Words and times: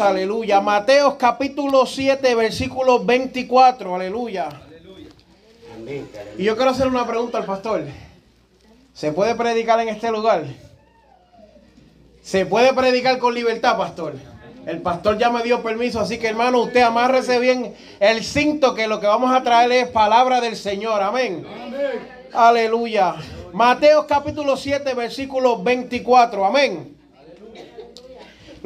Aleluya. 0.00 0.60
Mateos 0.60 1.14
capítulo 1.14 1.86
7, 1.86 2.34
versículo 2.34 3.04
24, 3.04 3.94
aleluya. 3.94 4.48
Y 6.38 6.44
yo 6.44 6.56
quiero 6.56 6.70
hacer 6.70 6.88
una 6.88 7.06
pregunta 7.06 7.38
al 7.38 7.44
pastor. 7.44 7.84
¿Se 8.92 9.12
puede 9.12 9.34
predicar 9.34 9.78
en 9.80 9.88
este 9.88 10.10
lugar? 10.10 10.44
¿Se 12.22 12.46
puede 12.46 12.72
predicar 12.72 13.18
con 13.18 13.34
libertad, 13.34 13.76
pastor? 13.76 14.14
El 14.66 14.82
pastor 14.82 15.16
ya 15.16 15.30
me 15.30 15.44
dio 15.44 15.62
permiso, 15.62 16.00
así 16.00 16.18
que 16.18 16.26
hermano, 16.26 16.62
usted 16.62 16.82
amárrese 16.82 17.38
bien 17.38 17.74
el 18.00 18.24
cinto 18.24 18.74
que 18.74 18.88
lo 18.88 18.98
que 18.98 19.06
vamos 19.06 19.32
a 19.32 19.44
traer 19.44 19.70
es 19.70 19.88
palabra 19.88 20.40
del 20.40 20.56
Señor. 20.56 21.02
Amén. 21.02 21.46
Aleluya. 22.32 23.14
Mateos 23.52 24.06
capítulo 24.06 24.56
7, 24.56 24.92
versículo 24.94 25.62
24. 25.62 26.44
Amén. 26.44 26.95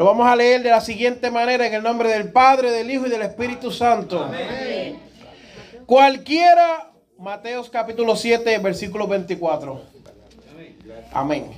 Lo 0.01 0.07
vamos 0.07 0.27
a 0.27 0.35
leer 0.35 0.63
de 0.63 0.71
la 0.71 0.81
siguiente 0.81 1.31
manera 1.31 1.67
en 1.67 1.75
el 1.75 1.83
nombre 1.83 2.09
del 2.09 2.33
Padre, 2.33 2.71
del 2.71 2.91
Hijo 2.91 3.07
y 3.07 3.11
del 3.11 3.21
Espíritu 3.21 3.71
Santo. 3.71 4.25
Amén. 4.25 4.99
Cualquiera, 5.85 6.91
Mateos 7.19 7.69
capítulo 7.69 8.17
7, 8.17 8.57
versículo 8.61 9.07
24. 9.07 9.79
Amén. 11.13 11.51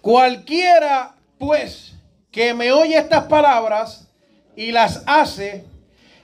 Cualquiera, 0.00 1.14
pues, 1.38 1.92
que 2.32 2.52
me 2.54 2.72
oye 2.72 2.98
estas 2.98 3.26
palabras 3.26 4.08
y 4.56 4.72
las 4.72 5.04
hace, 5.06 5.64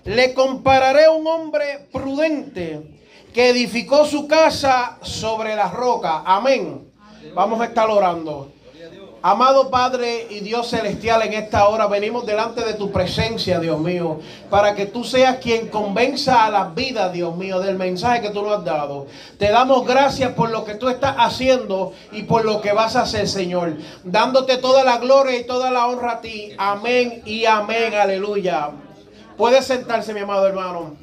le 0.03 0.35
compararé 0.35 1.05
a 1.05 1.13
un 1.13 1.29
hombre 1.29 1.87
prudente 1.93 2.83
que 3.33 3.51
edificó 3.51 4.05
su 4.05 4.27
casa 4.27 4.99
sobre 5.03 5.55
la 5.55 5.71
roca. 5.71 6.25
Amén. 6.27 6.91
Vamos 7.35 7.61
a 7.61 7.67
estar 7.67 7.89
orando. 7.89 8.51
Amado 9.23 9.69
Padre 9.69 10.29
y 10.31 10.41
Dios 10.41 10.71
celestial, 10.71 11.21
en 11.21 11.35
esta 11.35 11.69
hora 11.69 11.87
venimos 11.87 12.25
delante 12.25 12.65
de 12.65 12.73
tu 12.73 12.91
presencia, 12.91 13.61
Dios 13.61 13.79
mío, 13.79 14.21
para 14.49 14.75
que 14.75 14.87
tú 14.87 15.05
seas 15.05 15.37
quien 15.37 15.69
convenza 15.69 16.47
a 16.47 16.51
las 16.51 16.75
vidas, 16.75 17.13
Dios 17.13 17.37
mío, 17.37 17.61
del 17.61 17.77
mensaje 17.77 18.23
que 18.23 18.31
tú 18.31 18.41
nos 18.41 18.61
has 18.61 18.65
dado. 18.65 19.09
Te 19.39 19.51
damos 19.51 19.87
gracias 19.87 20.33
por 20.33 20.49
lo 20.49 20.65
que 20.65 20.75
tú 20.75 20.89
estás 20.89 21.17
haciendo 21.19 21.93
y 22.13 22.23
por 22.23 22.47
lo 22.47 22.63
que 22.63 22.73
vas 22.73 22.97
a 22.97 23.03
hacer, 23.03 23.29
Señor. 23.29 23.77
Dándote 24.05 24.57
toda 24.57 24.85
la 24.85 24.97
gloria 24.97 25.37
y 25.37 25.45
toda 25.45 25.71
la 25.71 25.87
honra 25.87 26.13
a 26.13 26.21
ti. 26.23 26.55
Amén 26.57 27.21
y 27.27 27.45
amén, 27.45 27.93
aleluya. 27.93 28.71
Puedes 29.37 29.67
sentarse, 29.67 30.15
mi 30.15 30.21
amado 30.21 30.47
hermano. 30.47 30.97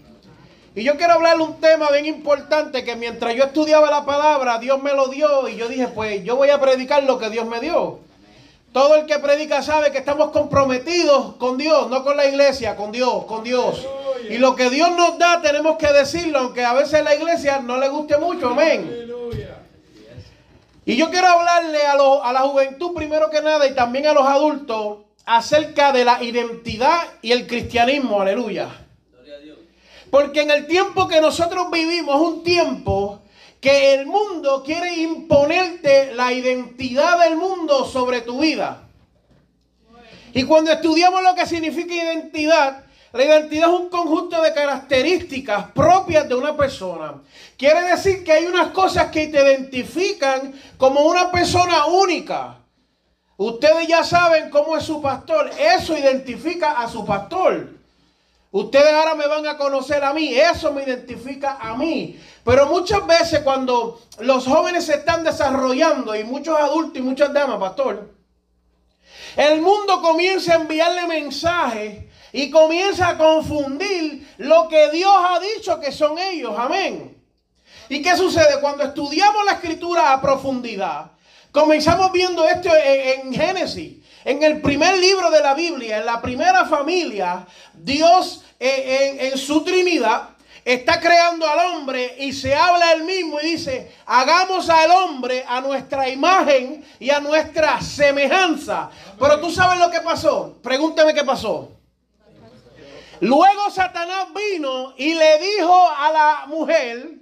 Y 0.73 0.83
yo 0.83 0.97
quiero 0.97 1.13
hablarle 1.13 1.43
un 1.43 1.59
tema 1.59 1.91
bien 1.91 2.07
importante 2.07 2.83
que 2.83 2.95
mientras 2.95 3.35
yo 3.35 3.43
estudiaba 3.43 3.91
la 3.91 4.05
palabra, 4.05 4.57
Dios 4.57 4.81
me 4.81 4.93
lo 4.93 5.07
dio 5.07 5.47
y 5.47 5.55
yo 5.55 5.67
dije, 5.67 5.87
pues 5.89 6.23
yo 6.23 6.35
voy 6.35 6.49
a 6.49 6.59
predicar 6.59 7.03
lo 7.03 7.19
que 7.19 7.29
Dios 7.29 7.45
me 7.45 7.59
dio. 7.59 8.06
Todo 8.71 8.95
el 8.95 9.05
que 9.05 9.17
predica 9.19 9.61
sabe 9.61 9.91
que 9.91 9.97
estamos 9.97 10.31
comprometidos 10.31 11.35
con 11.35 11.57
Dios, 11.57 11.89
no 11.89 12.03
con 12.03 12.17
la 12.17 12.25
iglesia, 12.27 12.75
con 12.75 12.91
Dios, 12.91 13.25
con 13.25 13.43
Dios. 13.43 13.87
Y 14.29 14.37
lo 14.37 14.55
que 14.55 14.69
Dios 14.69 14.91
nos 14.91 15.17
da 15.17 15.41
tenemos 15.41 15.77
que 15.77 15.91
decirlo, 15.91 16.39
aunque 16.39 16.63
a 16.63 16.73
veces 16.73 17.03
la 17.03 17.15
iglesia 17.15 17.59
no 17.59 17.77
le 17.77 17.89
guste 17.89 18.17
mucho, 18.17 18.49
amén. 18.49 19.07
Y 20.85 20.95
yo 20.95 21.09
quiero 21.09 21.27
hablarle 21.27 21.85
a, 21.85 21.93
a 21.93 22.33
la 22.33 22.41
juventud 22.41 22.93
primero 22.93 23.29
que 23.29 23.41
nada 23.41 23.67
y 23.67 23.73
también 23.73 24.07
a 24.07 24.13
los 24.13 24.25
adultos 24.25 24.99
acerca 25.25 25.91
de 25.91 26.05
la 26.05 26.23
identidad 26.23 27.01
y 27.21 27.33
el 27.33 27.45
cristianismo, 27.47 28.21
aleluya. 28.21 28.69
Porque 30.09 30.41
en 30.41 30.51
el 30.51 30.67
tiempo 30.67 31.07
que 31.07 31.19
nosotros 31.19 31.69
vivimos, 31.69 32.19
un 32.21 32.43
tiempo 32.43 33.21
que 33.59 33.93
el 33.93 34.05
mundo 34.05 34.63
quiere 34.63 34.95
imponerte 34.95 36.13
la 36.13 36.31
identidad 36.31 37.19
del 37.19 37.35
mundo 37.35 37.85
sobre 37.85 38.21
tu 38.21 38.39
vida. 38.39 38.83
Y 40.33 40.43
cuando 40.43 40.71
estudiamos 40.71 41.23
lo 41.23 41.33
que 41.33 41.45
significa 41.45 41.93
identidad, 41.93 42.85
la 43.13 43.23
identidad 43.23 43.69
es 43.69 43.79
un 43.79 43.89
conjunto 43.89 44.41
de 44.41 44.53
características 44.53 45.71
propias 45.71 46.27
de 46.29 46.35
una 46.35 46.55
persona. 46.55 47.15
Quiere 47.57 47.81
decir 47.81 48.23
que 48.23 48.33
hay 48.33 48.45
unas 48.45 48.67
cosas 48.67 49.09
que 49.09 49.27
te 49.27 49.41
identifican 49.41 50.53
como 50.77 51.01
una 51.01 51.31
persona 51.31 51.85
única. 51.87 52.59
Ustedes 53.37 53.87
ya 53.87 54.03
saben 54.03 54.49
cómo 54.49 54.77
es 54.77 54.83
su 54.83 55.01
pastor. 55.01 55.49
Eso 55.57 55.97
identifica 55.97 56.73
a 56.73 56.87
su 56.87 57.05
pastor. 57.05 57.77
Ustedes 58.51 58.93
ahora 58.93 59.15
me 59.15 59.27
van 59.27 59.45
a 59.45 59.57
conocer 59.57 60.03
a 60.03 60.13
mí, 60.13 60.33
eso 60.33 60.71
me 60.71 60.83
identifica 60.83 61.57
a 61.59 61.75
mí. 61.75 62.19
Pero 62.47 62.67
muchas 62.67 63.05
veces 63.05 63.41
cuando 63.41 63.99
los 64.19 64.45
jóvenes 64.45 64.85
se 64.85 64.93
están 64.93 65.21
desarrollando 65.21 66.15
y 66.15 66.23
muchos 66.23 66.57
adultos 66.57 66.97
y 66.97 67.01
muchas 67.01 67.33
damas, 67.33 67.59
pastor, 67.59 68.09
el 69.35 69.61
mundo 69.61 70.01
comienza 70.01 70.53
a 70.53 70.55
enviarle 70.55 71.07
mensajes 71.07 72.05
y 72.31 72.49
comienza 72.49 73.09
a 73.09 73.17
confundir 73.17 74.33
lo 74.37 74.69
que 74.69 74.91
Dios 74.91 75.11
ha 75.13 75.41
dicho 75.41 75.77
que 75.81 75.91
son 75.91 76.17
ellos. 76.17 76.53
Amén. 76.57 77.21
¿Y 77.89 78.01
qué 78.01 78.15
sucede? 78.15 78.61
Cuando 78.61 78.85
estudiamos 78.85 79.43
la 79.43 79.51
escritura 79.51 80.13
a 80.13 80.21
profundidad, 80.21 81.11
comenzamos 81.51 82.13
viendo 82.13 82.47
esto 82.47 82.69
en, 82.73 83.33
Génesis. 83.33 83.97
En 84.23 84.41
el 84.41 84.61
primer 84.61 84.97
libro 84.99 85.29
de 85.31 85.41
la 85.41 85.53
Biblia, 85.53 85.97
en 85.97 86.05
la 86.05 86.21
primera 86.21 86.63
familia, 86.63 87.45
Dios 87.73 88.45
eh, 88.57 89.31
en, 89.33 89.37
su 89.37 89.65
Trinidad 89.65 90.36
está 90.73 90.99
creando 90.99 91.47
al 91.47 91.59
hombre 91.59 92.15
y 92.19 92.33
se 92.33 92.53
habla 92.53 92.93
él 92.93 93.03
mismo 93.03 93.39
y 93.39 93.51
dice, 93.51 93.95
hagamos 94.05 94.69
al 94.69 94.91
hombre 94.91 95.43
a 95.47 95.61
nuestra 95.61 96.09
imagen 96.09 96.85
y 96.99 97.09
a 97.09 97.19
nuestra 97.19 97.81
semejanza. 97.81 98.89
Pero 99.19 99.39
tú 99.39 99.51
sabes 99.51 99.79
lo 99.79 99.89
que 99.89 100.01
pasó. 100.01 100.57
Pregúnteme 100.61 101.13
qué 101.13 101.23
pasó. 101.23 101.71
Luego 103.19 103.71
Satanás 103.71 104.27
vino 104.33 104.93
y 104.97 105.13
le 105.13 105.39
dijo 105.39 105.89
a 105.89 106.11
la 106.11 106.45
mujer 106.47 107.17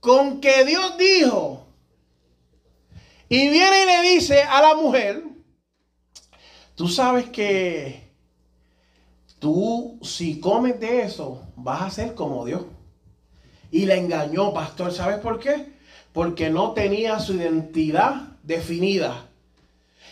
con 0.00 0.40
que 0.40 0.64
Dios 0.64 0.98
dijo. 0.98 1.66
Y 3.28 3.48
viene 3.48 3.82
y 3.82 3.86
le 3.86 4.02
dice 4.02 4.42
a 4.42 4.60
la 4.60 4.74
mujer, 4.74 5.24
Tú 6.74 6.88
sabes 6.88 7.26
que 7.26 8.03
tú 9.44 9.98
si 10.00 10.40
comes 10.40 10.80
de 10.80 11.02
eso 11.02 11.42
vas 11.54 11.82
a 11.82 11.90
ser 11.90 12.14
como 12.14 12.46
Dios. 12.46 12.62
Y 13.70 13.84
le 13.84 13.98
engañó, 13.98 14.54
pastor. 14.54 14.90
¿Sabes 14.90 15.18
por 15.18 15.38
qué? 15.38 15.66
Porque 16.14 16.48
no 16.48 16.72
tenía 16.72 17.18
su 17.18 17.34
identidad 17.34 18.22
definida. 18.42 19.26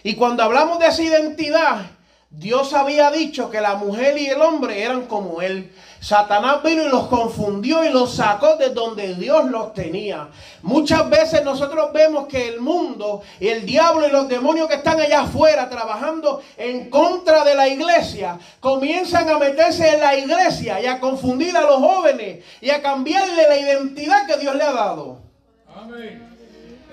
Y 0.02 0.16
cuando 0.16 0.42
hablamos 0.42 0.78
de 0.80 0.88
esa 0.88 1.02
identidad, 1.02 1.92
Dios 2.34 2.72
había 2.72 3.10
dicho 3.10 3.50
que 3.50 3.60
la 3.60 3.74
mujer 3.74 4.16
y 4.16 4.26
el 4.26 4.40
hombre 4.40 4.82
eran 4.82 5.06
como 5.06 5.42
él. 5.42 5.70
Satanás 6.00 6.62
vino 6.64 6.82
y 6.82 6.88
los 6.88 7.06
confundió 7.08 7.84
y 7.84 7.90
los 7.90 8.14
sacó 8.14 8.56
de 8.56 8.70
donde 8.70 9.14
Dios 9.14 9.44
los 9.50 9.74
tenía. 9.74 10.28
Muchas 10.62 11.08
veces 11.10 11.44
nosotros 11.44 11.92
vemos 11.92 12.26
que 12.28 12.48
el 12.48 12.60
mundo 12.60 13.22
y 13.38 13.48
el 13.48 13.66
diablo 13.66 14.08
y 14.08 14.10
los 14.10 14.28
demonios 14.28 14.66
que 14.66 14.76
están 14.76 14.98
allá 14.98 15.20
afuera 15.20 15.68
trabajando 15.68 16.42
en 16.56 16.88
contra 16.88 17.44
de 17.44 17.54
la 17.54 17.68
iglesia 17.68 18.38
comienzan 18.60 19.28
a 19.28 19.38
meterse 19.38 19.86
en 19.90 20.00
la 20.00 20.16
iglesia 20.16 20.80
y 20.80 20.86
a 20.86 21.00
confundir 21.00 21.54
a 21.54 21.60
los 21.60 21.76
jóvenes 21.76 22.42
y 22.62 22.70
a 22.70 22.80
cambiarle 22.80 23.46
la 23.46 23.58
identidad 23.58 24.26
que 24.26 24.38
Dios 24.38 24.56
le 24.56 24.64
ha 24.64 24.72
dado. 24.72 25.20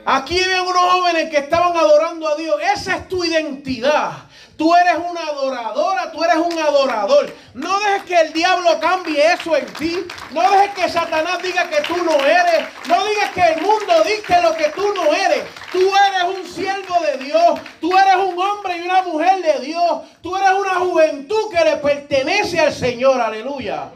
Aquí 0.05 0.37
ven 0.37 0.61
unos 0.61 0.91
jóvenes 0.91 1.29
que 1.29 1.37
estaban 1.37 1.75
adorando 1.77 2.27
a 2.27 2.35
Dios. 2.35 2.55
Esa 2.75 2.97
es 2.97 3.07
tu 3.07 3.23
identidad. 3.23 4.28
Tú 4.59 4.75
eres 4.75 4.97
una 5.09 5.21
adoradora, 5.21 6.11
tú 6.11 6.21
eres 6.21 6.35
un 6.35 6.59
adorador. 6.59 7.33
No 7.53 7.79
dejes 7.79 8.03
que 8.03 8.19
el 8.19 8.33
diablo 8.33 8.77
cambie 8.81 9.31
eso 9.31 9.55
en 9.55 9.65
ti. 9.75 10.05
No 10.31 10.41
dejes 10.51 10.71
que 10.71 10.89
Satanás 10.89 11.41
diga 11.41 11.69
que 11.69 11.81
tú 11.83 11.95
no 12.03 12.13
eres. 12.25 12.67
No 12.85 13.01
digas 13.05 13.31
que 13.33 13.41
el 13.53 13.61
mundo 13.61 13.93
diga 14.03 14.41
lo 14.41 14.53
que 14.57 14.65
tú 14.75 14.93
no 14.93 15.13
eres. 15.13 15.45
Tú 15.71 15.79
eres 15.79 16.37
un 16.37 16.45
siervo 16.45 16.99
de 16.99 17.23
Dios. 17.23 17.61
Tú 17.79 17.97
eres 17.97 18.15
un 18.17 18.37
hombre 18.37 18.77
y 18.79 18.81
una 18.81 19.01
mujer 19.03 19.41
de 19.41 19.65
Dios. 19.65 20.01
Tú 20.21 20.35
eres 20.35 20.51
una 20.51 20.75
juventud 20.75 21.49
que 21.49 21.63
le 21.63 21.77
pertenece 21.77 22.59
al 22.59 22.73
Señor. 22.73 23.21
Aleluya. 23.21 23.91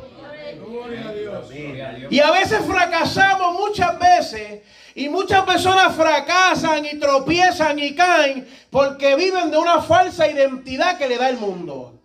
Y 2.10 2.19
a 2.21 2.31
veces 2.31 2.62
fracasamos 2.65 3.54
muchas 3.54 4.00
veces 4.00 4.62
Y 4.95 5.09
muchas 5.09 5.43
personas 5.43 5.95
fracasan 5.95 6.85
y 6.85 6.99
tropiezan 6.99 7.79
y 7.79 7.95
caen 7.95 8.47
porque 8.69 9.15
viven 9.15 9.49
de 9.49 9.57
una 9.57 9.81
falsa 9.81 10.27
identidad 10.27 10.97
que 10.97 11.07
le 11.07 11.17
da 11.17 11.29
el 11.29 11.37
mundo. 11.37 11.99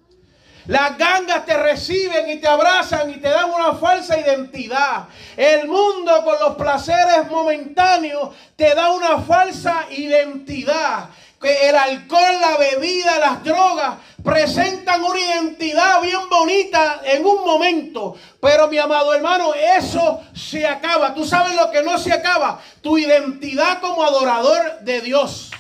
Las 0.69 0.99
gangas 0.99 1.47
te 1.47 1.57
reciben 1.57 2.29
y 2.31 2.37
te 2.37 2.47
abrazan 2.47 3.11
y 3.11 3.15
te 3.15 3.29
dan 3.29 3.51
una 3.51 3.75
falsa 3.75 4.21
identidad. 4.21 5.09
El 5.35 5.67
mundo 5.67 6.23
con 6.25 6.39
los 6.41 6.57
placeres 6.57 7.31
momentáneos 7.31 8.35
te 8.55 8.75
da 8.75 8.93
una 8.93 9.19
falsa 9.23 9.87
identidad. 9.91 11.09
Que 11.41 11.71
el 11.71 11.77
alcohol, 11.77 12.41
la 12.41 12.57
bebida, 12.59 13.19
las 13.19 13.45
drogas 13.45 13.95
presentan 14.23 15.03
una 15.03 15.21
identidad 15.21 16.01
bien 16.03 16.29
bonita 16.29 17.01
en 17.05 17.25
un 17.25 17.45
momento. 17.45 18.17
Pero 18.41 18.69
mi 18.69 18.79
amado 18.79 19.15
hermano, 19.15 19.53
eso 19.55 20.21
se 20.35 20.67
acaba. 20.67 21.15
Tú 21.15 21.25
sabes 21.25 21.55
lo 21.55 21.71
que 21.71 21.83
no 21.83 21.99
se 21.99 22.13
acaba. 22.13 22.61
Tu 22.83 22.99
identidad 22.99 23.81
como 23.81 24.03
adorador 24.03 24.81
de 24.81 25.01
Dios. 25.01 25.51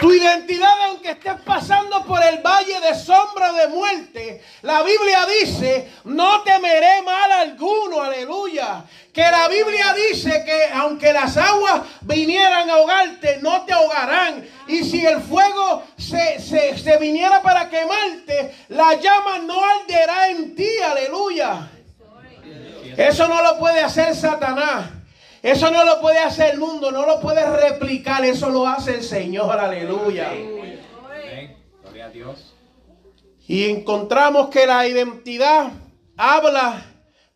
Tu 0.00 0.10
identidad, 0.14 0.80
aunque 0.86 1.10
estés 1.10 1.38
pasando 1.44 2.02
por 2.06 2.24
el 2.24 2.38
valle 2.38 2.80
de 2.80 2.94
sombra 2.94 3.52
de 3.52 3.68
muerte, 3.68 4.42
la 4.62 4.82
Biblia 4.82 5.26
dice, 5.26 5.90
no 6.04 6.40
temeré 6.40 7.02
mal 7.02 7.30
alguno, 7.30 8.00
aleluya. 8.00 8.82
Que 9.12 9.20
la 9.20 9.46
Biblia 9.48 9.92
dice 9.92 10.42
que 10.46 10.70
aunque 10.72 11.12
las 11.12 11.36
aguas 11.36 11.82
vinieran 12.00 12.70
a 12.70 12.74
ahogarte, 12.76 13.40
no 13.42 13.66
te 13.66 13.74
ahogarán. 13.74 14.48
Y 14.68 14.84
si 14.84 15.04
el 15.04 15.20
fuego 15.20 15.82
se, 15.98 16.40
se 16.40 16.96
viniera 16.96 17.42
para 17.42 17.68
quemarte, 17.68 18.54
la 18.68 18.94
llama 18.94 19.40
no 19.40 19.62
arderá 19.62 20.28
en 20.28 20.54
ti, 20.54 20.78
aleluya. 20.78 21.68
Eso 22.96 23.28
no 23.28 23.42
lo 23.42 23.58
puede 23.58 23.82
hacer 23.82 24.16
Satanás. 24.16 24.99
Eso 25.42 25.70
no 25.70 25.84
lo 25.84 26.00
puede 26.00 26.18
hacer 26.18 26.54
el 26.54 26.60
mundo, 26.60 26.90
no 26.90 27.06
lo 27.06 27.20
puede 27.20 27.44
replicar, 27.56 28.24
eso 28.24 28.50
lo 28.50 28.66
hace 28.66 28.96
el 28.96 29.02
Señor, 29.02 29.58
aleluya. 29.58 30.30
Gloria 31.82 32.06
a 32.06 32.10
Dios. 32.10 32.54
Y 33.46 33.68
encontramos 33.70 34.50
que 34.50 34.66
la 34.66 34.86
identidad 34.86 35.70
habla 36.16 36.84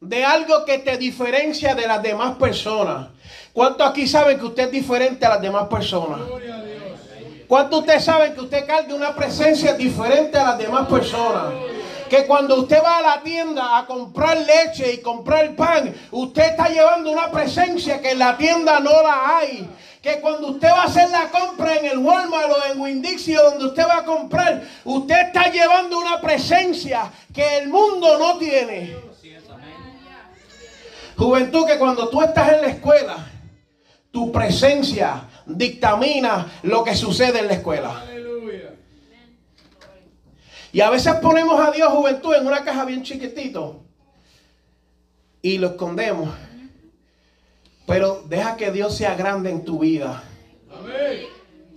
de 0.00 0.24
algo 0.24 0.64
que 0.66 0.78
te 0.78 0.98
diferencia 0.98 1.74
de 1.74 1.86
las 1.86 2.02
demás 2.02 2.36
personas. 2.36 3.08
¿Cuántos 3.52 3.88
aquí 3.88 4.06
saben 4.06 4.38
que 4.38 4.44
usted 4.44 4.64
es 4.64 4.72
diferente 4.72 5.24
a 5.24 5.30
las 5.30 5.40
demás 5.40 5.66
personas? 5.68 6.20
¿Cuántos 7.48 7.80
ustedes 7.80 8.04
saben 8.04 8.34
que 8.34 8.40
usted 8.40 8.66
carga 8.66 8.94
una 8.94 9.14
presencia 9.14 9.74
diferente 9.74 10.38
a 10.38 10.44
las 10.44 10.58
demás 10.58 10.88
personas? 10.88 11.54
Que 12.14 12.26
cuando 12.26 12.60
usted 12.60 12.80
va 12.80 12.98
a 12.98 13.02
la 13.02 13.22
tienda 13.24 13.76
a 13.76 13.86
comprar 13.86 14.38
leche 14.38 14.92
y 14.92 14.98
comprar 14.98 15.56
pan, 15.56 15.92
usted 16.12 16.50
está 16.50 16.68
llevando 16.68 17.10
una 17.10 17.28
presencia 17.28 18.00
que 18.00 18.12
en 18.12 18.20
la 18.20 18.36
tienda 18.36 18.78
no 18.78 19.02
la 19.02 19.36
hay. 19.36 19.68
Que 20.00 20.20
cuando 20.20 20.48
usted 20.48 20.68
va 20.68 20.82
a 20.82 20.84
hacer 20.84 21.10
la 21.10 21.28
compra 21.30 21.74
en 21.74 21.86
el 21.86 21.98
Walmart 21.98 22.52
o 22.52 22.72
en 22.72 22.80
Windixio 22.80 23.42
donde 23.42 23.66
usted 23.66 23.84
va 23.88 23.98
a 23.98 24.04
comprar, 24.04 24.62
usted 24.84 25.26
está 25.26 25.50
llevando 25.50 25.98
una 25.98 26.20
presencia 26.20 27.10
que 27.34 27.58
el 27.58 27.68
mundo 27.68 28.16
no 28.16 28.38
tiene. 28.38 28.94
Juventud, 31.16 31.66
que 31.66 31.78
cuando 31.78 32.08
tú 32.08 32.22
estás 32.22 32.52
en 32.52 32.60
la 32.60 32.68
escuela, 32.68 33.16
tu 34.12 34.30
presencia 34.30 35.24
dictamina 35.46 36.60
lo 36.62 36.84
que 36.84 36.94
sucede 36.94 37.40
en 37.40 37.48
la 37.48 37.54
escuela. 37.54 38.13
Y 40.74 40.80
a 40.80 40.90
veces 40.90 41.14
ponemos 41.22 41.64
a 41.64 41.70
Dios 41.70 41.88
juventud 41.92 42.34
en 42.34 42.48
una 42.48 42.64
caja 42.64 42.84
bien 42.84 43.04
chiquitito 43.04 43.84
y 45.40 45.58
lo 45.58 45.68
escondemos. 45.68 46.30
Pero 47.86 48.24
deja 48.26 48.56
que 48.56 48.72
Dios 48.72 48.96
sea 48.96 49.14
grande 49.14 49.50
en 49.50 49.64
tu 49.64 49.78
vida. 49.78 50.24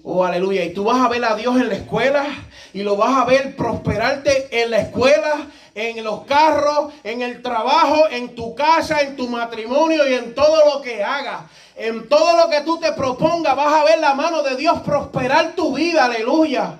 Oh, 0.02 0.26
aleluya. 0.26 0.64
Y 0.64 0.74
tú 0.74 0.84
vas 0.84 0.98
a 0.98 1.10
ver 1.10 1.24
a 1.26 1.36
Dios 1.36 1.58
en 1.58 1.70
la 1.70 1.76
escuela 1.76 2.26
y 2.74 2.82
lo 2.82 2.98
vas 2.98 3.16
a 3.16 3.26
ver 3.26 3.56
prosperarte 3.56 4.64
en 4.64 4.72
la 4.72 4.80
escuela, 4.80 5.48
en 5.76 6.04
los 6.04 6.26
carros, 6.26 6.92
en 7.04 7.22
el 7.22 7.44
trabajo, 7.44 8.10
en 8.10 8.34
tu 8.34 8.56
casa, 8.56 9.02
en 9.02 9.16
tu 9.16 9.28
matrimonio 9.28 10.10
y 10.10 10.16
en 10.16 10.34
todo 10.34 10.74
lo 10.74 10.82
que 10.82 11.04
hagas. 11.04 11.44
En 11.76 12.10
todo 12.10 12.36
lo 12.36 12.50
que 12.50 12.62
tú 12.62 12.80
te 12.80 12.92
propongas 12.94 13.56
vas 13.56 13.76
a 13.76 13.84
ver 13.84 14.00
la 14.00 14.16
mano 14.16 14.42
de 14.42 14.56
Dios 14.56 14.80
prosperar 14.80 15.54
tu 15.56 15.76
vida. 15.76 16.06
Aleluya. 16.06 16.80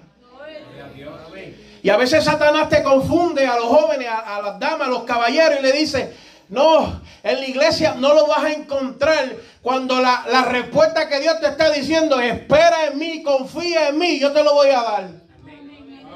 Y 1.88 1.89
a 1.89 1.95
veces 1.95 2.25
Satanás 2.25 2.68
te 2.68 2.84
confunde 2.84 3.48
a 3.48 3.56
los 3.56 3.68
jóvenes, 3.68 4.10
a, 4.10 4.42
las 4.42 4.60
damas, 4.60 4.89
a 4.89 4.92
los 4.92 5.04
caballeros 5.04 5.60
y 5.62 5.63
le 5.63 5.72
dice, 5.72 6.13
no, 6.50 7.01
en 7.24 7.39
la 7.39 7.48
iglesia 7.48 7.95
no 7.98 8.13
lo 8.13 8.28
vas 8.28 8.44
a 8.44 8.51
encontrar 8.51 9.34
cuando 9.62 10.01
la, 10.01 10.25
la, 10.30 10.44
respuesta 10.44 11.07
que 11.07 11.22
Dios 11.22 11.39
te 11.39 11.48
está 11.48 11.72
diciendo, 11.72 12.19
espera 12.19 12.88
en 12.88 12.98
mí, 12.98 13.24
confía 13.24 13.88
en 13.88 14.00
mí, 14.00 14.19
yo 14.19 14.34
te 14.34 14.44
lo 14.44 14.54
voy 14.54 14.68
a 14.68 14.81
dar. 14.81 15.10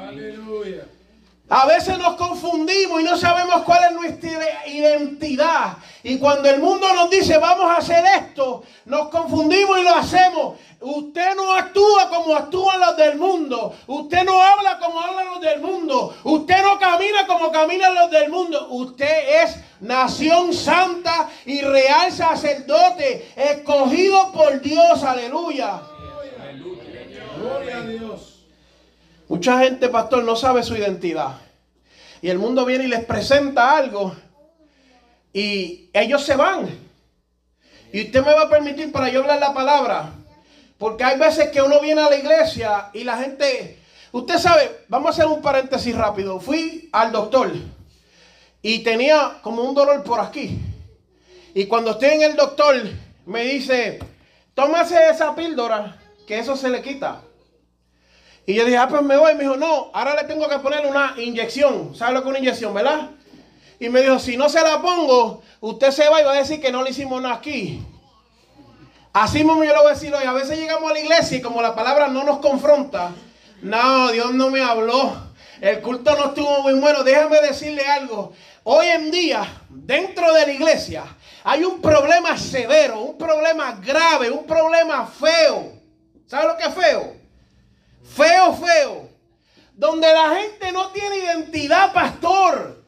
Aleluya. 0.09 0.87
A 1.53 1.65
veces 1.65 1.97
nos 1.97 2.15
confundimos 2.15 3.01
y 3.01 3.03
no 3.03 3.17
sabemos 3.17 3.63
cuál 3.63 3.83
es 3.83 3.91
nuestra 3.91 4.65
identidad. 4.67 5.75
Y 6.01 6.17
cuando 6.17 6.49
el 6.49 6.61
mundo 6.61 6.87
nos 6.93 7.09
dice 7.09 7.37
vamos 7.39 7.69
a 7.69 7.75
hacer 7.75 8.05
esto, 8.19 8.63
nos 8.85 9.09
confundimos 9.09 9.77
y 9.77 9.83
lo 9.83 9.93
hacemos. 9.93 10.57
Usted 10.79 11.35
no 11.35 11.53
actúa 11.53 12.07
como 12.07 12.37
actúan 12.37 12.79
los 12.79 12.95
del 12.95 13.17
mundo. 13.17 13.75
Usted 13.87 14.23
no 14.23 14.41
habla 14.41 14.79
como 14.79 15.01
hablan 15.01 15.25
los 15.25 15.41
del 15.41 15.59
mundo. 15.59 16.15
Usted 16.23 16.63
no 16.63 16.79
camina 16.79 17.27
como 17.27 17.51
caminan 17.51 17.95
los 17.95 18.09
del 18.09 18.29
mundo. 18.29 18.69
Usted 18.69 19.43
es 19.43 19.57
nación 19.81 20.53
santa 20.53 21.29
y 21.45 21.59
real 21.63 22.13
sacerdote, 22.13 23.29
escogido 23.35 24.31
por 24.31 24.61
Dios. 24.61 25.03
Aleluya. 25.03 25.81
Gloria 27.35 27.77
a 27.77 27.81
Dios. 27.81 28.30
Mucha 29.31 29.59
gente, 29.59 29.87
pastor, 29.87 30.25
no 30.25 30.35
sabe 30.35 30.61
su 30.61 30.75
identidad. 30.75 31.37
Y 32.21 32.29
el 32.29 32.37
mundo 32.37 32.65
viene 32.65 32.83
y 32.83 32.87
les 32.87 33.05
presenta 33.05 33.77
algo. 33.77 34.13
Y 35.31 35.89
ellos 35.93 36.25
se 36.25 36.35
van. 36.35 36.67
Y 37.93 38.07
usted 38.07 38.25
me 38.25 38.33
va 38.33 38.41
a 38.41 38.49
permitir 38.49 38.91
para 38.91 39.07
yo 39.07 39.21
hablar 39.21 39.39
la 39.39 39.53
palabra. 39.53 40.11
Porque 40.77 41.05
hay 41.05 41.17
veces 41.17 41.47
que 41.47 41.61
uno 41.61 41.79
viene 41.79 42.01
a 42.01 42.09
la 42.09 42.17
iglesia 42.17 42.89
y 42.91 43.05
la 43.05 43.19
gente... 43.19 43.79
Usted 44.11 44.37
sabe, 44.37 44.83
vamos 44.89 45.07
a 45.07 45.11
hacer 45.11 45.27
un 45.27 45.41
paréntesis 45.41 45.95
rápido. 45.95 46.41
Fui 46.41 46.89
al 46.91 47.13
doctor 47.13 47.53
y 48.61 48.79
tenía 48.79 49.39
como 49.41 49.63
un 49.63 49.73
dolor 49.73 50.03
por 50.03 50.19
aquí. 50.19 50.59
Y 51.53 51.67
cuando 51.67 51.91
estoy 51.91 52.09
en 52.09 52.23
el 52.23 52.35
doctor, 52.35 52.75
me 53.25 53.43
dice, 53.45 53.97
tómase 54.53 55.09
esa 55.09 55.33
píldora, 55.33 55.97
que 56.27 56.37
eso 56.37 56.57
se 56.57 56.67
le 56.67 56.81
quita. 56.81 57.21
Y 58.45 58.55
yo 58.55 58.65
dije, 58.65 58.77
ah, 58.77 58.87
pues 58.87 59.01
me 59.03 59.17
voy. 59.17 59.35
Me 59.35 59.43
dijo, 59.43 59.57
no, 59.57 59.91
ahora 59.93 60.15
le 60.15 60.23
tengo 60.27 60.49
que 60.49 60.59
poner 60.59 60.85
una 60.85 61.13
inyección. 61.17 61.95
¿Sabe 61.95 62.13
lo 62.13 62.21
que 62.21 62.27
es 62.27 62.29
una 62.29 62.39
inyección, 62.39 62.73
verdad? 62.73 63.11
Y 63.79 63.89
me 63.89 64.01
dijo, 64.01 64.19
si 64.19 64.37
no 64.37 64.49
se 64.49 64.61
la 64.61 64.81
pongo, 64.81 65.41
usted 65.59 65.91
se 65.91 66.09
va 66.09 66.21
y 66.21 66.23
va 66.23 66.33
a 66.33 66.37
decir 66.37 66.61
que 66.61 66.71
no 66.71 66.83
le 66.83 66.91
hicimos 66.91 67.21
nada 67.21 67.35
aquí. 67.35 67.81
Así 69.13 69.39
mismo 69.39 69.63
yo 69.63 69.73
lo 69.73 69.81
voy 69.81 69.91
a 69.91 69.93
decir 69.93 70.13
hoy. 70.13 70.23
A 70.23 70.33
veces 70.33 70.57
llegamos 70.57 70.89
a 70.89 70.93
la 70.93 70.99
iglesia 70.99 71.37
y 71.37 71.41
como 71.41 71.61
la 71.61 71.75
palabra 71.75 72.07
no 72.07 72.23
nos 72.23 72.39
confronta, 72.39 73.11
no, 73.61 74.11
Dios 74.11 74.33
no 74.33 74.49
me 74.49 74.61
habló. 74.61 75.31
El 75.59 75.81
culto 75.81 76.15
no 76.15 76.25
estuvo 76.27 76.61
muy 76.61 76.73
bueno. 76.73 77.03
Déjame 77.03 77.41
decirle 77.41 77.85
algo. 77.85 78.33
Hoy 78.63 78.87
en 78.87 79.11
día, 79.11 79.47
dentro 79.69 80.33
de 80.33 80.45
la 80.45 80.51
iglesia, 80.51 81.03
hay 81.43 81.63
un 81.63 81.81
problema 81.81 82.37
severo, 82.37 83.01
un 83.01 83.17
problema 83.17 83.79
grave, 83.83 84.31
un 84.31 84.45
problema 84.45 85.05
feo. 85.05 85.73
¿Sabe 86.27 86.47
lo 86.47 86.57
que 86.57 86.63
es 86.63 86.73
feo. 86.73 87.20
Donde 90.01 90.15
la 90.15 90.35
gente 90.35 90.71
no 90.71 90.87
tiene 90.87 91.17
identidad, 91.17 91.93
pastor. 91.93 92.83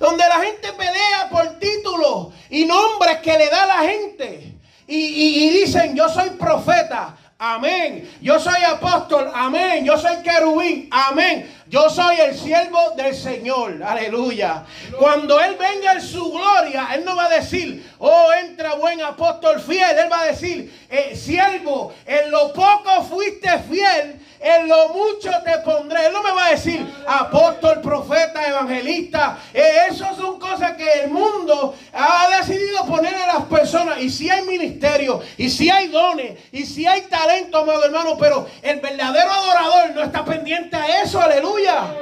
Donde 0.00 0.24
la 0.26 0.40
gente 0.40 0.72
pelea 0.72 1.28
por 1.30 1.58
títulos 1.58 2.28
y 2.48 2.64
nombres 2.64 3.18
que 3.18 3.36
le 3.36 3.50
da 3.50 3.66
la 3.66 3.80
gente. 3.80 4.54
Y, 4.86 5.50
dicen, 5.50 5.94
yo 5.94 6.08
soy 6.08 6.30
profeta. 6.30 7.14
Amén. 7.38 8.10
Yo 8.22 8.40
soy 8.40 8.62
apóstol. 8.64 9.30
Amén. 9.34 9.84
Yo 9.84 9.98
soy 9.98 10.22
querubín. 10.22 10.88
Amén. 10.90 11.54
Yo 11.68 11.90
soy 11.90 12.16
el 12.20 12.38
siervo 12.38 12.92
del 12.96 13.14
Señor. 13.14 13.82
Aleluya. 13.82 14.64
Cuando 14.98 15.38
Él 15.40 15.58
venga 15.60 15.92
en 15.92 16.00
su 16.00 16.32
gloria, 16.32 16.88
Él 16.94 17.04
no 17.04 17.14
va 17.14 17.26
a 17.26 17.28
decir, 17.28 17.86
oh, 17.98 18.32
entra 18.32 18.76
buen 18.76 19.02
apóstol 19.02 19.60
fiel. 19.60 19.98
Él 19.98 20.10
va 20.10 20.22
a 20.22 20.26
decir, 20.28 20.86
eh, 20.88 21.14
siervo, 21.14 21.92
en 22.06 22.30
lo 22.30 22.50
poco 22.54 23.02
fuiste 23.02 23.50
fiel 23.68 24.21
en 24.42 24.68
lo 24.68 24.88
mucho 24.88 25.30
te 25.44 25.58
pondré. 25.58 26.06
Él 26.06 26.12
no 26.12 26.22
me 26.22 26.32
va 26.32 26.46
a 26.46 26.50
decir 26.50 26.86
apóstol, 27.06 27.80
profeta, 27.80 28.46
evangelista. 28.46 29.38
Eh, 29.54 29.62
esas 29.90 30.16
son 30.16 30.38
cosas 30.38 30.72
que 30.72 30.86
el 31.04 31.10
mundo 31.10 31.74
ha 31.92 32.28
decidido 32.38 32.84
poner 32.86 33.14
a 33.14 33.26
las 33.26 33.44
personas. 33.44 34.00
Y 34.00 34.10
si 34.10 34.28
hay 34.28 34.42
ministerio, 34.42 35.20
y 35.36 35.48
si 35.48 35.70
hay 35.70 35.88
dones, 35.88 36.38
y 36.50 36.64
si 36.64 36.86
hay 36.86 37.02
talento, 37.02 37.58
amado 37.58 37.84
hermano, 37.84 38.16
pero 38.18 38.46
el 38.62 38.80
verdadero 38.80 39.30
adorador 39.30 39.94
no 39.94 40.02
está 40.02 40.24
pendiente 40.24 40.76
a 40.76 41.02
eso. 41.02 41.20
Aleluya. 41.20 41.94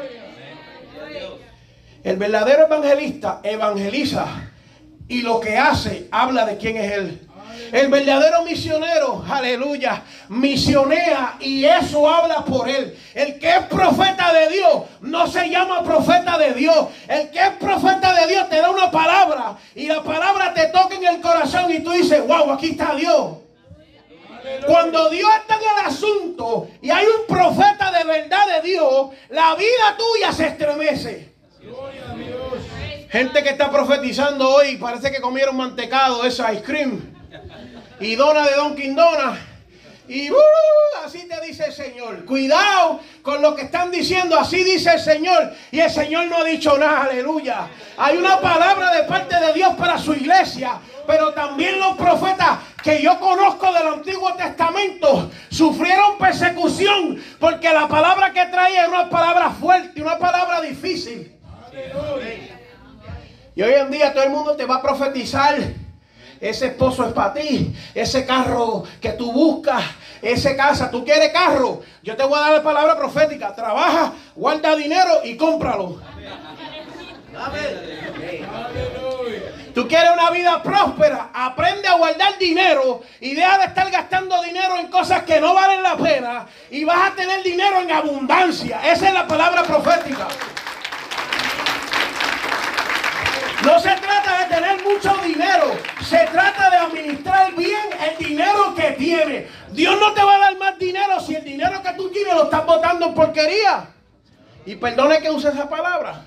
El 2.03 2.17
verdadero 2.17 2.65
evangelista 2.65 3.41
evangeliza 3.43 4.27
y 5.07 5.23
lo 5.23 5.41
que 5.41 5.59
hace 5.59 6.09
habla 6.11 6.47
de 6.47 6.57
quién 6.57 6.77
es 6.77 6.93
Él. 6.93 7.30
El 7.73 7.89
verdadero 7.89 8.43
misionero, 8.45 9.25
aleluya, 9.29 10.03
misionea 10.29 11.37
y 11.41 11.65
eso 11.65 12.09
habla 12.09 12.45
por 12.45 12.69
él. 12.69 12.99
El 13.15 13.39
que 13.39 13.49
es 13.49 13.63
profeta 13.67 14.33
de 14.33 14.49
Dios 14.49 14.83
no 15.03 15.27
se 15.29 15.49
llama 15.49 15.85
profeta 15.85 16.37
de 16.37 16.55
Dios. 16.55 16.89
El 17.07 17.31
que 17.31 17.39
es 17.39 17.51
profeta 17.61 18.13
de 18.15 18.27
Dios 18.27 18.49
te 18.49 18.61
da 18.61 18.71
una 18.71 18.91
palabra 18.91 19.57
y 19.75 19.87
la 19.87 20.03
palabra 20.03 20.53
te 20.53 20.67
toca 20.69 20.97
en 20.97 21.05
el 21.05 21.21
corazón 21.21 21.71
y 21.73 21.81
tú 21.81 21.93
dices, 21.93 22.27
wow, 22.27 22.53
aquí 22.53 22.71
está 22.71 22.95
Dios. 22.97 23.37
Cuando 24.67 25.11
Dios 25.11 25.31
está 25.41 25.55
en 25.57 25.61
el 25.61 25.87
asunto 25.87 26.69
y 26.83 26.91
hay 26.91 27.07
un 27.07 27.27
profeta 27.33 27.93
de 27.93 28.05
verdad 28.05 28.47
de 28.57 28.69
Dios, 28.69 29.11
la 29.29 29.55
vida 29.55 29.97
tuya 29.97 30.33
se 30.33 30.47
estremece. 30.47 31.31
Gente 33.11 33.43
que 33.43 33.51
está 33.51 33.71
profetizando 33.71 34.49
hoy, 34.49 34.77
parece 34.77 35.13
que 35.13 35.21
comieron 35.21 35.57
mantecado, 35.57 36.25
ese 36.25 36.43
ice 36.53 36.63
cream 36.63 37.21
y 38.01 38.17
dona 38.17 38.47
de 38.47 38.55
Don 38.55 38.77
Dona. 38.97 39.47
Y 40.09 40.29
uh, 40.29 40.37
así 41.05 41.29
te 41.29 41.41
dice 41.47 41.67
el 41.67 41.73
Señor. 41.73 42.25
Cuidado 42.25 42.99
con 43.23 43.41
lo 43.41 43.55
que 43.55 43.63
están 43.63 43.93
diciendo. 43.93 44.37
Así 44.37 44.65
dice 44.65 44.95
el 44.95 44.99
Señor. 44.99 45.53
Y 45.71 45.79
el 45.79 45.89
Señor 45.89 46.27
no 46.27 46.39
ha 46.39 46.45
dicho 46.45 46.77
nada. 46.77 47.03
Aleluya. 47.03 47.69
Hay 47.97 48.17
una 48.17 48.41
palabra 48.41 48.93
de 48.93 49.05
parte 49.05 49.39
de 49.39 49.53
Dios 49.53 49.73
para 49.77 49.99
su 49.99 50.13
iglesia. 50.13 50.81
Pero 51.07 51.33
también 51.33 51.79
los 51.79 51.97
profetas 51.97 52.59
que 52.83 53.01
yo 53.01 53.21
conozco 53.21 53.73
del 53.73 53.87
Antiguo 53.87 54.35
Testamento 54.35 55.31
sufrieron 55.49 56.19
persecución. 56.19 57.23
Porque 57.39 57.73
la 57.73 57.87
palabra 57.87 58.33
que 58.33 58.47
traía 58.47 58.81
era 58.81 58.89
una 58.89 59.11
palabra 59.11 59.51
fuerte, 59.51 60.03
una 60.03 60.19
palabra 60.19 60.61
difícil. 60.61 61.37
Y 63.55 63.63
hoy 63.63 63.75
en 63.75 63.91
día 63.93 64.13
todo 64.13 64.25
el 64.25 64.31
mundo 64.31 64.57
te 64.57 64.65
va 64.65 64.77
a 64.77 64.83
profetizar 64.83 65.57
ese 66.41 66.69
esposo 66.69 67.07
es 67.07 67.13
para 67.13 67.35
ti. 67.35 67.75
Ese 67.95 68.25
carro 68.25 68.85
que 69.01 69.11
tú 69.11 69.31
buscas. 69.33 69.85
Esa 70.23 70.57
casa. 70.57 70.91
¿Tú 70.91 71.05
quieres 71.05 71.33
carro? 71.33 71.83
Yo 72.03 72.17
te 72.17 72.25
voy 72.25 72.39
a 72.39 72.43
dar 72.43 72.53
la 72.53 72.63
palabra 72.63 72.97
profética. 72.97 73.55
Trabaja, 73.55 74.13
guarda 74.35 74.75
dinero 74.77 75.21
y 75.25 75.37
cómpralo. 75.37 76.01
Tú 79.75 79.87
quieres 79.87 80.11
una 80.13 80.31
vida 80.31 80.63
próspera, 80.63 81.31
aprende 81.33 81.87
a 81.87 81.95
guardar 81.95 82.37
dinero 82.39 83.03
y 83.21 83.35
deja 83.35 83.59
de 83.59 83.65
estar 83.67 83.91
gastando 83.91 84.43
dinero 84.43 84.77
en 84.79 84.89
cosas 84.89 85.23
que 85.23 85.41
no 85.41 85.55
valen 85.55 85.83
la 85.83 85.97
pena 85.97 86.47
y 86.71 86.85
vas 86.85 87.11
a 87.11 87.15
tener 87.15 87.43
dinero 87.43 87.81
en 87.81 87.91
abundancia. 87.93 88.81
Esa 88.85 89.09
es 89.09 89.15
la 89.15 89.27
palabra 89.27 89.63
profética. 89.63 90.27
No 93.65 93.79
se 93.79 93.91
trata 93.91 94.39
de 94.39 94.55
tener 94.55 94.83
mucho 94.83 95.15
dinero, 95.19 95.73
se 96.03 96.19
trata 96.27 96.71
de 96.71 96.77
administrar 96.77 97.55
bien 97.55 97.91
el 98.09 98.27
dinero 98.27 98.75
que 98.75 98.93
tiene. 98.93 99.49
Dios 99.73 100.01
no 100.01 100.13
te 100.15 100.23
va 100.23 100.37
a 100.37 100.39
dar 100.39 100.59
más 100.59 100.79
dinero 100.79 101.21
si 101.21 101.35
el 101.35 101.45
dinero 101.45 101.83
que 101.83 101.93
tú 101.93 102.11
tienes 102.11 102.35
lo 102.35 102.45
estás 102.45 102.65
botando 102.65 103.07
en 103.07 103.15
porquería. 103.15 103.89
Y 104.65 104.77
perdone 104.77 105.21
que 105.21 105.31
use 105.31 105.49
esa 105.49 105.69
palabra. 105.69 106.25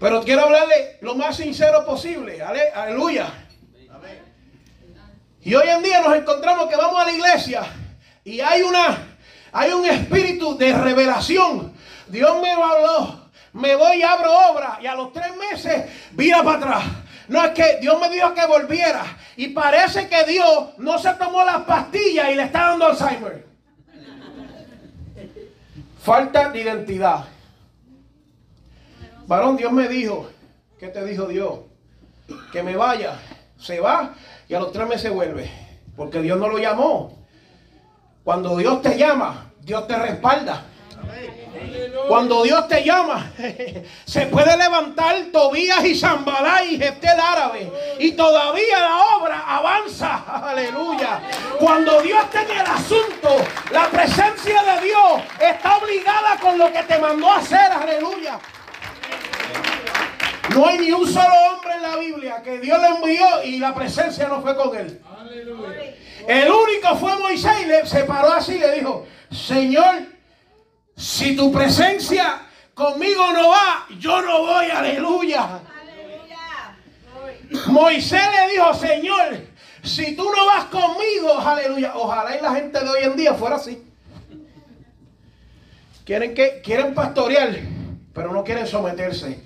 Pero 0.00 0.22
quiero 0.22 0.44
hablarle 0.44 0.98
lo 1.02 1.14
más 1.14 1.36
sincero 1.36 1.84
posible. 1.84 2.40
Aleluya. 2.42 3.30
Y 5.42 5.54
hoy 5.54 5.68
en 5.68 5.82
día 5.82 6.00
nos 6.00 6.16
encontramos 6.16 6.68
que 6.68 6.76
vamos 6.76 7.00
a 7.00 7.04
la 7.04 7.12
iglesia 7.12 7.62
y 8.24 8.40
hay 8.40 8.62
una 8.62 9.16
hay 9.52 9.72
un 9.72 9.86
espíritu 9.86 10.56
de 10.56 10.72
revelación. 10.72 11.72
Dios 12.08 12.42
me 12.42 12.50
habló 12.50 13.27
me 13.52 13.74
voy 13.76 13.98
y 13.98 14.02
abro 14.02 14.32
obra 14.50 14.78
y 14.80 14.86
a 14.86 14.94
los 14.94 15.12
tres 15.12 15.32
meses 15.36 15.84
vira 16.12 16.42
para 16.42 16.58
atrás. 16.58 16.84
No 17.28 17.44
es 17.44 17.50
que 17.52 17.78
Dios 17.80 18.00
me 18.00 18.08
dijo 18.08 18.32
que 18.34 18.46
volviera 18.46 19.04
y 19.36 19.48
parece 19.48 20.08
que 20.08 20.24
Dios 20.24 20.70
no 20.78 20.98
se 20.98 21.12
tomó 21.14 21.44
las 21.44 21.62
pastillas 21.62 22.30
y 22.30 22.34
le 22.34 22.44
está 22.44 22.68
dando 22.70 22.86
Alzheimer. 22.86 23.46
Falta 26.02 26.48
de 26.48 26.60
identidad. 26.60 27.24
Varón, 29.26 29.58
Dios 29.58 29.72
me 29.72 29.88
dijo, 29.88 30.30
¿qué 30.78 30.88
te 30.88 31.04
dijo 31.04 31.26
Dios? 31.26 31.60
Que 32.50 32.62
me 32.62 32.76
vaya. 32.76 33.18
Se 33.58 33.80
va 33.80 34.14
y 34.48 34.54
a 34.54 34.60
los 34.60 34.72
tres 34.72 34.88
meses 34.88 35.12
vuelve. 35.12 35.50
Porque 35.96 36.22
Dios 36.22 36.38
no 36.38 36.48
lo 36.48 36.58
llamó. 36.58 37.18
Cuando 38.24 38.56
Dios 38.56 38.80
te 38.80 38.96
llama, 38.96 39.50
Dios 39.60 39.86
te 39.86 39.96
respalda. 39.96 40.64
Cuando 42.08 42.42
Dios 42.42 42.66
te 42.68 42.82
llama, 42.84 43.32
se 44.06 44.26
puede 44.26 44.56
levantar 44.56 45.14
Tobías 45.30 45.84
y 45.84 45.94
Zambalá 45.94 46.64
y 46.64 46.78
Jeftel 46.78 47.20
árabe. 47.20 47.70
Y 47.98 48.12
todavía 48.12 48.80
la 48.80 49.16
obra 49.16 49.44
avanza. 49.46 50.24
Aleluya. 50.26 51.20
Cuando 51.58 52.00
Dios 52.00 52.24
está 52.24 52.42
en 52.42 52.50
el 52.50 52.66
asunto, 52.66 53.36
la 53.70 53.88
presencia 53.88 54.62
de 54.62 54.86
Dios 54.86 55.22
está 55.38 55.76
obligada 55.76 56.38
con 56.40 56.56
lo 56.56 56.72
que 56.72 56.82
te 56.84 56.98
mandó 56.98 57.30
a 57.30 57.38
hacer. 57.38 57.72
Aleluya. 57.72 58.38
No 60.54 60.66
hay 60.66 60.78
ni 60.78 60.92
un 60.92 61.06
solo 61.06 61.34
hombre 61.50 61.74
en 61.74 61.82
la 61.82 61.96
Biblia 61.96 62.42
que 62.42 62.58
Dios 62.58 62.80
le 62.80 62.88
envió 62.88 63.42
y 63.44 63.58
la 63.58 63.74
presencia 63.74 64.28
no 64.28 64.40
fue 64.40 64.56
con 64.56 64.74
él. 64.76 65.00
El 66.26 66.50
único 66.50 66.96
fue 66.96 67.18
Moisés 67.18 67.52
y 67.62 67.66
le 67.66 67.86
separó 67.86 68.32
así 68.32 68.54
y 68.54 68.58
le 68.58 68.72
dijo, 68.72 69.06
Señor, 69.30 70.17
si 70.98 71.36
tu 71.36 71.52
presencia 71.52 72.42
conmigo 72.74 73.32
no 73.32 73.50
va, 73.50 73.86
yo 73.98 74.20
no 74.20 74.40
voy, 74.40 74.66
aleluya. 74.66 75.60
Moisés 77.68 78.20
le 78.20 78.52
dijo, 78.52 78.74
Señor, 78.74 79.38
si 79.82 80.16
tú 80.16 80.24
no 80.24 80.46
vas 80.46 80.64
conmigo, 80.64 81.38
aleluya. 81.38 81.92
Ojalá 81.94 82.36
y 82.36 82.42
la 82.42 82.52
gente 82.52 82.80
de 82.80 82.88
hoy 82.88 83.04
en 83.04 83.16
día 83.16 83.34
fuera 83.34 83.56
así. 83.56 83.82
Quieren 86.04 86.34
que 86.34 86.60
quieren 86.62 86.94
pastorear, 86.94 87.56
pero 88.12 88.32
no 88.32 88.42
quieren 88.42 88.66
someterse. 88.66 89.40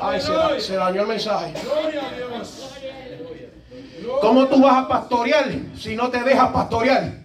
Ay, 0.00 0.20
se, 0.20 0.60
se 0.60 0.74
dañó 0.74 1.02
el 1.02 1.08
mensaje. 1.08 1.54
¿Cómo 4.20 4.46
tú 4.46 4.60
vas 4.60 4.84
a 4.84 4.88
pastorear 4.88 5.48
si 5.78 5.94
no 5.94 6.10
te 6.10 6.22
dejas 6.22 6.50
pastorear? 6.50 7.21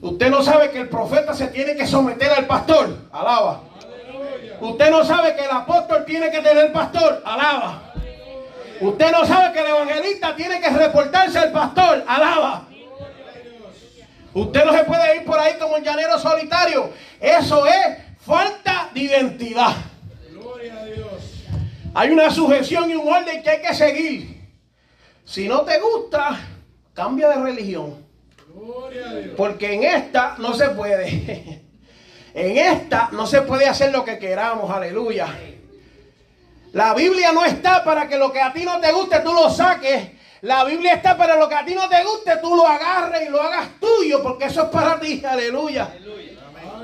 Usted 0.00 0.30
no 0.30 0.42
sabe 0.42 0.70
que 0.70 0.80
el 0.80 0.88
profeta 0.88 1.34
se 1.34 1.48
tiene 1.48 1.76
que 1.76 1.86
someter 1.86 2.30
al 2.30 2.46
pastor. 2.46 2.96
Alaba. 3.12 3.62
Usted 4.60 4.90
no 4.90 5.04
sabe 5.04 5.34
que 5.36 5.44
el 5.44 5.50
apóstol 5.50 6.04
tiene 6.06 6.30
que 6.30 6.40
tener 6.40 6.72
pastor. 6.72 7.22
Alaba. 7.24 7.92
Usted 8.80 9.12
no 9.12 9.26
sabe 9.26 9.52
que 9.52 9.60
el 9.60 9.66
evangelista 9.66 10.34
tiene 10.34 10.60
que 10.60 10.70
reportarse 10.70 11.38
al 11.38 11.52
pastor. 11.52 12.02
Alaba. 12.06 12.66
Usted 14.32 14.64
no 14.64 14.72
se 14.72 14.84
puede 14.84 15.16
ir 15.16 15.24
por 15.24 15.38
ahí 15.38 15.54
como 15.58 15.74
un 15.74 15.82
llanero 15.82 16.18
solitario. 16.18 16.90
Eso 17.20 17.66
es 17.66 17.98
falta 18.24 18.90
de 18.94 19.00
identidad. 19.00 19.74
Hay 21.92 22.10
una 22.10 22.30
sujeción 22.30 22.88
y 22.88 22.94
un 22.94 23.08
orden 23.08 23.42
que 23.42 23.50
hay 23.50 23.60
que 23.60 23.74
seguir. 23.74 24.48
Si 25.24 25.48
no 25.48 25.62
te 25.62 25.78
gusta, 25.78 26.38
cambia 26.94 27.28
de 27.28 27.42
religión. 27.42 28.09
Porque 29.36 29.74
en 29.74 29.84
esta 29.84 30.36
no 30.38 30.54
se 30.54 30.70
puede. 30.70 31.62
En 32.32 32.56
esta 32.56 33.08
no 33.12 33.26
se 33.26 33.42
puede 33.42 33.66
hacer 33.66 33.90
lo 33.90 34.04
que 34.04 34.16
queramos, 34.18 34.70
aleluya. 34.70 35.26
La 36.72 36.94
Biblia 36.94 37.32
no 37.32 37.44
está 37.44 37.82
para 37.82 38.08
que 38.08 38.16
lo 38.16 38.30
que 38.32 38.40
a 38.40 38.52
ti 38.52 38.64
no 38.64 38.78
te 38.80 38.92
guste 38.92 39.18
tú 39.20 39.32
lo 39.32 39.50
saques. 39.50 40.12
La 40.42 40.64
Biblia 40.64 40.94
está 40.94 41.16
para 41.16 41.36
lo 41.36 41.48
que 41.48 41.56
a 41.56 41.64
ti 41.64 41.74
no 41.74 41.88
te 41.88 42.02
guste 42.04 42.36
tú 42.40 42.54
lo 42.54 42.66
agarres 42.66 43.28
y 43.28 43.30
lo 43.30 43.42
hagas 43.42 43.68
tuyo, 43.80 44.22
porque 44.22 44.44
eso 44.44 44.62
es 44.62 44.68
para 44.68 44.98
ti, 45.00 45.22
aleluya. 45.24 45.90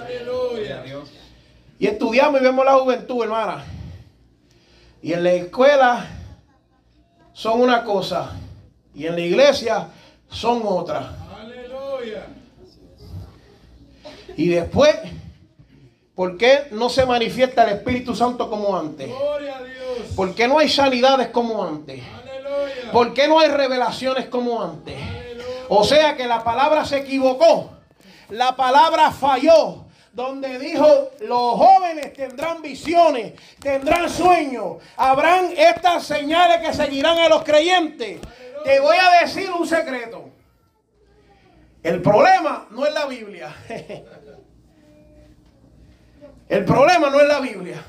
aleluya. 0.03 0.83
Y 1.79 1.87
estudiamos 1.87 2.41
y 2.41 2.45
vemos 2.45 2.65
la 2.65 2.75
juventud, 2.75 3.23
hermana. 3.23 3.65
Y 5.01 5.13
en 5.13 5.23
la 5.23 5.33
escuela 5.33 6.07
son 7.33 7.61
una 7.61 7.85
cosa 7.85 8.33
y 8.95 9.07
en 9.07 9.15
la 9.15 9.21
iglesia 9.21 9.89
son 10.29 10.63
otra. 10.65 11.26
Y 14.37 14.49
después, 14.49 14.95
¿por 16.15 16.37
qué 16.37 16.69
no 16.71 16.89
se 16.89 17.07
manifiesta 17.07 17.65
el 17.65 17.77
Espíritu 17.77 18.15
Santo 18.15 18.51
como 18.51 18.77
antes? 18.77 19.11
¿Por 20.15 20.35
qué 20.35 20.47
no 20.47 20.59
hay 20.59 20.69
sanidades 20.69 21.29
como 21.29 21.65
antes? 21.65 22.03
¿Por 22.93 23.15
qué 23.15 23.29
no 23.29 23.39
hay 23.39 23.49
revelaciones 23.49 24.27
como 24.27 24.63
antes? 24.63 24.97
O 25.69 25.85
sea 25.85 26.17
que 26.17 26.27
la 26.27 26.45
palabra 26.45 26.85
se 26.85 26.99
equivocó. 26.99 27.71
La 28.31 28.55
palabra 28.57 29.11
falló. 29.11 29.85
Donde 30.13 30.59
dijo, 30.59 31.11
los 31.21 31.59
jóvenes 31.59 32.15
tendrán 32.15 32.63
visiones, 32.63 33.35
tendrán 33.61 34.09
sueños, 34.09 34.77
habrán 34.97 35.53
estas 35.55 36.07
señales 36.07 36.67
que 36.67 36.73
seguirán 36.73 37.19
a 37.19 37.29
los 37.29 37.45
creyentes. 37.45 38.19
Te 38.65 38.81
voy 38.81 38.97
a 38.97 39.21
decir 39.21 39.51
un 39.51 39.69
secreto. 39.69 40.31
El 41.83 42.01
problema 42.01 42.67
no 42.71 42.87
es 42.87 42.95
la 42.95 43.05
Biblia. 43.05 43.55
El 46.49 46.65
problema 46.65 47.11
no 47.11 47.21
es 47.21 47.29
la 47.29 47.41
Biblia. 47.41 47.83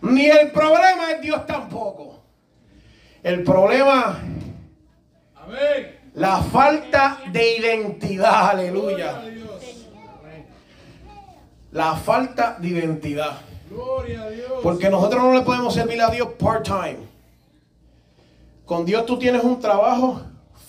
Ni 0.00 0.26
el 0.26 0.50
problema 0.50 1.12
es 1.12 1.20
Dios 1.20 1.46
tampoco. 1.46 2.22
El 3.22 3.42
problema, 3.42 4.20
la 6.14 6.42
falta 6.42 7.18
de 7.30 7.56
identidad, 7.58 8.50
aleluya. 8.50 9.22
La 11.72 11.96
falta 11.96 12.56
de 12.58 12.68
identidad. 12.68 13.38
Porque 14.62 14.88
nosotros 14.88 15.22
no 15.22 15.34
le 15.34 15.42
podemos 15.42 15.74
servir 15.74 16.00
a 16.00 16.10
Dios 16.10 16.28
part-time. 16.38 16.98
Con 18.64 18.84
Dios 18.84 19.04
tú 19.04 19.18
tienes 19.18 19.42
un 19.42 19.60
trabajo 19.60 20.22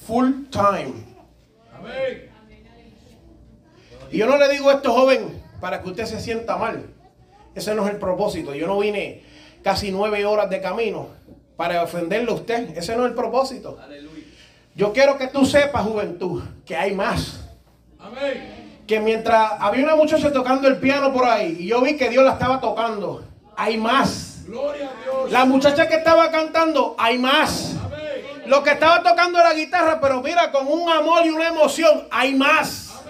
full-time. 0.08 0.94
Y 4.12 4.18
yo 4.18 4.26
no 4.26 4.38
le 4.38 4.50
digo 4.50 4.72
esto, 4.72 4.92
joven, 4.92 5.39
para 5.60 5.82
que 5.82 5.90
usted 5.90 6.06
se 6.06 6.20
sienta 6.20 6.58
mal. 6.58 6.86
Ese 7.56 7.74
no 7.76 7.86
es 7.86 7.92
el 7.92 7.98
propósito. 7.98 8.54
Yo 8.54 8.68
no 8.68 8.80
vine 8.80 9.24
casi 9.64 9.92
nueve 9.92 10.26
horas 10.26 10.50
de 10.50 10.62
camino 10.62 11.08
para 11.58 11.84
ofenderle 11.84 12.32
a 12.32 12.36
usted. 12.36 12.78
Ese 12.78 12.96
no 12.96 13.04
es 13.04 13.10
el 13.10 13.16
propósito. 13.16 13.78
Yo 14.76 14.94
quiero 14.94 15.18
que 15.18 15.28
tú 15.28 15.46
sepas, 15.46 15.86
juventud, 15.86 16.42
que 16.66 16.76
hay 16.76 16.94
más. 16.94 17.42
Que 18.88 19.00
mientras 19.00 19.54
había 19.60 19.84
una 19.84 19.96
muchacha 19.96 20.32
tocando 20.32 20.68
el 20.68 20.78
piano 20.78 21.12
por 21.12 21.26
ahí 21.26 21.58
y 21.60 21.68
yo 21.68 21.82
vi 21.82 21.98
que 21.98 22.10
Dios 22.10 22.24
la 22.24 22.34
estaba 22.34 22.60
tocando, 22.62 23.24
hay 23.56 23.78
más. 23.78 24.46
La 25.30 25.46
muchacha 25.46 25.88
que 25.88 25.96
estaba 25.96 26.32
cantando, 26.32 26.96
hay 26.98 27.18
más. 27.18 27.76
Lo 28.48 28.64
que 28.64 28.72
estaba 28.72 29.04
tocando 29.04 29.38
la 29.38 29.54
guitarra, 29.54 30.00
pero 30.02 30.24
mira, 30.24 30.52
con 30.52 30.66
un 30.66 30.90
amor 30.90 31.26
y 31.26 31.30
una 31.30 31.50
emoción, 31.50 32.08
hay 32.10 32.34
más. 32.34 33.04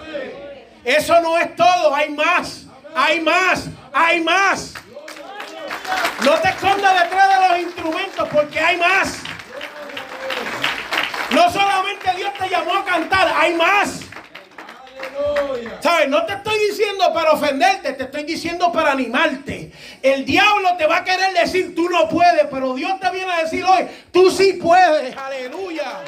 Eso 0.84 1.20
no 1.20 1.38
es 1.38 1.54
todo, 1.56 1.94
hay 1.94 2.10
más. 2.10 2.64
Hay 2.94 3.20
más, 3.20 3.66
hay 3.92 4.20
más. 4.20 4.74
No 6.24 6.34
te 6.34 6.48
escondas 6.48 7.02
detrás 7.02 7.28
de 7.28 7.48
los 7.48 7.58
instrumentos 7.60 8.28
porque 8.32 8.58
hay 8.58 8.76
más. 8.76 9.18
No 11.30 11.50
solamente 11.50 12.10
Dios 12.16 12.32
te 12.38 12.48
llamó 12.48 12.74
a 12.74 12.84
cantar, 12.84 13.32
hay 13.36 13.54
más. 13.54 14.00
¿Sabes? 15.80 16.08
No 16.08 16.24
te 16.26 16.34
estoy 16.34 16.58
diciendo 16.68 17.12
para 17.12 17.32
ofenderte, 17.32 17.92
te 17.92 18.04
estoy 18.04 18.24
diciendo 18.24 18.72
para 18.72 18.92
animarte. 18.92 19.72
El 20.02 20.24
diablo 20.24 20.76
te 20.76 20.86
va 20.86 20.98
a 20.98 21.04
querer 21.04 21.32
decir, 21.32 21.74
tú 21.74 21.88
no 21.88 22.08
puedes, 22.08 22.46
pero 22.50 22.74
Dios 22.74 22.98
te 23.00 23.10
viene 23.10 23.32
a 23.32 23.42
decir 23.42 23.64
hoy, 23.64 23.86
tú 24.12 24.30
sí 24.30 24.54
puedes. 24.54 25.16
Aleluya. 25.16 26.02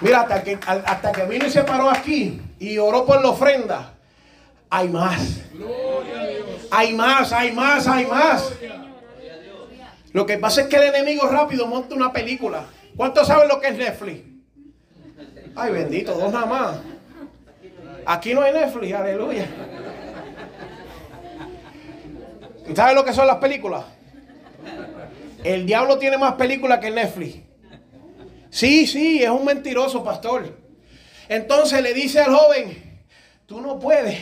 Mira, 0.00 0.20
hasta 0.20 0.42
que, 0.42 0.58
hasta 0.66 1.12
que 1.12 1.24
vino 1.24 1.46
y 1.46 1.50
se 1.50 1.64
paró 1.64 1.90
aquí 1.90 2.40
y 2.58 2.78
oró 2.78 3.04
por 3.04 3.20
la 3.20 3.30
ofrenda, 3.30 3.94
hay 4.70 4.88
más. 4.88 5.40
Hay 6.70 6.94
más, 6.94 7.32
hay 7.32 7.52
más, 7.52 7.86
hay 7.86 8.06
más. 8.06 8.52
Lo 10.12 10.24
que 10.26 10.38
pasa 10.38 10.62
es 10.62 10.66
que 10.68 10.76
el 10.76 10.94
enemigo 10.94 11.26
rápido 11.28 11.66
monta 11.66 11.94
una 11.94 12.12
película. 12.12 12.64
¿Cuántos 12.96 13.26
saben 13.26 13.48
lo 13.48 13.60
que 13.60 13.68
es 13.68 13.76
Netflix? 13.76 14.22
Ay, 15.56 15.72
bendito, 15.72 16.14
dos 16.14 16.32
nada 16.32 16.46
más. 16.46 16.76
Aquí 18.06 18.34
no 18.34 18.42
hay 18.42 18.52
Netflix, 18.52 18.94
aleluya. 18.94 19.46
¿Y 22.68 22.76
sabes 22.76 22.94
lo 22.94 23.04
que 23.04 23.12
son 23.12 23.26
las 23.26 23.36
películas? 23.36 23.84
El 25.42 25.66
diablo 25.66 25.98
tiene 25.98 26.18
más 26.18 26.34
películas 26.34 26.78
que 26.78 26.90
Netflix. 26.90 27.47
Sí, 28.58 28.88
sí, 28.88 29.22
es 29.22 29.30
un 29.30 29.44
mentiroso, 29.44 30.02
pastor. 30.02 30.58
Entonces 31.28 31.80
le 31.80 31.94
dice 31.94 32.18
al 32.18 32.34
joven, 32.34 33.06
tú 33.46 33.60
no 33.60 33.78
puedes 33.78 34.20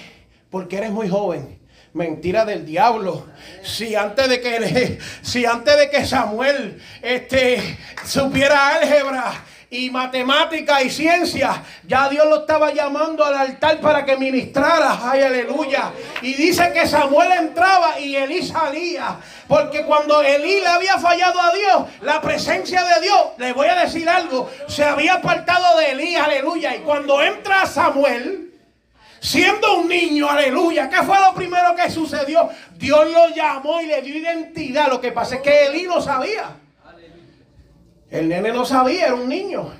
porque 0.51 0.77
eres 0.77 0.91
muy 0.91 1.09
joven. 1.09 1.59
Mentira 1.95 2.45
del 2.45 2.67
diablo. 2.67 3.29
Si 3.63 3.95
antes 3.95 4.29
de 4.29 4.43
que, 4.43 4.99
si 5.23 5.47
antes 5.47 5.79
de 5.79 5.89
que 5.89 6.05
Samuel 6.05 6.79
este, 7.01 7.79
supiera 8.05 8.77
álgebra 8.77 9.43
y 9.69 9.91
matemática 9.91 10.83
y 10.83 10.91
ciencia, 10.91 11.63
ya 11.87 12.09
Dios 12.09 12.27
lo 12.27 12.41
estaba 12.41 12.73
llamando 12.73 13.25
al 13.25 13.35
altar 13.35 13.81
para 13.81 14.05
que 14.05 14.17
ministrara. 14.17 14.99
Ay, 15.03 15.23
aleluya. 15.23 15.91
Y 16.23 16.35
dice 16.35 16.73
que 16.73 16.87
Samuel 16.87 17.33
entraba 17.33 17.99
y 17.99 18.15
Elí 18.15 18.47
salía. 18.47 19.17
Porque 19.49 19.85
cuando 19.85 20.23
Elí 20.23 20.61
le 20.61 20.67
había 20.67 20.99
fallado 20.99 21.41
a 21.41 21.53
Dios, 21.53 21.85
la 22.03 22.21
presencia 22.21 22.85
de 22.85 23.01
Dios, 23.01 23.21
le 23.39 23.53
voy 23.53 23.67
a 23.67 23.75
decir 23.75 24.09
algo, 24.09 24.51
se 24.69 24.85
había 24.85 25.15
apartado 25.15 25.79
de 25.79 25.93
Elí, 25.93 26.15
aleluya. 26.15 26.77
Y 26.77 26.81
cuando 26.81 27.21
entra 27.23 27.67
Samuel, 27.67 28.43
Siendo 29.19 29.79
un 29.79 29.89
niño, 29.89 30.31
aleluya. 30.31 30.89
¿Qué 30.89 30.99
fue 30.99 31.19
lo 31.19 31.35
primero 31.35 31.75
que 31.75 31.91
sucedió? 31.91 32.49
Dios 32.77 33.11
lo 33.11 33.29
llamó 33.35 33.81
y 33.81 33.87
le 33.87 34.01
dio 34.01 34.15
identidad. 34.15 34.89
Lo 34.89 35.01
que 35.01 35.11
pasa 35.11 35.37
es 35.37 35.41
que 35.41 35.67
Elí 35.67 35.83
no 35.83 36.01
sabía. 36.01 36.51
El 38.11 38.29
nene 38.29 38.53
no 38.53 38.65
sabía, 38.65 39.07
era 39.07 39.15
un 39.15 39.29
niño. 39.29 39.73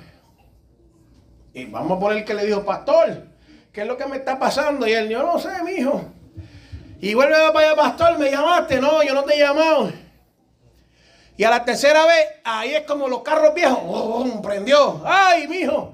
Y 1.53 1.65
vamos 1.65 1.97
a 1.97 1.99
poner 1.99 2.25
que 2.25 2.33
le 2.33 2.45
dijo, 2.45 2.63
pastor, 2.63 3.23
¿qué 3.71 3.81
es 3.81 3.87
lo 3.87 3.97
que 3.97 4.05
me 4.05 4.17
está 4.17 4.37
pasando? 4.37 4.87
Y 4.87 4.93
él, 4.93 5.09
yo 5.09 5.23
no 5.23 5.39
sé, 5.39 5.63
mi 5.63 5.71
hijo. 5.71 6.03
Y 6.99 7.13
vuelve 7.13 7.35
a 7.35 7.49
allá, 7.49 7.75
pastor, 7.75 8.17
¿me 8.17 8.29
llamaste? 8.31 8.79
No, 8.79 9.03
yo 9.03 9.13
no 9.13 9.23
te 9.23 9.35
he 9.35 9.39
llamado. 9.39 9.91
Y 11.37 11.43
a 11.43 11.51
la 11.51 11.63
tercera 11.63 12.05
vez, 12.05 12.25
ahí 12.43 12.73
es 12.73 12.81
como 12.81 13.07
los 13.07 13.21
carros 13.21 13.53
viejos. 13.53 13.79
¡Oh, 13.83 14.41
prendió! 14.41 15.01
¡Ay, 15.05 15.47
mi 15.47 15.57
hijo! 15.57 15.93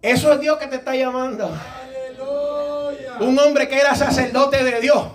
Eso 0.00 0.32
es 0.32 0.40
Dios 0.40 0.58
que 0.58 0.66
te 0.66 0.76
está 0.76 0.96
llamando. 0.96 1.54
Un 3.20 3.38
hombre 3.38 3.68
que 3.68 3.78
era 3.78 3.94
sacerdote 3.94 4.64
de 4.64 4.80
Dios. 4.80 5.06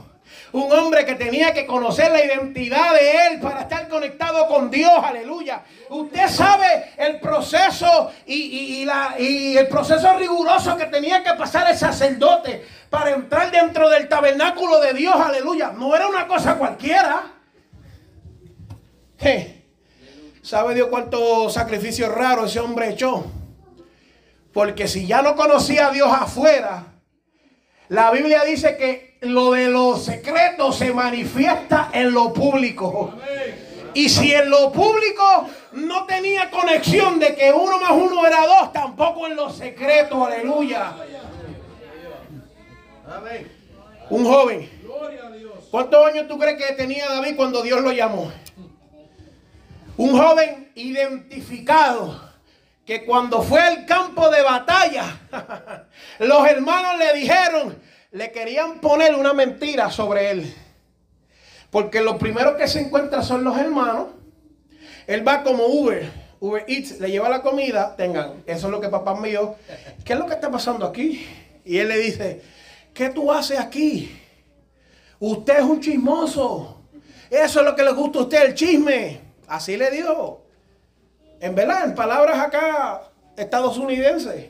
Un 0.58 0.72
hombre 0.72 1.06
que 1.06 1.14
tenía 1.14 1.54
que 1.54 1.68
conocer 1.68 2.12
la 2.12 2.26
identidad 2.26 2.92
de 2.96 3.28
él 3.28 3.40
para 3.40 3.62
estar 3.62 3.88
conectado 3.88 4.48
con 4.48 4.72
Dios. 4.72 4.92
Aleluya. 5.04 5.62
Usted 5.88 6.28
sabe 6.30 6.94
el 6.98 7.20
proceso 7.20 8.12
y, 8.26 8.82
el 9.56 9.68
proceso 9.68 10.18
riguroso 10.18 10.76
que 10.76 10.88
tenía 10.88 11.24
que 11.24 11.36
pasar 11.36 11.70
el 11.70 11.78
sacerdote 11.78 12.66
para 12.90 13.12
entrar 13.12 13.52
dentro 13.52 13.88
del 13.88 14.10
tabernáculo 14.10 14.80
de 14.80 14.94
Dios. 14.96 15.16
Aleluya. 15.16 15.74
No 15.78 15.96
era 15.96 16.08
una 16.08 16.26
cosa 16.26 16.56
cualquiera. 16.56 17.34
¿Sabe 20.42 20.74
Dios 20.74 20.88
cuánto 20.90 21.52
sacrificio 21.52 22.10
raro 22.10 22.46
ese 22.46 22.60
hombre 22.60 22.90
echó? 22.90 23.28
Porque 24.54 24.88
si 24.88 25.06
ya 25.06 25.22
no 25.22 25.36
conocía 25.36 25.90
a 25.90 25.92
Dios 25.92 26.10
afuera, 26.12 26.84
la 27.90 28.10
Biblia 28.10 28.44
dice 28.44 28.76
que 28.76 29.07
lo 29.22 29.52
de 29.52 29.68
los 29.68 30.04
secretos 30.04 30.78
se 30.78 30.94
manifiesta 30.94 31.90
en 31.94 32.14
lo 32.14 32.34
público. 32.34 33.14
Y 33.94 34.10
si 34.10 34.34
en 34.34 34.50
lo 34.50 34.72
público 34.72 35.50
no 35.74 36.06
tenía 36.06 36.52
conexión 36.52 37.20
de 37.20 37.36
que 37.36 37.52
uno 37.52 37.80
más 37.80 37.92
uno 37.92 38.26
era 38.26 38.46
dos, 38.46 38.72
tampoco 38.72 39.28
en 39.28 39.36
lo 39.36 39.50
secreto, 39.50 40.26
aleluya. 40.26 40.96
Un 44.10 44.26
joven. 44.26 44.70
¿Cuántos 45.72 46.06
años 46.08 46.28
tú 46.28 46.38
crees 46.38 46.58
que 46.58 46.74
tenía 46.76 47.10
David 47.10 47.36
cuando 47.36 47.62
Dios 47.62 47.82
lo 47.82 47.92
llamó? 47.92 48.32
Un 49.98 50.18
joven 50.18 50.72
identificado 50.76 52.28
que 52.86 53.04
cuando 53.04 53.42
fue 53.42 53.60
al 53.60 53.86
campo 53.86 54.30
de 54.30 54.42
batalla, 54.44 55.20
los 56.20 56.48
hermanos 56.48 56.98
le 56.98 57.14
dijeron, 57.20 57.78
le 58.12 58.32
querían 58.32 58.80
poner 58.80 59.16
una 59.16 59.34
mentira 59.34 59.92
sobre 59.92 60.32
él. 60.32 60.54
Porque 61.70 62.02
lo 62.02 62.18
primero 62.18 62.56
que 62.56 62.68
se 62.68 62.80
encuentra 62.80 63.22
son 63.22 63.44
los 63.44 63.58
hermanos. 63.58 64.08
Él 65.06 65.28
va 65.28 65.44
como 65.44 65.66
Uber, 65.66 66.10
Uber 66.40 66.66
Eats, 66.68 67.00
le 67.00 67.10
lleva 67.10 67.30
la 67.30 67.42
comida, 67.42 67.96
tengan, 67.96 68.44
eso 68.46 68.68
es 68.68 68.72
lo 68.72 68.82
que 68.82 68.90
papá 68.90 69.20
dio. 69.24 69.56
¿Qué 70.04 70.14
es 70.14 70.20
lo 70.20 70.26
que 70.26 70.34
está 70.34 70.52
pasando 70.52 70.86
aquí? 70.86 71.26
Y 71.66 71.78
él 71.78 71.90
le 71.90 71.98
dice, 71.98 72.42
¿qué 72.94 73.10
tú 73.10 73.32
haces 73.32 73.60
aquí? 73.60 74.18
Usted 75.20 75.60
es 75.60 75.64
un 75.64 75.80
chismoso. 75.80 76.82
Eso 77.30 77.60
es 77.60 77.66
lo 77.66 77.76
que 77.76 77.84
le 77.84 77.92
gusta 77.92 78.20
a 78.20 78.22
usted, 78.24 78.46
el 78.46 78.54
chisme. 78.54 79.20
Así 79.48 79.76
le 79.78 79.90
dijo. 79.92 80.46
En 81.40 81.56
verdad, 81.56 81.86
en 81.86 81.96
palabras 81.96 82.40
acá 82.40 83.02
estadounidenses. 83.36 84.50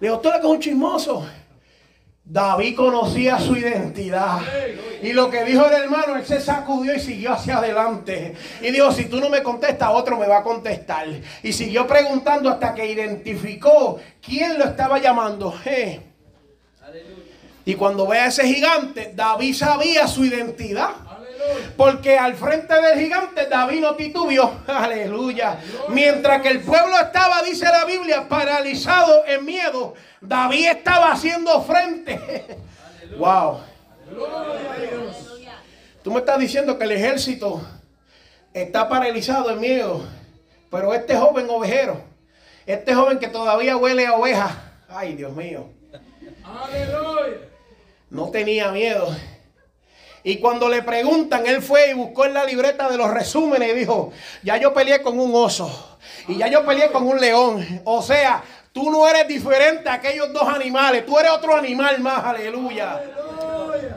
Dijo, 0.00 0.20
tú 0.20 0.28
eres 0.28 0.44
un 0.44 0.60
chismoso. 0.60 1.26
David 2.24 2.74
conocía 2.74 3.38
su 3.38 3.54
identidad. 3.54 4.40
Y 5.02 5.12
lo 5.12 5.30
que 5.30 5.44
dijo 5.44 5.66
el 5.66 5.74
hermano, 5.74 6.16
él 6.16 6.24
se 6.24 6.40
sacudió 6.40 6.94
y 6.94 7.00
siguió 7.00 7.34
hacia 7.34 7.58
adelante. 7.58 8.34
Y 8.62 8.70
dijo, 8.70 8.90
si 8.92 9.04
tú 9.04 9.20
no 9.20 9.28
me 9.28 9.42
contestas, 9.42 9.90
otro 9.92 10.16
me 10.16 10.26
va 10.26 10.38
a 10.38 10.42
contestar. 10.42 11.06
Y 11.42 11.52
siguió 11.52 11.86
preguntando 11.86 12.48
hasta 12.48 12.74
que 12.74 12.90
identificó 12.90 13.98
quién 14.22 14.58
lo 14.58 14.64
estaba 14.64 14.98
llamando. 14.98 15.54
Y 17.66 17.74
cuando 17.74 18.06
ve 18.06 18.18
a 18.18 18.26
ese 18.26 18.46
gigante, 18.46 19.12
David 19.14 19.54
sabía 19.54 20.06
su 20.08 20.24
identidad. 20.24 20.90
Porque 21.76 22.18
al 22.18 22.34
frente 22.34 22.74
del 22.80 22.98
gigante 22.98 23.46
David 23.46 23.80
no 23.80 23.94
titubió. 23.94 24.52
Aleluya. 24.66 25.58
Mientras 25.88 26.40
que 26.42 26.48
el 26.48 26.60
pueblo 26.60 26.96
estaba, 26.98 27.42
dice 27.42 27.66
la 27.66 27.84
Biblia, 27.84 28.28
paralizado 28.28 29.24
en 29.26 29.44
miedo, 29.44 29.94
David 30.20 30.68
estaba 30.68 31.12
haciendo 31.12 31.62
frente. 31.62 32.44
Wow. 33.18 33.60
Tú 36.02 36.10
me 36.10 36.18
estás 36.18 36.38
diciendo 36.38 36.76
que 36.76 36.84
el 36.84 36.92
ejército 36.92 37.60
está 38.52 38.88
paralizado 38.88 39.50
en 39.50 39.60
miedo, 39.60 40.04
pero 40.68 40.92
este 40.92 41.16
joven 41.16 41.46
ovejero, 41.48 42.02
este 42.66 42.94
joven 42.94 43.18
que 43.18 43.28
todavía 43.28 43.76
huele 43.76 44.06
a 44.06 44.14
oveja, 44.14 44.72
ay 44.88 45.14
Dios 45.14 45.32
mío, 45.32 45.66
no 48.10 48.30
tenía 48.30 48.70
miedo. 48.70 49.14
Y 50.26 50.38
cuando 50.38 50.70
le 50.70 50.82
preguntan, 50.82 51.46
él 51.46 51.60
fue 51.60 51.90
y 51.90 51.92
buscó 51.92 52.24
en 52.24 52.32
la 52.32 52.44
libreta 52.44 52.88
de 52.88 52.96
los 52.96 53.10
resúmenes 53.10 53.70
y 53.70 53.74
dijo, 53.74 54.10
ya 54.42 54.56
yo 54.56 54.72
peleé 54.72 55.02
con 55.02 55.20
un 55.20 55.34
oso 55.34 55.98
y 56.26 56.38
ya 56.38 56.48
yo 56.48 56.64
peleé 56.64 56.90
con 56.90 57.06
un 57.06 57.20
león. 57.20 57.82
O 57.84 58.00
sea, 58.00 58.42
tú 58.72 58.90
no 58.90 59.06
eres 59.06 59.28
diferente 59.28 59.86
a 59.90 59.94
aquellos 59.94 60.32
dos 60.32 60.48
animales, 60.48 61.04
tú 61.04 61.18
eres 61.18 61.30
otro 61.30 61.54
animal 61.54 62.00
más, 62.00 62.24
aleluya. 62.24 63.02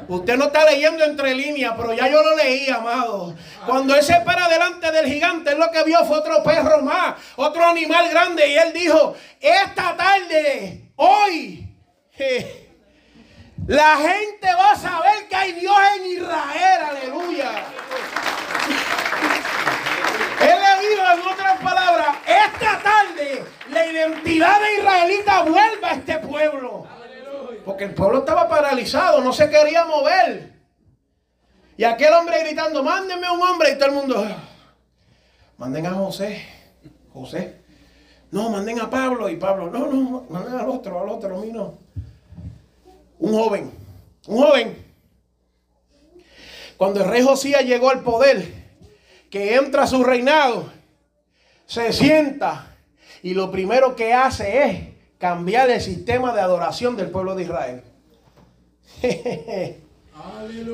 Usted 0.09 0.35
no 0.35 0.45
está 0.45 0.69
leyendo 0.69 1.05
entre 1.05 1.33
líneas, 1.33 1.73
pero 1.77 1.93
ya 1.93 2.09
yo 2.09 2.21
lo 2.21 2.35
leí, 2.35 2.69
amado. 2.69 3.33
Cuando 3.65 3.95
él 3.95 4.03
se 4.03 4.19
para 4.25 4.49
delante 4.49 4.91
del 4.91 5.05
gigante, 5.05 5.51
él 5.51 5.57
lo 5.57 5.71
que 5.71 5.83
vio 5.83 6.03
fue 6.03 6.17
otro 6.17 6.43
perro 6.43 6.81
más, 6.81 7.15
otro 7.37 7.65
animal 7.65 8.09
grande. 8.09 8.49
Y 8.49 8.57
él 8.57 8.73
dijo, 8.73 9.15
esta 9.39 9.95
tarde, 9.95 10.91
hoy, 10.97 11.73
la 13.65 13.97
gente 13.97 14.47
va 14.53 14.71
a 14.71 14.75
saber 14.75 15.27
que 15.27 15.35
hay 15.35 15.53
Dios 15.53 15.75
en 15.97 16.05
Israel, 16.11 16.81
aleluya. 16.89 17.51
Él 20.41 20.55
le 20.61 20.89
dijo 20.89 21.03
en 21.13 21.27
otras 21.33 21.59
palabras, 21.61 22.15
esta 22.25 22.79
tarde 22.81 23.43
la 23.71 23.85
identidad 23.85 24.59
de 24.61 24.79
israelita 24.79 25.41
vuelve 25.43 25.85
a 25.85 25.93
este 25.93 26.19
pueblo. 26.19 26.85
Porque 27.65 27.85
el 27.85 27.93
pueblo 27.93 28.19
estaba 28.19 28.47
paralizado, 28.47 29.21
no 29.21 29.33
se 29.33 29.49
quería 29.49 29.83
mover. 29.85 30.53
Y 31.75 31.83
aquel 31.83 32.13
hombre 32.13 32.39
gritando, 32.43 32.81
mándenme 32.83 33.29
un 33.29 33.41
hombre. 33.41 33.71
Y 33.71 33.75
todo 33.75 33.89
el 33.89 33.95
mundo, 33.95 34.25
manden 35.57 35.85
a 35.85 35.93
José. 35.93 36.45
José. 37.13 37.61
No, 38.31 38.49
manden 38.49 38.79
a 38.79 38.89
Pablo. 38.89 39.27
Y 39.29 39.35
Pablo, 39.35 39.69
no, 39.69 39.85
no, 39.87 40.25
manden 40.29 40.55
al 40.55 40.69
otro, 40.69 41.01
al 41.01 41.09
otro, 41.09 41.37
a 41.37 41.41
mí 41.41 41.51
no. 41.51 41.77
Un 43.19 43.33
joven, 43.33 43.71
un 44.27 44.43
joven. 44.43 44.85
Cuando 46.77 47.01
el 47.03 47.09
rey 47.09 47.23
Josías 47.23 47.63
llegó 47.63 47.89
al 47.89 48.03
poder, 48.03 48.53
que 49.29 49.55
entra 49.55 49.83
a 49.83 49.87
su 49.87 50.03
reinado, 50.03 50.71
se 51.65 51.91
sienta 51.91 52.75
y 53.23 53.33
lo 53.33 53.51
primero 53.51 53.95
que 53.95 54.13
hace 54.13 54.63
es 54.63 54.79
cambiar 55.17 55.69
el 55.69 55.81
sistema 55.81 56.33
de 56.33 56.41
adoración 56.41 56.95
del 56.95 57.09
pueblo 57.09 57.35
de 57.35 57.43
Israel. 57.43 57.83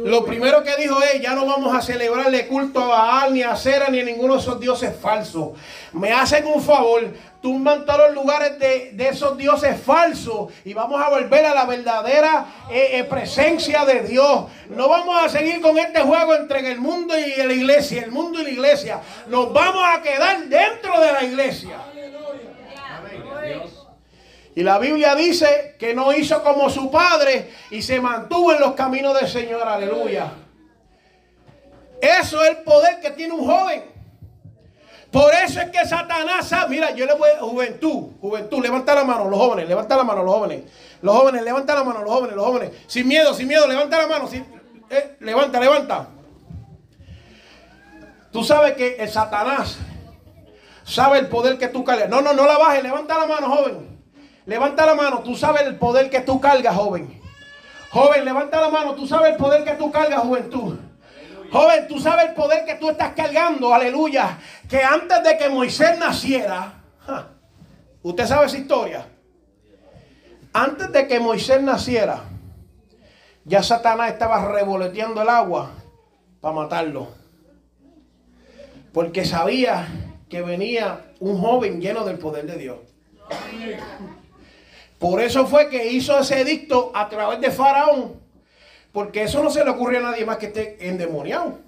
Lo 0.05 0.25
primero 0.25 0.63
que 0.63 0.75
dijo 0.75 1.01
es, 1.01 1.21
ya 1.21 1.33
no 1.33 1.45
vamos 1.45 1.73
a 1.73 1.81
celebrarle 1.81 2.47
culto 2.47 2.79
a 2.81 2.87
Baal, 2.87 3.33
ni 3.33 3.41
a 3.41 3.55
Cera, 3.55 3.89
ni 3.89 3.99
a 3.99 4.03
ninguno 4.03 4.35
de 4.35 4.41
esos 4.41 4.59
dioses 4.59 4.95
falsos. 4.95 5.51
Me 5.93 6.11
hacen 6.11 6.45
un 6.45 6.61
favor, 6.61 7.01
tumban 7.41 7.85
todos 7.85 7.99
los 8.07 8.13
lugares 8.13 8.59
de, 8.59 8.95
esos 9.07 9.37
dioses 9.37 9.79
falsos 9.81 10.51
y 10.65 10.73
vamos 10.73 11.01
a 11.01 11.09
volver 11.09 11.45
a 11.45 11.53
la 11.53 11.65
verdadera 11.65 12.45
eh, 12.71 12.99
eh, 12.99 13.03
presencia 13.05 13.85
de 13.85 14.01
Dios. 14.01 14.45
No 14.69 14.89
vamos 14.89 15.23
a 15.23 15.29
seguir 15.29 15.61
con 15.61 15.77
este 15.77 16.01
juego 16.01 16.35
entre 16.35 16.71
el 16.71 16.79
mundo 16.79 17.17
y 17.17 17.35
la 17.35 17.53
iglesia, 17.53 18.03
el 18.03 18.11
mundo 18.11 18.39
y 18.39 18.43
la 18.43 18.49
iglesia. 18.49 19.01
Nos 19.27 19.51
vamos 19.53 19.83
a 19.87 20.01
quedar 20.01 20.45
dentro 20.45 20.99
de 20.99 21.11
la 21.11 21.23
iglesia. 21.23 21.92
Y 24.55 24.61
la 24.61 24.77
Biblia 24.77 25.15
dice 25.15 25.75
que 25.79 25.95
no 25.95 26.13
hizo 26.13 26.43
como 26.43 26.69
su 26.69 26.91
padre 26.91 27.51
y 27.71 27.81
se 27.81 27.99
mantuvo 27.99 28.53
en 28.53 28.59
los 28.59 28.73
caminos 28.73 29.19
del 29.19 29.27
Señor. 29.27 29.67
Aleluya. 29.67 30.31
Eso 31.99 32.43
es 32.43 32.49
el 32.49 32.57
poder 32.57 32.99
que 32.99 33.11
tiene 33.11 33.33
un 33.33 33.45
joven. 33.45 33.93
Por 35.11 35.31
eso 35.33 35.61
es 35.61 35.69
que 35.69 35.85
Satanás 35.87 36.51
mira, 36.69 36.91
yo 36.91 37.05
le 37.05 37.13
voy 37.13 37.29
a 37.29 37.39
juventud, 37.39 38.13
juventud, 38.19 38.61
levanta 38.63 38.95
la 38.95 39.03
mano, 39.03 39.29
los 39.29 39.39
jóvenes, 39.39 39.67
levanta 39.67 39.95
la 39.95 40.03
mano, 40.03 40.23
los 40.23 40.33
jóvenes, 40.33 40.63
los 41.03 41.15
jóvenes, 41.15 41.43
levanta 41.43 41.75
la 41.75 41.83
mano, 41.83 42.01
los 42.01 42.11
jóvenes, 42.11 42.35
los 42.35 42.45
jóvenes, 42.45 42.71
sin 42.87 43.07
miedo, 43.07 43.31
sin 43.35 43.47
miedo, 43.47 43.67
levanta 43.67 43.99
la 43.99 44.07
mano, 44.07 44.27
eh, 44.89 45.15
levanta, 45.19 45.59
levanta. 45.59 46.07
Tú 48.31 48.43
sabes 48.43 48.73
que 48.73 48.95
el 48.95 49.07
Satanás 49.07 49.77
sabe 50.83 51.19
el 51.19 51.27
poder 51.27 51.59
que 51.59 51.67
tú 51.67 51.83
cargas. 51.83 52.09
No, 52.09 52.21
no, 52.21 52.33
no 52.33 52.47
la 52.47 52.57
bajes, 52.57 52.81
levanta 52.81 53.15
la 53.19 53.27
mano, 53.27 53.55
joven. 53.55 53.92
Levanta 54.45 54.85
la 54.85 54.95
mano, 54.95 55.19
tú 55.19 55.35
sabes 55.35 55.63
el 55.63 55.75
poder 55.77 56.09
que 56.09 56.21
tú 56.21 56.41
cargas, 56.41 56.75
joven. 56.75 57.21
Joven, 57.91 58.25
levanta 58.25 58.59
la 58.59 58.69
mano, 58.69 58.95
tú 58.95 59.07
sabes 59.07 59.31
el 59.31 59.37
poder 59.37 59.63
que 59.63 59.73
tú 59.73 59.91
cargas, 59.91 60.19
juventud. 60.21 60.77
Joven, 61.51 61.87
tú 61.87 61.99
sabes 61.99 62.29
el 62.29 62.33
poder 62.33 62.65
que 62.65 62.75
tú 62.75 62.89
estás 62.89 63.13
cargando, 63.13 63.73
aleluya. 63.73 64.39
Que 64.67 64.83
antes 64.83 65.23
de 65.23 65.37
que 65.37 65.49
Moisés 65.49 65.97
naciera, 65.99 66.73
usted 68.01 68.25
sabe 68.25 68.47
esa 68.47 68.57
historia. 68.57 69.07
Antes 70.51 70.91
de 70.91 71.07
que 71.07 71.19
Moisés 71.19 71.61
naciera, 71.61 72.23
ya 73.45 73.61
Satanás 73.61 74.11
estaba 74.11 74.51
revoleteando 74.51 75.21
el 75.21 75.29
agua 75.29 75.71
para 76.41 76.55
matarlo. 76.55 77.09
Porque 78.91 79.23
sabía 79.23 79.87
que 80.29 80.41
venía 80.41 81.05
un 81.19 81.39
joven 81.39 81.79
lleno 81.79 82.03
del 82.03 82.17
poder 82.17 82.45
de 82.45 82.57
Dios. 82.57 82.77
Por 85.03 85.19
eso 85.19 85.45
fue 85.45 85.67
que 85.67 85.91
hizo 85.91 86.17
ese 86.17 86.39
edicto 86.39 86.89
a 86.95 87.09
través 87.09 87.41
de 87.41 87.51
Faraón. 87.51 88.21
Porque 88.93 89.23
eso 89.23 89.43
no 89.43 89.49
se 89.49 89.61
le 89.61 89.69
ocurre 89.69 89.97
a 89.97 90.01
nadie 90.01 90.25
más 90.25 90.37
que 90.37 90.45
esté 90.45 90.77
endemoniado. 90.87 91.59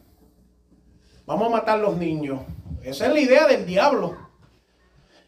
Vamos 1.26 1.48
a 1.48 1.50
matar 1.50 1.78
a 1.78 1.82
los 1.82 1.98
niños. 1.98 2.39
Esa 2.82 3.08
es 3.08 3.12
la 3.13 3.19
idea 3.19 3.45
del 3.45 3.65
diablo. 3.65 4.17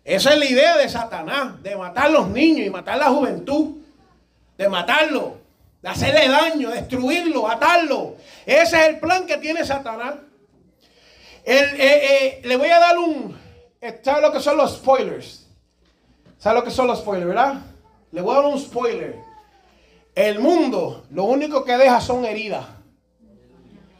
Esa 0.05 0.31
es 0.31 0.39
la 0.39 0.45
idea 0.45 0.77
de 0.77 0.87
Satanás, 0.87 1.61
de 1.61 1.75
matar 1.75 2.05
a 2.05 2.09
los 2.09 2.29
niños 2.29 2.65
y 2.65 2.69
matar 2.69 2.93
a 2.93 2.97
la 2.97 3.09
juventud. 3.09 3.75
De 4.57 4.69
matarlo, 4.69 5.39
de 5.81 5.89
hacerle 5.89 6.29
daño, 6.29 6.69
destruirlo, 6.69 7.49
atarlo. 7.49 8.15
Ese 8.45 8.79
es 8.79 8.87
el 8.87 8.99
plan 8.99 9.25
que 9.25 9.35
tiene 9.35 9.65
Satanás. 9.65 10.15
Eh, 11.43 11.75
eh, 11.77 12.41
le 12.45 12.55
voy 12.55 12.69
a 12.69 12.79
dar 12.79 12.97
un... 12.97 13.37
¿Sabe 14.01 14.21
lo 14.21 14.31
que 14.31 14.39
son 14.39 14.55
los 14.55 14.77
spoilers? 14.77 15.45
¿Sabe 16.37 16.59
lo 16.59 16.63
que 16.63 16.71
son 16.71 16.87
los 16.87 16.99
spoilers, 16.99 17.27
verdad? 17.27 17.61
Le 18.11 18.21
voy 18.21 18.35
a 18.35 18.41
dar 18.41 18.45
un 18.45 18.59
spoiler. 18.59 19.15
El 20.15 20.39
mundo 20.39 21.05
lo 21.11 21.25
único 21.25 21.63
que 21.63 21.77
deja 21.77 22.01
son 22.01 22.25
heridas. 22.25 22.65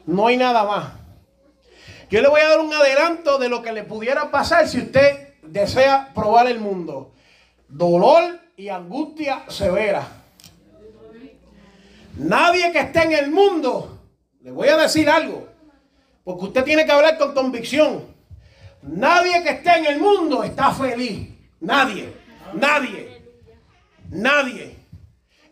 No 0.06 0.28
hay 0.28 0.38
nada 0.38 0.63
más. 0.63 0.93
Yo 2.10 2.22
le 2.22 2.30
voy 2.30 2.41
a 2.41 2.48
dar 2.48 2.60
un 2.60 2.74
adelanto 2.74 3.38
de 3.38 3.50
lo 3.50 3.62
que 3.62 3.74
le 3.74 3.84
pudiera 3.84 4.32
pasar 4.32 4.67
si 4.67 4.80
usted 4.80 5.36
desea 5.43 6.12
probar 6.15 6.48
el 6.48 6.60
mundo. 6.60 7.13
Dolor 7.67 8.39
y 8.56 8.70
angustia 8.70 9.43
severa. 9.50 10.08
Nadie 12.15 12.72
que 12.72 12.80
esté 12.80 13.04
en 13.04 13.12
el 13.12 13.30
mundo, 13.30 14.00
le 14.41 14.52
voy 14.52 14.70
a 14.70 14.78
decir 14.78 15.10
algo, 15.10 15.48
porque 16.24 16.46
usted 16.46 16.63
tiene 16.63 16.86
que 16.86 16.91
hablar 16.91 17.17
con 17.17 17.34
convicción. 17.34 18.06
Nadie 18.82 19.43
que 19.43 19.50
esté 19.50 19.78
en 19.78 19.86
el 19.86 20.00
mundo 20.00 20.43
está 20.43 20.72
feliz. 20.72 21.30
Nadie, 21.60 22.13
nadie. 22.54 23.07
Nadie. 24.10 24.76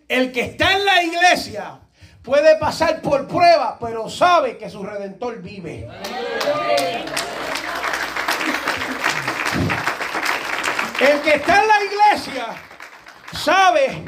El 0.08 0.32
que 0.32 0.42
está 0.42 0.74
en 0.74 0.86
la 0.86 1.04
iglesia 1.04 1.80
puede 2.22 2.58
pasar 2.58 3.02
por 3.02 3.28
prueba, 3.28 3.78
pero 3.80 4.10
sabe 4.10 4.58
que 4.58 4.70
su 4.70 4.84
redentor 4.84 5.42
vive. 5.42 5.88
El 11.00 11.22
que 11.22 11.36
está 11.36 11.62
en 11.62 11.68
la 11.68 11.84
iglesia 11.84 12.46
sabe 13.34 14.06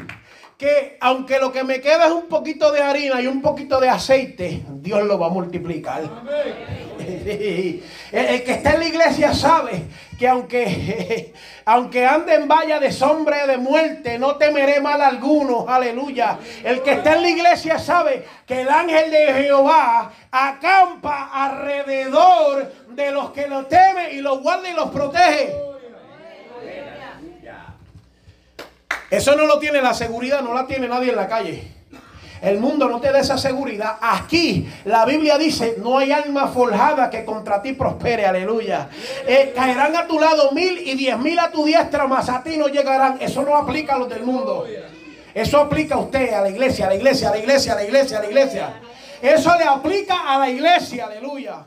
que 0.56 0.96
aunque 1.00 1.38
lo 1.38 1.52
que 1.52 1.62
me 1.62 1.80
queda 1.80 2.06
es 2.06 2.12
un 2.12 2.28
poquito 2.28 2.72
de 2.72 2.82
harina 2.82 3.20
y 3.20 3.26
un 3.26 3.40
poquito 3.40 3.78
de 3.78 3.88
aceite, 3.88 4.64
Dios 4.68 5.04
lo 5.04 5.18
va 5.18 5.26
a 5.26 5.30
multiplicar. 5.30 6.02
El, 8.12 8.42
que 8.42 8.52
está 8.52 8.74
en 8.74 8.80
la 8.80 8.86
iglesia 8.86 9.34
sabe 9.34 9.84
que 10.18 10.28
aunque, 10.28 11.32
aunque 11.64 12.04
ande 12.04 12.34
en 12.34 12.48
valla 12.48 12.78
de 12.78 12.92
sombra 12.92 13.46
de 13.46 13.56
muerte, 13.56 14.18
no 14.18 14.36
temeré 14.36 14.80
mal 14.80 15.00
alguno. 15.00 15.66
Aleluya. 15.68 16.38
El 16.64 16.82
que 16.82 16.92
está 16.92 17.14
en 17.14 17.22
la 17.22 17.28
iglesia 17.28 17.78
sabe 17.78 18.24
que 18.46 18.62
el 18.62 18.68
ángel 18.68 19.10
de 19.10 19.32
Jehová 19.34 20.12
acampa 20.30 21.30
alrededor 21.32 22.72
de 22.90 23.10
los 23.10 23.30
que 23.30 23.46
lo 23.46 23.66
temen 23.66 24.16
y 24.16 24.20
los 24.20 24.42
guarda 24.42 24.68
y 24.68 24.74
los 24.74 24.90
protege. 24.90 25.54
Eso 29.10 29.34
no 29.34 29.46
lo 29.46 29.58
tiene 29.58 29.80
la 29.80 29.94
seguridad, 29.94 30.42
no 30.42 30.52
la 30.52 30.66
tiene 30.66 30.86
nadie 30.86 31.10
en 31.10 31.16
la 31.16 31.28
calle. 31.28 31.77
El 32.40 32.58
mundo 32.58 32.88
no 32.88 33.00
te 33.00 33.10
da 33.10 33.20
esa 33.20 33.38
seguridad. 33.38 33.96
Aquí 34.00 34.68
la 34.84 35.04
Biblia 35.04 35.38
dice, 35.38 35.76
no 35.78 35.98
hay 35.98 36.12
alma 36.12 36.48
forjada 36.48 37.10
que 37.10 37.24
contra 37.24 37.60
ti 37.60 37.72
prospere. 37.72 38.26
Aleluya. 38.26 38.88
Eh, 39.26 39.52
caerán 39.54 39.96
a 39.96 40.06
tu 40.06 40.18
lado 40.18 40.52
mil 40.52 40.78
y 40.78 40.94
diez 40.94 41.18
mil 41.18 41.38
a 41.38 41.50
tu 41.50 41.64
diestra, 41.64 42.06
mas 42.06 42.28
a 42.28 42.42
ti 42.42 42.56
no 42.56 42.68
llegarán. 42.68 43.18
Eso 43.20 43.42
no 43.42 43.56
aplica 43.56 43.94
a 43.94 43.98
los 43.98 44.08
del 44.08 44.22
mundo. 44.22 44.66
Eso 45.34 45.58
aplica 45.58 45.94
a 45.94 45.98
usted, 45.98 46.32
a 46.32 46.40
la 46.40 46.50
iglesia, 46.50 46.86
a 46.86 46.88
la 46.88 46.96
iglesia, 46.96 47.28
a 47.28 47.32
la 47.32 47.38
iglesia, 47.38 47.72
a 47.72 47.76
la 47.76 47.84
iglesia, 47.84 48.18
a 48.18 48.20
la 48.20 48.26
iglesia. 48.26 48.80
Eso 49.20 49.56
le 49.58 49.64
aplica 49.64 50.34
a 50.34 50.38
la 50.38 50.50
iglesia, 50.50 51.06
aleluya. 51.06 51.66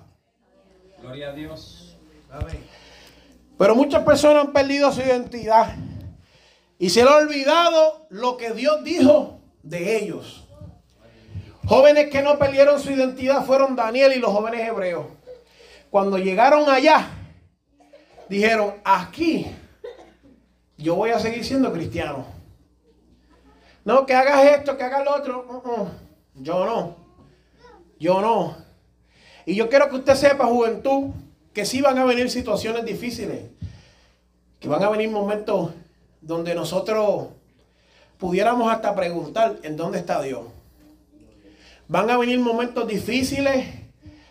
Gloria 1.02 1.30
a 1.30 1.34
Dios. 1.34 1.98
Pero 3.58 3.76
muchas 3.76 4.04
personas 4.04 4.46
han 4.46 4.54
perdido 4.54 4.92
su 4.92 5.02
identidad 5.02 5.76
y 6.80 6.90
se 6.90 7.04
le 7.04 7.10
ha 7.10 7.18
olvidado 7.18 8.08
lo 8.10 8.38
que 8.38 8.52
Dios 8.52 8.84
dijo 8.84 9.40
de 9.62 9.98
ellos. 9.98 10.41
Jóvenes 11.72 12.10
que 12.10 12.22
no 12.22 12.38
perdieron 12.38 12.82
su 12.82 12.92
identidad 12.92 13.46
fueron 13.46 13.78
Daniel 13.78 14.12
y 14.14 14.20
los 14.20 14.34
jóvenes 14.34 14.68
hebreos. 14.68 15.06
Cuando 15.90 16.18
llegaron 16.18 16.70
allá, 16.70 17.08
dijeron, 18.28 18.74
aquí 18.84 19.48
yo 20.78 20.96
voy 20.96 21.12
a 21.12 21.20
seguir 21.20 21.46
siendo 21.46 21.72
cristiano. 21.72 22.26
No, 23.86 24.06
que 24.06 24.14
hagas 24.14 24.44
esto, 24.48 24.78
que 24.78 24.84
hagas 24.84 25.06
lo 25.06 25.16
otro. 25.16 25.46
Uh, 25.48 25.82
uh. 25.82 25.88
Yo 26.36 26.66
no. 26.66 26.98
Yo 27.98 28.20
no. 28.20 28.58
Y 29.46 29.56
yo 29.56 29.70
quiero 29.70 29.90
que 29.90 29.96
usted 29.96 30.16
sepa, 30.16 30.48
juventud, 30.48 31.12
que 31.54 31.64
sí 31.64 31.80
van 31.80 31.98
a 31.98 32.04
venir 32.04 32.30
situaciones 32.30 32.84
difíciles. 32.84 33.46
Que 34.60 34.68
van 34.68 34.84
a 34.84 34.90
venir 34.90 35.10
momentos 35.10 35.72
donde 36.20 36.54
nosotros 36.54 37.28
pudiéramos 38.18 38.70
hasta 38.70 38.94
preguntar 38.94 39.56
en 39.64 39.78
dónde 39.78 40.00
está 40.00 40.22
Dios. 40.22 40.48
Van 41.92 42.10
a 42.10 42.18
venir 42.18 42.40
momentos 42.40 42.88
difíciles, 42.88 43.68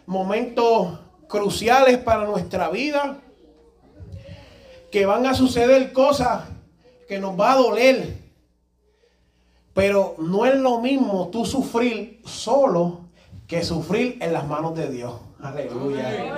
momentos 0.07 0.99
cruciales 1.29 1.99
para 1.99 2.25
nuestra 2.25 2.71
vida, 2.71 3.19
que 4.91 5.05
van 5.05 5.27
a 5.27 5.35
suceder 5.35 5.93
cosas 5.93 6.45
que 7.07 7.19
nos 7.19 7.39
va 7.39 7.53
a 7.53 7.57
doler. 7.57 8.17
Pero 9.75 10.15
no 10.17 10.47
es 10.47 10.55
lo 10.55 10.81
mismo 10.81 11.29
tú 11.29 11.45
sufrir 11.45 12.23
solo 12.25 13.01
que 13.47 13.63
sufrir 13.63 14.17
en 14.23 14.33
las 14.33 14.47
manos 14.47 14.75
de 14.75 14.89
Dios. 14.89 15.21
Aleluya. 15.43 16.35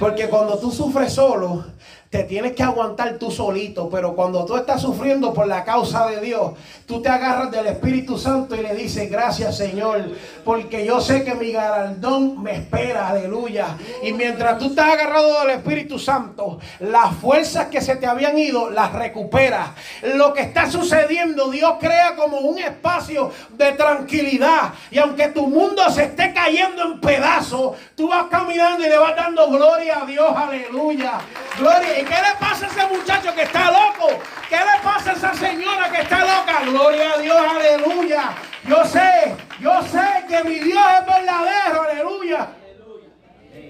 Porque 0.00 0.28
cuando 0.28 0.58
tú 0.58 0.72
sufres 0.72 1.12
solo, 1.12 1.64
te 2.12 2.24
tienes 2.24 2.52
que 2.52 2.62
aguantar 2.62 3.14
tú 3.14 3.30
solito, 3.30 3.88
pero 3.88 4.14
cuando 4.14 4.44
tú 4.44 4.54
estás 4.54 4.82
sufriendo 4.82 5.32
por 5.32 5.46
la 5.46 5.64
causa 5.64 6.06
de 6.08 6.20
Dios, 6.20 6.52
tú 6.84 7.00
te 7.00 7.08
agarras 7.08 7.50
del 7.50 7.68
Espíritu 7.68 8.18
Santo 8.18 8.54
y 8.54 8.60
le 8.60 8.74
dices, 8.74 9.10
gracias 9.10 9.56
Señor, 9.56 10.10
porque 10.44 10.84
yo 10.84 11.00
sé 11.00 11.24
que 11.24 11.34
mi 11.34 11.52
galardón 11.52 12.42
me 12.42 12.52
espera, 12.56 13.08
aleluya. 13.08 13.78
Y 14.02 14.12
mientras 14.12 14.58
tú 14.58 14.66
estás 14.66 14.92
agarrado 14.92 15.40
del 15.40 15.56
Espíritu 15.56 15.98
Santo, 15.98 16.58
las 16.80 17.14
fuerzas 17.14 17.68
que 17.68 17.80
se 17.80 17.96
te 17.96 18.06
habían 18.06 18.36
ido, 18.36 18.68
las 18.68 18.92
recuperas. 18.92 19.70
Lo 20.02 20.34
que 20.34 20.42
está 20.42 20.70
sucediendo, 20.70 21.50
Dios 21.50 21.76
crea 21.80 22.14
como 22.14 22.40
un 22.40 22.58
espacio 22.58 23.30
de 23.56 23.72
tranquilidad. 23.72 24.74
Y 24.90 24.98
aunque 24.98 25.28
tu 25.28 25.46
mundo 25.46 25.88
se 25.90 26.02
esté 26.02 26.34
cayendo 26.34 26.82
en 26.82 27.00
pedazos, 27.00 27.74
tú 27.96 28.08
vas 28.08 28.26
caminando 28.30 28.84
y 28.84 28.90
le 28.90 28.98
vas 28.98 29.16
dando 29.16 29.48
gloria 29.48 30.02
a 30.02 30.04
Dios, 30.04 30.30
aleluya. 30.36 31.12
Gloria. 31.58 32.01
¿Y 32.02 32.04
qué 32.04 32.14
le 32.14 32.36
pasa 32.40 32.66
a 32.66 32.68
ese 32.68 32.86
muchacho 32.92 33.32
que 33.32 33.42
está 33.42 33.70
loco? 33.70 34.08
¿Qué 34.48 34.56
le 34.56 34.82
pasa 34.82 35.10
a 35.10 35.12
esa 35.12 35.34
señora 35.34 35.88
que 35.88 36.02
está 36.02 36.18
loca? 36.18 36.64
Gloria 36.64 37.12
a 37.12 37.18
Dios, 37.18 37.38
aleluya. 37.38 38.34
Yo 38.68 38.84
sé, 38.86 39.36
yo 39.60 39.82
sé 39.82 40.24
que 40.26 40.42
mi 40.42 40.58
Dios 40.58 40.82
es 40.98 41.06
verdadero, 41.06 41.82
aleluya. 41.82 42.48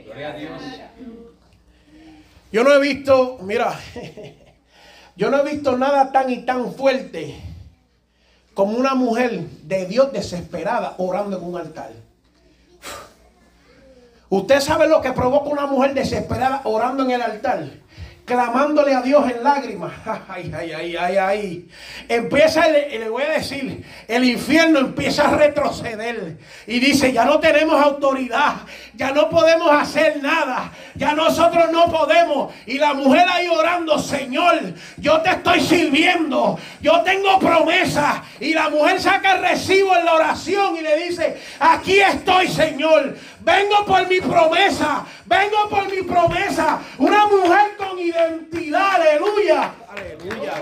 Gloria 0.07 0.29
a 0.29 0.33
Dios. 0.33 0.63
Yo 2.51 2.65
no 2.65 2.73
he 2.73 2.81
visto, 2.81 3.39
mira, 3.43 3.79
yo 5.17 5.31
no 5.31 5.41
he 5.41 5.53
visto 5.53 5.77
nada 5.77 6.11
tan 6.11 6.31
y 6.31 6.39
tan 6.47 6.73
fuerte 6.73 7.39
como 8.55 8.79
una 8.79 8.95
mujer 8.95 9.41
de 9.41 9.85
Dios 9.85 10.11
desesperada 10.11 10.95
orando 10.97 11.37
en 11.37 11.45
un 11.45 11.59
altar. 11.59 11.93
Usted 14.31 14.61
sabe 14.61 14.89
lo 14.89 15.03
que 15.03 15.13
provoca 15.13 15.51
una 15.51 15.67
mujer 15.67 15.93
desesperada 15.93 16.63
orando 16.65 17.03
en 17.03 17.11
el 17.11 17.21
altar 17.21 17.82
clamándole 18.33 18.95
a 18.95 19.03
Dios 19.03 19.31
en 19.31 19.45
lágrimas. 19.45 19.93
Ay, 20.29 20.51
ay, 20.57 20.73
ay, 20.73 20.97
ay, 20.97 21.17
ay. 21.17 21.69
Empieza, 22.09 22.67
el, 22.67 23.01
le 23.01 23.09
voy 23.09 23.23
a 23.25 23.31
decir, 23.31 23.85
el 24.09 24.25
infierno 24.25 24.79
empieza 24.79 25.29
a 25.29 25.37
retroceder 25.37 26.39
y 26.67 26.81
dice, 26.81 27.13
ya 27.13 27.25
no 27.25 27.39
tenemos 27.39 27.81
autoridad, 27.81 28.55
ya 28.95 29.13
no 29.13 29.29
podemos 29.29 29.71
hacer 29.71 30.23
nada, 30.23 30.73
ya 30.95 31.13
nosotros 31.15 31.71
no 31.73 31.91
podemos. 31.91 32.53
Y 32.67 32.79
la 32.79 32.95
mujer 32.95 33.27
ahí 33.29 33.49
orando, 33.49 33.99
Señor, 33.99 34.61
yo 34.97 35.21
te 35.21 35.31
estoy 35.31 35.61
sirviendo, 35.61 36.59
yo 36.81 37.03
tengo 37.03 37.39
promesa. 37.39 38.23
Y 38.41 38.55
la 38.55 38.71
mujer 38.71 39.01
saca 39.01 39.35
el 39.37 39.43
recibo 39.43 39.95
en 39.97 40.05
la 40.05 40.15
oración 40.15 40.77
y 40.77 40.81
le 40.81 40.97
dice, 41.09 41.37
aquí 41.61 42.01
estoy, 42.01 42.49
Señor, 42.49 43.17
vengo 43.45 43.85
por 43.87 44.07
mi 44.09 44.21
promesa, 44.21 45.05
vengo 45.27 45.69
por 45.69 45.91
mi 45.91 46.03
promesa. 46.03 46.81
Una 46.99 47.27
mujer 47.27 47.77
con 47.77 47.99
identidad, 47.99 48.95
aleluya. 48.95 49.73
Aleluya. 49.89 50.53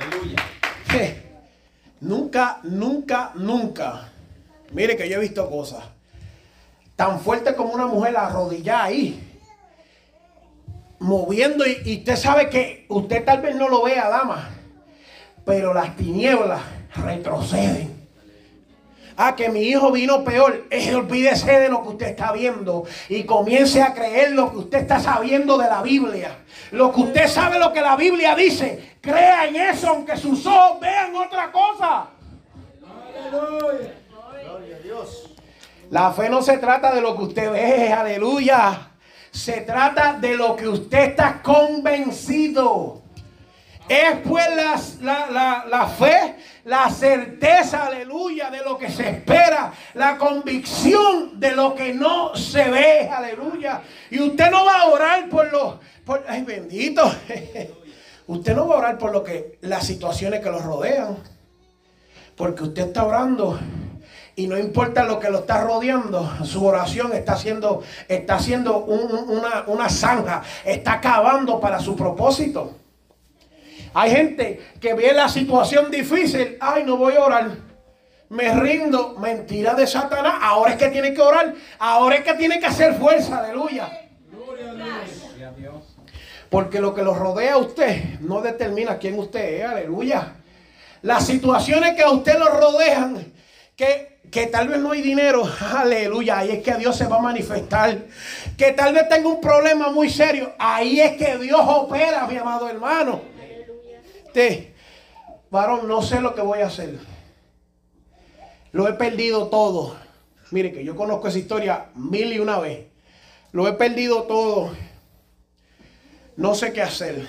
Aleluya. 0.00 0.44
Nunca, 2.00 2.60
nunca, 2.64 3.30
nunca. 3.34 4.08
Mire 4.72 4.96
que 4.96 5.08
yo 5.08 5.16
he 5.16 5.20
visto 5.20 5.48
cosas 5.48 5.84
tan 6.96 7.18
fuertes 7.18 7.54
como 7.54 7.72
una 7.72 7.86
mujer 7.86 8.16
arrodillada 8.16 8.84
ahí, 8.84 9.38
moviendo. 10.98 11.66
Y, 11.66 11.80
y 11.84 11.98
usted 11.98 12.16
sabe 12.16 12.50
que 12.50 12.86
usted 12.88 13.24
tal 13.24 13.40
vez 13.40 13.56
no 13.56 13.68
lo 13.68 13.82
vea, 13.82 14.08
dama, 14.08 14.50
pero 15.44 15.74
las 15.74 15.96
tinieblas 15.96 16.60
retroceden. 16.94 18.04
Ah, 19.16 19.36
que 19.36 19.48
mi 19.48 19.60
hijo 19.60 19.92
vino 19.92 20.24
peor. 20.24 20.66
Eh, 20.70 20.94
olvídese 20.94 21.60
de 21.60 21.68
lo 21.68 21.82
que 21.82 21.88
usted 21.90 22.06
está 22.08 22.32
viendo 22.32 22.84
y 23.08 23.22
comience 23.24 23.80
a 23.80 23.94
creer 23.94 24.32
lo 24.32 24.50
que 24.50 24.58
usted 24.58 24.78
está 24.78 24.98
sabiendo 24.98 25.56
de 25.56 25.68
la 25.68 25.82
Biblia. 25.82 26.38
Lo 26.72 26.92
que 26.92 27.00
usted 27.00 27.28
sabe 27.28 27.58
lo 27.58 27.72
que 27.72 27.80
la 27.80 27.94
Biblia 27.94 28.34
dice. 28.34 28.96
Crea 29.00 29.46
en 29.46 29.56
eso, 29.56 29.90
aunque 29.90 30.16
sus 30.16 30.44
ojos 30.46 30.80
vean 30.80 31.14
otra 31.14 31.52
cosa. 31.52 32.08
La 35.90 36.12
fe 36.12 36.28
no 36.28 36.42
se 36.42 36.58
trata 36.58 36.92
de 36.92 37.00
lo 37.00 37.16
que 37.16 37.22
usted 37.22 37.52
ve, 37.52 37.92
aleluya. 37.92 38.88
Se 39.30 39.60
trata 39.60 40.14
de 40.14 40.36
lo 40.36 40.56
que 40.56 40.66
usted 40.66 41.10
está 41.10 41.40
convencido. 41.40 43.03
Es 43.88 44.16
pues 44.26 44.46
la, 45.02 45.28
la, 45.30 45.66
la, 45.68 45.86
fe, 45.86 46.36
la 46.64 46.88
certeza, 46.88 47.86
aleluya, 47.86 48.50
de 48.50 48.62
lo 48.64 48.78
que 48.78 48.88
se 48.88 49.10
espera, 49.10 49.72
la 49.92 50.16
convicción 50.16 51.38
de 51.38 51.52
lo 51.52 51.74
que 51.74 51.92
no 51.92 52.34
se 52.34 52.70
ve, 52.70 53.10
aleluya. 53.10 53.82
Y 54.10 54.20
usted 54.20 54.50
no 54.50 54.64
va 54.64 54.80
a 54.80 54.86
orar 54.86 55.28
por 55.28 55.52
los, 55.52 55.74
ay 56.26 56.44
bendito, 56.44 57.02
usted 58.26 58.56
no 58.56 58.68
va 58.68 58.76
a 58.76 58.78
orar 58.78 58.98
por 58.98 59.12
lo 59.12 59.22
que, 59.22 59.58
las 59.60 59.86
situaciones 59.86 60.40
que 60.40 60.50
lo 60.50 60.60
rodean, 60.60 61.18
porque 62.36 62.62
usted 62.62 62.86
está 62.86 63.04
orando 63.04 63.58
y 64.34 64.46
no 64.46 64.58
importa 64.58 65.04
lo 65.04 65.20
que 65.20 65.28
lo 65.28 65.40
está 65.40 65.60
rodeando, 65.60 66.32
su 66.44 66.64
oración 66.64 67.12
está 67.12 67.34
haciendo, 67.34 67.82
está 68.08 68.36
haciendo 68.36 68.78
un, 68.78 69.28
una, 69.28 69.64
una 69.66 69.90
zanja, 69.90 70.42
está 70.64 71.02
cavando 71.02 71.60
para 71.60 71.78
su 71.80 71.94
propósito. 71.94 72.78
Hay 73.94 74.10
gente 74.10 74.60
que 74.80 74.92
ve 74.92 75.12
la 75.12 75.28
situación 75.28 75.88
difícil. 75.88 76.56
Ay, 76.60 76.82
no 76.82 76.96
voy 76.96 77.14
a 77.14 77.20
orar. 77.20 77.50
Me 78.28 78.52
rindo. 78.52 79.16
Mentira 79.20 79.74
de 79.74 79.86
Satanás. 79.86 80.34
Ahora 80.40 80.72
es 80.72 80.78
que 80.78 80.88
tiene 80.88 81.14
que 81.14 81.20
orar. 81.20 81.54
Ahora 81.78 82.16
es 82.16 82.24
que 82.24 82.34
tiene 82.34 82.58
que 82.58 82.66
hacer 82.66 82.94
fuerza. 82.94 83.38
Aleluya. 83.38 83.88
Gloria 84.32 84.70
a 85.48 85.52
Dios. 85.52 85.96
Porque 86.50 86.80
lo 86.80 86.92
que 86.92 87.02
lo 87.02 87.14
rodea 87.14 87.54
a 87.54 87.58
usted 87.58 88.18
no 88.20 88.40
determina 88.42 88.98
quién 88.98 89.16
usted 89.16 89.60
es. 89.60 89.64
Aleluya. 89.64 90.34
Las 91.02 91.26
situaciones 91.26 91.94
que 91.94 92.02
a 92.02 92.10
usted 92.10 92.36
lo 92.36 92.48
rodean. 92.48 93.32
Que 93.76 94.12
que 94.30 94.48
tal 94.48 94.66
vez 94.66 94.80
no 94.80 94.90
hay 94.90 95.00
dinero, 95.00 95.48
aleluya, 95.76 96.38
ahí 96.38 96.50
es 96.50 96.64
que 96.64 96.74
Dios 96.74 96.96
se 96.96 97.06
va 97.06 97.18
a 97.18 97.20
manifestar. 97.20 97.98
Que 98.58 98.72
tal 98.72 98.92
vez 98.92 99.08
tenga 99.08 99.28
un 99.28 99.40
problema 99.40 99.90
muy 99.90 100.10
serio, 100.10 100.52
ahí 100.58 101.00
es 101.00 101.12
que 101.12 101.38
Dios 101.38 101.60
opera, 101.64 102.26
mi 102.26 102.36
amado 102.36 102.68
hermano 102.68 103.33
varón, 105.50 105.88
no 105.88 106.02
sé 106.02 106.20
lo 106.20 106.34
que 106.34 106.42
voy 106.42 106.60
a 106.60 106.66
hacer. 106.66 106.98
Lo 108.72 108.88
he 108.88 108.94
perdido 108.94 109.48
todo. 109.48 109.96
Mire 110.50 110.72
que 110.72 110.84
yo 110.84 110.96
conozco 110.96 111.28
esa 111.28 111.38
historia 111.38 111.86
mil 111.94 112.32
y 112.32 112.38
una 112.38 112.58
vez. 112.58 112.88
Lo 113.52 113.68
he 113.68 113.72
perdido 113.74 114.24
todo. 114.24 114.72
No 116.36 116.54
sé 116.54 116.72
qué 116.72 116.82
hacer. 116.82 117.26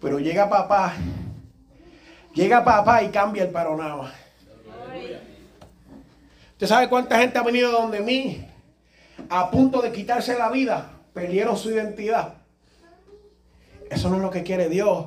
Pero 0.00 0.18
llega 0.18 0.50
papá. 0.50 0.94
Llega 2.34 2.64
papá 2.64 3.02
y 3.02 3.08
cambia 3.08 3.44
el 3.44 3.50
panorama. 3.50 4.12
¿Usted 6.52 6.66
sabe 6.66 6.88
cuánta 6.88 7.18
gente 7.18 7.38
ha 7.38 7.42
venido 7.42 7.72
donde 7.72 8.00
mí 8.00 8.46
a 9.28 9.50
punto 9.50 9.80
de 9.80 9.92
quitarse 9.92 10.36
la 10.36 10.50
vida? 10.50 10.90
Perdieron 11.12 11.56
su 11.56 11.70
identidad. 11.70 12.34
Eso 13.90 14.08
no 14.08 14.16
es 14.16 14.22
lo 14.22 14.30
que 14.30 14.42
quiere 14.42 14.68
Dios. 14.68 15.06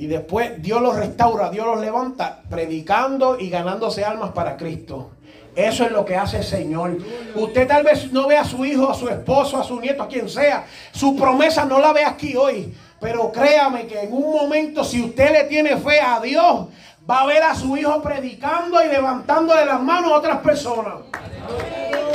Y 0.00 0.06
después 0.06 0.62
Dios 0.62 0.80
los 0.80 0.96
restaura, 0.96 1.50
Dios 1.50 1.66
los 1.66 1.78
levanta, 1.78 2.40
predicando 2.48 3.38
y 3.38 3.50
ganándose 3.50 4.02
almas 4.02 4.30
para 4.30 4.56
Cristo. 4.56 5.10
Eso 5.54 5.84
es 5.84 5.92
lo 5.92 6.06
que 6.06 6.16
hace 6.16 6.38
el 6.38 6.44
Señor. 6.44 6.96
Usted 7.34 7.68
tal 7.68 7.84
vez 7.84 8.10
no 8.10 8.26
ve 8.26 8.38
a 8.38 8.44
su 8.46 8.64
hijo, 8.64 8.90
a 8.90 8.94
su 8.94 9.10
esposo, 9.10 9.58
a 9.58 9.62
su 9.62 9.78
nieto, 9.78 10.02
a 10.02 10.08
quien 10.08 10.26
sea. 10.30 10.64
Su 10.90 11.14
promesa 11.14 11.66
no 11.66 11.78
la 11.78 11.92
ve 11.92 12.02
aquí 12.02 12.34
hoy. 12.34 12.74
Pero 12.98 13.30
créame 13.30 13.86
que 13.86 14.00
en 14.00 14.10
un 14.14 14.32
momento, 14.32 14.84
si 14.84 15.02
usted 15.02 15.32
le 15.32 15.44
tiene 15.44 15.76
fe 15.76 16.00
a 16.00 16.18
Dios, 16.18 16.68
va 17.08 17.20
a 17.20 17.26
ver 17.26 17.42
a 17.42 17.54
su 17.54 17.76
hijo 17.76 18.00
predicando 18.00 18.82
y 18.82 18.88
levantándole 18.88 19.66
las 19.66 19.82
manos 19.82 20.12
a 20.12 20.16
otras 20.16 20.38
personas. 20.38 20.94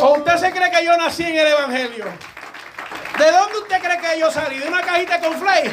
¿O 0.01 0.13
usted 0.15 0.37
se 0.37 0.51
cree 0.51 0.71
que 0.71 0.83
yo 0.83 0.97
nací 0.97 1.21
en 1.21 1.37
el 1.37 1.47
Evangelio? 1.49 2.05
¿De 3.19 3.31
dónde 3.31 3.59
usted 3.61 3.79
cree 3.79 3.99
que 3.99 4.19
yo 4.19 4.31
salí? 4.31 4.57
¿De 4.57 4.67
una 4.67 4.81
cajita 4.81 5.19
con 5.19 5.33
flay? 5.33 5.69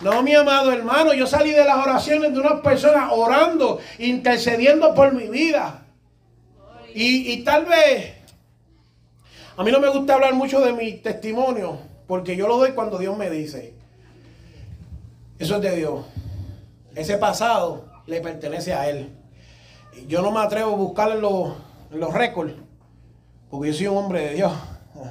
No, 0.00 0.22
mi 0.22 0.34
amado 0.34 0.72
hermano, 0.72 1.14
yo 1.14 1.26
salí 1.26 1.52
de 1.52 1.64
las 1.64 1.76
oraciones 1.76 2.32
de 2.32 2.38
unas 2.38 2.60
personas 2.60 3.10
orando, 3.12 3.80
intercediendo 3.98 4.94
por 4.94 5.14
mi 5.14 5.28
vida. 5.28 5.84
Y, 6.94 7.32
y, 7.32 7.44
tal 7.44 7.64
vez, 7.64 8.14
a 9.56 9.64
mí 9.64 9.70
no 9.70 9.80
me 9.80 9.88
gusta 9.88 10.14
hablar 10.14 10.34
mucho 10.34 10.60
de 10.60 10.72
mi 10.72 10.92
testimonio, 10.94 11.78
porque 12.06 12.36
yo 12.36 12.46
lo 12.46 12.58
doy 12.58 12.72
cuando 12.72 12.98
Dios 12.98 13.16
me 13.16 13.30
dice. 13.30 13.74
Eso 15.38 15.56
es 15.56 15.62
de 15.62 15.76
Dios. 15.76 16.04
Ese 16.94 17.18
pasado 17.18 17.84
le 18.06 18.20
pertenece 18.20 18.74
a 18.74 18.88
Él. 18.88 19.10
Yo 20.06 20.20
no 20.22 20.30
me 20.30 20.40
atrevo 20.40 20.72
a 20.72 20.76
buscar 20.76 21.10
en 21.10 21.20
los, 21.22 21.54
los 21.90 22.12
récords, 22.12 22.54
porque 23.50 23.68
yo 23.68 23.74
soy 23.74 23.86
un 23.86 23.96
hombre 23.98 24.26
de 24.26 24.34
Dios. 24.34 24.52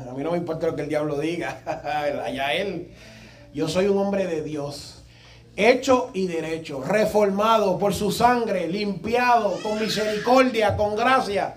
A 0.10 0.14
mí 0.14 0.24
no 0.24 0.32
me 0.32 0.38
importa 0.38 0.68
lo 0.68 0.76
que 0.76 0.84
el 0.84 0.90
diablo 0.90 1.20
diga, 1.20 1.62
allá 2.24 2.54
Él. 2.54 2.92
Yo 3.56 3.70
soy 3.70 3.88
un 3.88 3.98
hombre 3.98 4.28
de 4.28 4.44
Dios, 4.44 5.02
hecho 5.56 6.10
y 6.12 6.28
derecho, 6.28 6.84
reformado 6.84 7.80
por 7.80 7.94
su 7.94 8.12
sangre, 8.12 8.68
limpiado 8.68 9.58
con 9.64 9.80
misericordia, 9.80 10.76
con 10.76 10.98
gracia. 10.98 11.56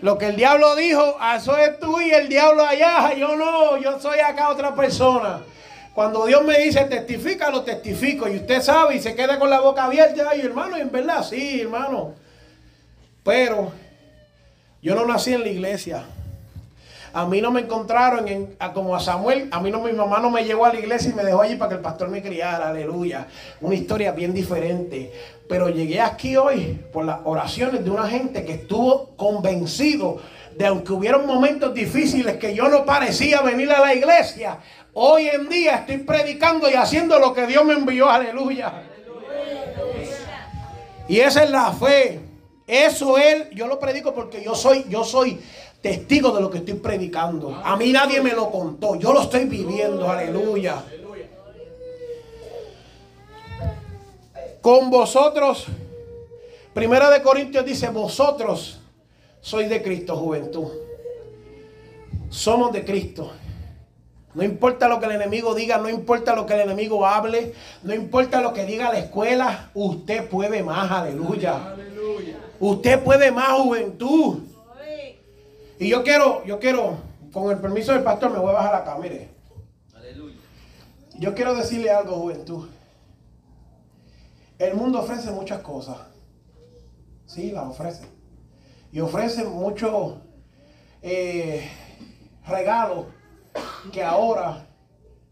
Lo 0.00 0.16
que 0.16 0.28
el 0.28 0.36
diablo 0.36 0.74
dijo, 0.74 1.18
eso 1.36 1.58
es 1.58 1.78
tú 1.78 2.00
y 2.00 2.10
el 2.10 2.30
diablo 2.30 2.64
allá. 2.64 3.12
Yo 3.18 3.36
no, 3.36 3.76
yo 3.76 4.00
soy 4.00 4.20
acá 4.20 4.48
otra 4.48 4.74
persona. 4.74 5.42
Cuando 5.94 6.24
Dios 6.24 6.42
me 6.42 6.58
dice 6.60 6.82
testifica, 6.86 7.50
lo 7.50 7.64
testifico. 7.64 8.26
Y 8.26 8.36
usted 8.36 8.62
sabe 8.62 8.96
y 8.96 9.00
se 9.00 9.14
queda 9.14 9.38
con 9.38 9.50
la 9.50 9.60
boca 9.60 9.84
abierta. 9.84 10.30
Ay, 10.30 10.40
hermano, 10.40 10.78
y 10.78 10.80
en 10.80 10.90
verdad, 10.90 11.22
sí, 11.22 11.60
hermano. 11.60 12.14
Pero 13.22 13.72
yo 14.80 14.94
no 14.94 15.04
nací 15.04 15.34
en 15.34 15.42
la 15.42 15.48
iglesia. 15.48 16.06
A 17.14 17.26
mí 17.26 17.40
no 17.40 17.52
me 17.52 17.60
encontraron 17.60 18.26
en, 18.26 18.56
como 18.74 18.96
a 18.96 18.98
Samuel. 18.98 19.48
A 19.52 19.60
mí 19.60 19.70
no, 19.70 19.80
mi 19.80 19.92
mamá 19.92 20.18
no 20.18 20.30
me 20.30 20.44
llevó 20.44 20.64
a 20.64 20.72
la 20.72 20.80
iglesia 20.80 21.12
y 21.12 21.14
me 21.14 21.22
dejó 21.22 21.42
allí 21.42 21.54
para 21.54 21.68
que 21.68 21.74
el 21.76 21.80
pastor 21.80 22.08
me 22.08 22.20
criara. 22.20 22.70
Aleluya. 22.70 23.28
Una 23.60 23.76
historia 23.76 24.10
bien 24.10 24.34
diferente. 24.34 25.12
Pero 25.48 25.68
llegué 25.68 26.00
aquí 26.00 26.36
hoy 26.36 26.80
por 26.92 27.04
las 27.04 27.20
oraciones 27.22 27.84
de 27.84 27.90
una 27.90 28.08
gente 28.08 28.44
que 28.44 28.54
estuvo 28.54 29.14
convencido 29.16 30.20
de 30.56 30.66
aunque 30.66 30.92
hubieron 30.92 31.24
momentos 31.24 31.72
difíciles 31.72 32.36
que 32.36 32.52
yo 32.52 32.68
no 32.68 32.84
parecía 32.84 33.42
venir 33.42 33.70
a 33.70 33.80
la 33.80 33.94
iglesia, 33.94 34.58
hoy 34.92 35.28
en 35.28 35.48
día 35.48 35.76
estoy 35.76 35.98
predicando 35.98 36.68
y 36.68 36.74
haciendo 36.74 37.18
lo 37.20 37.32
que 37.32 37.46
Dios 37.46 37.64
me 37.64 37.74
envió. 37.74 38.10
Aleluya. 38.10 38.72
Y 41.08 41.20
esa 41.20 41.44
es 41.44 41.50
la 41.50 41.72
fe. 41.72 42.20
Eso 42.66 43.18
él, 43.18 43.50
yo 43.52 43.68
lo 43.68 43.78
predico 43.78 44.14
porque 44.14 44.42
yo 44.42 44.56
soy, 44.56 44.86
yo 44.88 45.04
soy 45.04 45.38
testigo 45.84 46.34
de 46.34 46.40
lo 46.40 46.48
que 46.48 46.58
estoy 46.58 46.74
predicando. 46.74 47.60
A 47.62 47.76
mí 47.76 47.92
nadie 47.92 48.22
me 48.22 48.32
lo 48.32 48.50
contó. 48.50 48.94
Yo 48.94 49.12
lo 49.12 49.20
estoy 49.20 49.44
viviendo. 49.44 50.10
Aleluya. 50.10 50.82
Con 54.62 54.88
vosotros, 54.88 55.66
Primera 56.72 57.10
de 57.10 57.20
Corintios 57.20 57.66
dice, 57.66 57.90
vosotros 57.90 58.80
sois 59.42 59.68
de 59.68 59.82
Cristo, 59.82 60.16
juventud. 60.16 60.68
Somos 62.30 62.72
de 62.72 62.82
Cristo. 62.82 63.30
No 64.32 64.42
importa 64.42 64.88
lo 64.88 64.98
que 64.98 65.04
el 65.04 65.12
enemigo 65.12 65.54
diga, 65.54 65.76
no 65.76 65.90
importa 65.90 66.34
lo 66.34 66.46
que 66.46 66.54
el 66.54 66.62
enemigo 66.62 67.06
hable, 67.06 67.52
no 67.82 67.94
importa 67.94 68.40
lo 68.40 68.54
que 68.54 68.64
diga 68.64 68.90
la 68.90 69.00
escuela, 69.00 69.70
usted 69.74 70.30
puede 70.30 70.62
más, 70.62 70.90
aleluya. 70.90 71.76
Usted 72.58 73.04
puede 73.04 73.30
más, 73.30 73.52
juventud. 73.60 74.53
Y 75.78 75.88
yo 75.88 76.04
quiero, 76.04 76.44
yo 76.44 76.60
quiero, 76.60 76.98
con 77.32 77.50
el 77.50 77.58
permiso 77.58 77.92
del 77.92 78.02
pastor, 78.02 78.30
me 78.30 78.38
voy 78.38 78.50
a 78.50 78.54
bajar 78.54 78.74
acá, 78.76 78.96
mire. 78.98 79.28
Aleluya. 79.94 80.36
Yo 81.18 81.34
quiero 81.34 81.54
decirle 81.54 81.90
algo, 81.90 82.16
juventud. 82.16 82.68
El 84.58 84.74
mundo 84.74 85.00
ofrece 85.00 85.30
muchas 85.32 85.60
cosas. 85.62 85.96
Sí, 87.26 87.50
las 87.50 87.66
ofrece. 87.66 88.04
Y 88.92 89.00
ofrece 89.00 89.44
muchos 89.44 90.18
eh, 91.02 91.68
regalos 92.46 93.06
que 93.92 94.04
ahora 94.04 94.66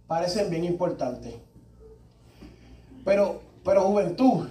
parecen 0.08 0.50
bien 0.50 0.64
importantes. 0.64 1.34
Pero, 3.04 3.42
pero 3.64 3.82
juventud, 3.82 4.48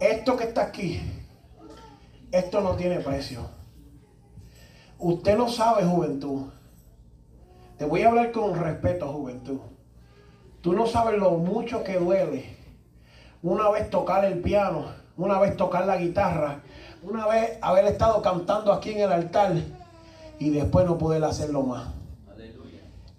esto 0.00 0.36
que 0.36 0.44
está 0.44 0.62
aquí, 0.62 1.00
esto 2.32 2.60
no 2.60 2.74
tiene 2.74 2.98
precio. 3.00 3.59
Usted 5.00 5.36
no 5.36 5.48
sabe, 5.48 5.84
juventud. 5.84 6.42
Te 7.78 7.86
voy 7.86 8.02
a 8.02 8.08
hablar 8.08 8.32
con 8.32 8.54
respeto, 8.54 9.08
juventud. 9.08 9.58
Tú 10.60 10.74
no 10.74 10.86
sabes 10.86 11.18
lo 11.18 11.30
mucho 11.32 11.82
que 11.82 11.98
duele 11.98 12.44
una 13.42 13.70
vez 13.70 13.88
tocar 13.88 14.26
el 14.26 14.40
piano, 14.40 14.84
una 15.16 15.38
vez 15.38 15.56
tocar 15.56 15.86
la 15.86 15.96
guitarra, 15.96 16.60
una 17.02 17.26
vez 17.26 17.56
haber 17.62 17.86
estado 17.86 18.20
cantando 18.20 18.70
aquí 18.74 18.90
en 18.90 19.00
el 19.00 19.10
altar 19.10 19.54
y 20.38 20.50
después 20.50 20.84
no 20.84 20.98
poder 20.98 21.24
hacerlo 21.24 21.62
más. 21.62 21.88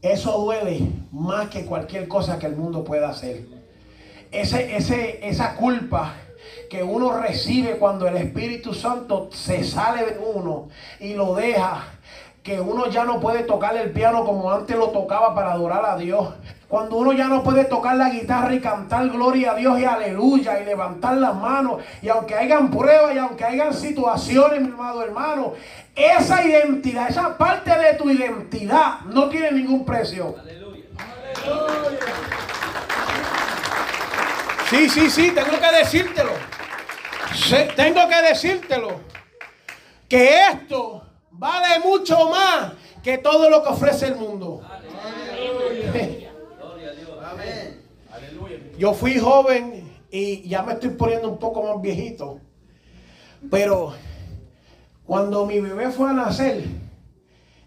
Eso 0.04 0.38
duele 0.40 0.88
más 1.12 1.50
que 1.50 1.66
cualquier 1.66 2.08
cosa 2.08 2.38
que 2.38 2.46
el 2.46 2.56
mundo 2.56 2.84
pueda 2.84 3.10
hacer. 3.10 3.48
Ese, 4.32 4.76
ese, 4.76 5.28
esa 5.28 5.56
culpa 5.56 6.14
que 6.70 6.84
uno 6.84 7.20
recibe 7.20 7.78
cuando 7.78 8.08
el 8.08 8.18
Espíritu 8.18 8.74
Santo 8.74 9.30
se 9.34 9.64
sale 9.64 10.06
de 10.06 10.20
uno 10.20 10.70
y 11.00 11.14
lo 11.14 11.36
deja. 11.36 11.84
Que 12.44 12.60
uno 12.60 12.88
ya 12.88 13.04
no 13.04 13.20
puede 13.20 13.44
tocar 13.44 13.78
el 13.78 13.92
piano 13.92 14.26
como 14.26 14.52
antes 14.52 14.76
lo 14.76 14.90
tocaba 14.90 15.36
para 15.36 15.52
adorar 15.52 15.86
a 15.86 15.98
Dios. 15.98 16.30
Cuando 16.68 16.96
uno 16.96 17.12
ya 17.12 17.28
no 17.28 17.44
puede 17.44 17.66
tocar 17.66 17.98
la 17.98 18.10
guitarra 18.10 18.54
y 18.56 18.62
cantar 18.62 19.10
gloria 19.10 19.52
a 19.52 19.56
Dios 19.56 19.78
y 19.78 19.84
aleluya 19.84 20.60
y 20.62 20.66
levantar 20.66 21.18
las 21.18 21.36
manos. 21.36 21.82
Y 22.02 22.10
aunque 22.10 22.34
hayan 22.34 22.72
pruebas 22.72 23.14
y 23.14 23.18
aunque 23.18 23.44
hayan 23.44 23.74
situaciones, 23.74 24.62
mi 24.62 24.72
amado 24.72 25.04
hermano, 25.04 25.54
esa 25.96 26.44
identidad, 26.44 27.10
esa 27.10 27.38
parte 27.38 27.78
de 27.78 27.94
tu 27.96 28.10
identidad 28.10 29.02
no 29.02 29.28
tiene 29.28 29.52
ningún 29.52 29.84
precio. 29.84 30.36
Aleluya. 30.40 30.86
Sí, 34.72 34.90
sí, 34.90 35.10
sí, 35.10 35.32
tengo 35.32 35.60
que 35.60 35.78
decírtelo. 35.78 36.31
Tengo 37.76 38.08
que 38.08 38.22
decírtelo. 38.30 39.00
Que 40.08 40.48
esto 40.52 41.04
vale 41.32 41.80
mucho 41.80 42.30
más 42.30 42.74
que 43.02 43.18
todo 43.18 43.50
lo 43.50 43.64
que 43.64 43.70
ofrece 43.70 44.08
el 44.08 44.16
mundo. 44.16 44.62
Yo 48.78 48.94
fui 48.94 49.18
joven 49.18 50.00
y 50.12 50.48
ya 50.48 50.64
me 50.64 50.74
estoy 50.74 50.90
poniendo 50.90 51.30
un 51.30 51.38
poco 51.38 51.64
más 51.64 51.82
viejito. 51.82 52.40
Pero 53.50 53.94
cuando 55.06 55.46
mi 55.46 55.60
bebé 55.60 55.90
fue 55.92 56.10
a 56.10 56.14
nacer, 56.14 56.64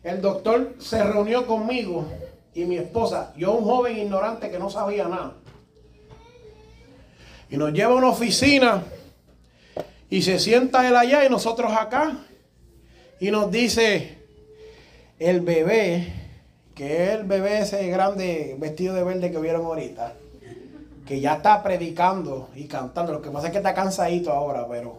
el 0.03 0.20
doctor 0.20 0.74
se 0.79 1.03
reunió 1.03 1.46
conmigo 1.46 2.07
y 2.53 2.64
mi 2.64 2.77
esposa, 2.77 3.33
yo 3.37 3.52
un 3.52 3.65
joven 3.65 3.96
ignorante 3.96 4.50
que 4.50 4.58
no 4.58 4.71
sabía 4.71 5.08
nada. 5.08 5.35
Y 7.48 7.56
nos 7.56 7.73
lleva 7.73 7.92
a 7.92 7.96
una 7.96 8.08
oficina 8.08 8.83
y 10.11 10.23
se 10.23 10.38
sienta 10.38 10.87
él 10.87 10.96
allá 10.96 11.25
y 11.25 11.31
nosotros 11.31 11.73
acá. 11.73 12.19
Y 13.21 13.31
nos 13.31 13.50
dice, 13.50 14.19
el 15.19 15.40
bebé, 15.40 16.13
que 16.75 17.05
es 17.05 17.11
el 17.11 17.25
bebé 17.25 17.61
ese 17.61 17.88
grande 17.88 18.57
vestido 18.59 18.94
de 18.94 19.05
verde 19.05 19.31
que 19.31 19.38
vieron 19.38 19.65
ahorita, 19.65 20.15
que 21.07 21.21
ya 21.21 21.35
está 21.35 21.63
predicando 21.63 22.50
y 22.55 22.65
cantando. 22.65 23.13
Lo 23.13 23.23
que 23.23 23.31
pasa 23.31 23.46
es 23.46 23.52
que 23.52 23.59
está 23.59 23.75
cansadito 23.75 24.33
ahora, 24.33 24.67
pero 24.69 24.98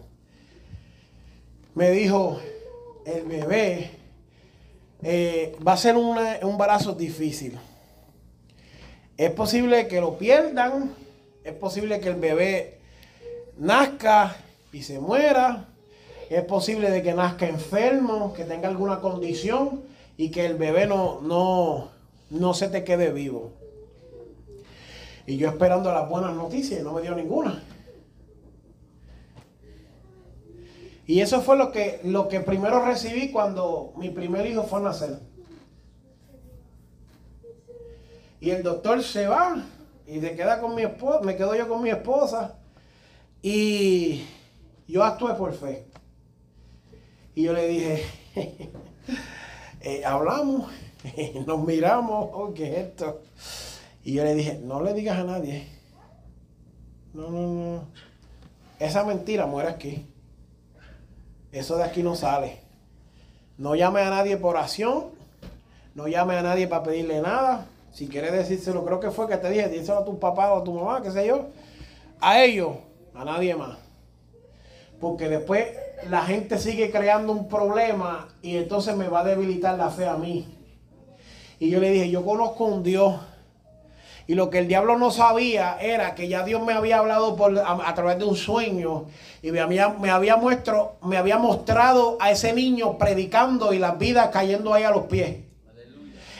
me 1.74 1.90
dijo, 1.90 2.40
el 3.04 3.24
bebé 3.24 3.90
eh, 5.02 5.54
va 5.66 5.74
a 5.74 5.76
ser 5.76 5.96
un 5.96 6.18
embarazo 6.18 6.92
difícil. 6.94 7.58
Es 9.16 9.30
posible 9.30 9.86
que 9.86 10.00
lo 10.00 10.18
pierdan, 10.18 10.94
es 11.44 11.52
posible 11.52 12.00
que 12.00 12.08
el 12.08 12.16
bebé 12.16 12.78
nazca 13.56 14.36
y 14.72 14.82
se 14.82 14.98
muera. 15.00 15.68
Es 16.30 16.44
posible 16.44 16.90
de 16.90 17.02
que 17.02 17.14
nazca 17.14 17.46
enfermo, 17.46 18.32
que 18.32 18.44
tenga 18.44 18.68
alguna 18.68 19.00
condición 19.00 19.82
y 20.16 20.30
que 20.30 20.46
el 20.46 20.54
bebé 20.56 20.86
no, 20.86 21.20
no, 21.20 21.90
no 22.30 22.54
se 22.54 22.68
te 22.68 22.84
quede 22.84 23.12
vivo. 23.12 23.52
Y 25.26 25.36
yo 25.36 25.48
esperando 25.48 25.92
las 25.92 26.08
buenas 26.08 26.34
noticias 26.34 26.80
y 26.80 26.84
no 26.84 26.92
me 26.92 27.02
dio 27.02 27.14
ninguna. 27.14 27.62
Y 31.06 31.20
eso 31.20 31.40
fue 31.40 31.56
lo 31.56 31.70
que, 31.70 32.00
lo 32.02 32.28
que 32.28 32.40
primero 32.40 32.84
recibí 32.84 33.30
cuando 33.30 33.92
mi 33.96 34.10
primer 34.10 34.46
hijo 34.46 34.64
fue 34.64 34.80
a 34.80 34.82
nacer. 34.82 35.18
Y 38.40 38.50
el 38.50 38.62
doctor 38.62 39.02
se 39.02 39.26
va 39.28 39.64
y 40.06 40.20
se 40.20 40.34
queda 40.34 40.60
con 40.60 40.74
mi 40.74 40.82
esposa, 40.82 41.20
me 41.22 41.36
quedo 41.36 41.54
yo 41.54 41.68
con 41.68 41.82
mi 41.82 41.90
esposa. 41.90 42.58
Y 43.40 44.24
yo 44.88 45.04
actué 45.04 45.34
por 45.34 45.52
fe. 45.52 45.86
Y 47.34 47.42
yo 47.42 47.52
le 47.52 47.68
dije, 47.68 48.04
eh, 49.80 50.04
hablamos, 50.04 50.70
nos 51.46 51.64
miramos, 51.64 52.30
oh, 52.32 52.54
¿qué 52.54 52.72
es 52.72 52.78
esto? 52.88 53.20
Y 54.04 54.14
yo 54.14 54.24
le 54.24 54.34
dije, 54.34 54.60
no 54.62 54.82
le 54.82 54.94
digas 54.94 55.18
a 55.18 55.24
nadie. 55.24 55.66
No, 57.12 57.30
no, 57.30 57.40
no. 57.40 57.84
Esa 58.78 59.04
mentira 59.04 59.46
muere 59.46 59.68
aquí. 59.68 60.06
Eso 61.50 61.76
de 61.76 61.84
aquí 61.84 62.02
no 62.02 62.14
sale. 62.14 62.60
No 63.58 63.74
llame 63.74 64.02
a 64.02 64.10
nadie 64.10 64.36
por 64.36 64.56
oración. 64.56 65.06
No 65.94 66.08
llame 66.08 66.36
a 66.36 66.42
nadie 66.42 66.68
para 66.68 66.82
pedirle 66.82 67.20
nada. 67.20 67.66
Si 67.92 68.08
quieres 68.08 68.32
decírselo, 68.32 68.84
creo 68.84 69.00
que 69.00 69.10
fue 69.10 69.26
que 69.26 69.38
te 69.38 69.48
dije, 69.48 69.68
díselo 69.68 70.00
a 70.00 70.04
tu 70.04 70.18
papá 70.18 70.52
o 70.52 70.60
a 70.60 70.64
tu 70.64 70.74
mamá, 70.74 71.00
qué 71.02 71.10
sé 71.10 71.26
yo. 71.26 71.46
A 72.20 72.42
ellos, 72.42 72.76
a 73.14 73.24
nadie 73.24 73.56
más. 73.56 73.85
Porque 75.00 75.28
después 75.28 75.66
la 76.08 76.22
gente 76.22 76.58
sigue 76.58 76.90
creando 76.90 77.32
un 77.32 77.48
problema 77.48 78.28
y 78.42 78.56
entonces 78.56 78.96
me 78.96 79.08
va 79.08 79.20
a 79.20 79.24
debilitar 79.24 79.76
la 79.76 79.90
fe 79.90 80.06
a 80.06 80.16
mí. 80.16 80.46
Y 81.58 81.70
yo 81.70 81.80
le 81.80 81.90
dije, 81.90 82.10
yo 82.10 82.24
conozco 82.24 82.64
un 82.64 82.82
Dios. 82.82 83.14
Y 84.28 84.34
lo 84.34 84.50
que 84.50 84.58
el 84.58 84.66
diablo 84.66 84.98
no 84.98 85.10
sabía 85.10 85.78
era 85.80 86.14
que 86.14 86.28
ya 86.28 86.42
Dios 86.42 86.62
me 86.62 86.72
había 86.72 86.98
hablado 86.98 87.36
por, 87.36 87.56
a, 87.58 87.94
través 87.94 88.18
de 88.18 88.24
un 88.24 88.34
sueño 88.36 89.06
y 89.40 89.52
me 89.52 89.60
había, 89.60 89.88
me, 89.88 90.10
había 90.10 90.36
muestro, 90.36 90.96
me 91.02 91.16
había 91.16 91.38
mostrado 91.38 92.18
a 92.20 92.32
ese 92.32 92.52
niño 92.52 92.98
predicando 92.98 93.72
y 93.72 93.78
las 93.78 93.98
vidas 93.98 94.30
cayendo 94.32 94.74
ahí 94.74 94.82
a 94.82 94.90
los 94.90 95.04
pies. 95.04 95.36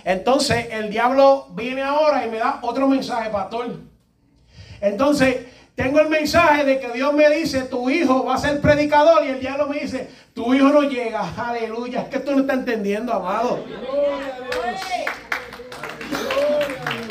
Entonces 0.05 0.69
el 0.73 0.91
diablo 0.91 1.47
viene 1.51 1.83
ahora 1.83 2.27
y 2.27 2.31
me 2.31 2.39
da 2.39 2.59
otro 2.63 2.89
mensaje, 2.89 3.31
pastor. 3.31 3.77
Entonces 4.81 5.47
tengo 5.77 6.01
el 6.01 6.09
mensaje 6.09 6.65
de 6.65 6.81
que 6.81 6.89
Dios 6.89 7.13
me 7.13 7.29
dice, 7.29 7.63
tu 7.65 7.91
hijo 7.91 8.25
va 8.25 8.35
a 8.35 8.39
ser 8.39 8.63
predicador 8.63 9.23
y 9.25 9.29
el 9.29 9.41
diablo 9.41 9.69
me 9.69 9.81
dice, 9.81 10.09
tu 10.35 10.55
hijo 10.55 10.71
no 10.71 10.83
llega. 10.83 11.23
Aleluya. 11.37 12.01
Es 12.01 12.09
que 12.09 12.19
tú 12.19 12.33
no 12.33 12.41
estás 12.41 12.57
entendiendo, 12.57 13.13
amado. 13.13 13.63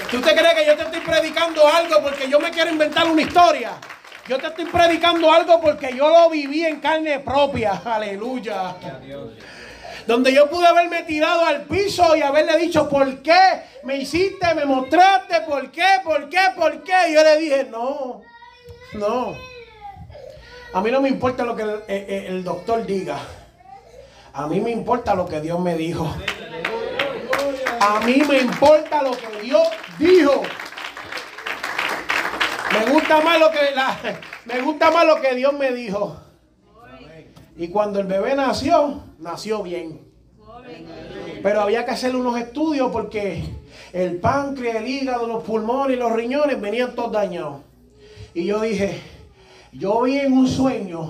¿Tú 0.09 0.19
te 0.19 0.35
crees 0.35 0.53
que 0.55 0.65
yo 0.65 0.75
te 0.75 0.81
estoy 0.81 0.99
predicando 1.01 1.67
algo 1.67 2.01
porque 2.01 2.27
yo 2.27 2.39
me 2.39 2.49
quiero 2.49 2.71
inventar 2.71 3.07
una 3.07 3.21
historia? 3.21 3.73
Yo 4.27 4.39
te 4.39 4.47
estoy 4.47 4.65
predicando 4.65 5.31
algo 5.31 5.61
porque 5.61 5.95
yo 5.95 6.09
lo 6.09 6.31
viví 6.31 6.65
en 6.65 6.79
carne 6.79 7.19
propia. 7.19 7.83
Aleluya. 7.85 8.75
Donde 10.07 10.33
yo 10.33 10.49
pude 10.49 10.65
haberme 10.65 11.03
tirado 11.03 11.45
al 11.45 11.65
piso 11.65 12.15
y 12.15 12.23
haberle 12.23 12.57
dicho, 12.57 12.89
¿por 12.89 13.21
qué 13.21 13.61
me 13.83 13.97
hiciste, 13.97 14.55
me 14.55 14.65
mostraste? 14.65 15.41
¿Por 15.41 15.69
qué? 15.69 15.85
¿Por 16.03 16.29
qué? 16.29 16.41
¿Por 16.55 16.83
qué? 16.83 17.09
Y 17.09 17.13
yo 17.13 17.23
le 17.23 17.37
dije, 17.37 17.67
no. 17.69 18.23
No. 18.93 19.33
A 20.73 20.81
mí 20.81 20.91
no 20.91 21.01
me 21.01 21.09
importa 21.09 21.45
lo 21.45 21.55
que 21.55 21.63
el, 21.87 22.43
doctor 22.43 22.85
diga. 22.85 23.17
A 24.33 24.47
mí 24.47 24.59
me 24.59 24.71
importa 24.71 25.15
lo 25.15 25.25
que 25.25 25.39
Dios 25.39 25.59
me 25.59 25.75
dijo. 25.75 26.13
A 27.79 27.99
mí 28.01 28.21
me 28.27 28.39
importa 28.39 29.01
lo 29.01 29.11
que 29.11 29.41
Dios 29.41 29.67
dijo. 29.97 30.43
Me 32.71 32.91
gusta 32.91 33.21
más 33.21 33.39
lo 33.39 33.51
que 33.51 33.59
me 34.45 34.61
gusta 34.61 34.91
más 34.91 35.05
lo 35.05 35.21
que 35.21 35.35
Dios 35.35 35.53
me 35.53 35.71
dijo. 35.71 36.17
Y 37.55 37.69
cuando 37.69 38.01
el 38.01 38.07
bebé 38.07 38.35
nació, 38.35 39.01
nació 39.19 39.63
bien. 39.63 40.01
Pero 41.41 41.61
había 41.61 41.85
que 41.85 41.91
hacerle 41.91 42.19
unos 42.19 42.37
estudios 42.37 42.91
porque 42.91 43.45
el 43.93 44.19
páncreas, 44.19 44.77
el 44.77 44.87
hígado, 44.87 45.27
los 45.27 45.43
pulmones 45.43 45.95
y 45.95 45.99
los 45.99 46.11
riñones 46.11 46.59
venían 46.59 46.95
todos 46.95 47.13
dañados. 47.13 47.61
Y 48.35 48.43
yo 48.43 48.59
dije, 48.59 48.99
yo 49.71 50.01
vi 50.01 50.19
en 50.19 50.33
un 50.33 50.45
sueño 50.45 51.09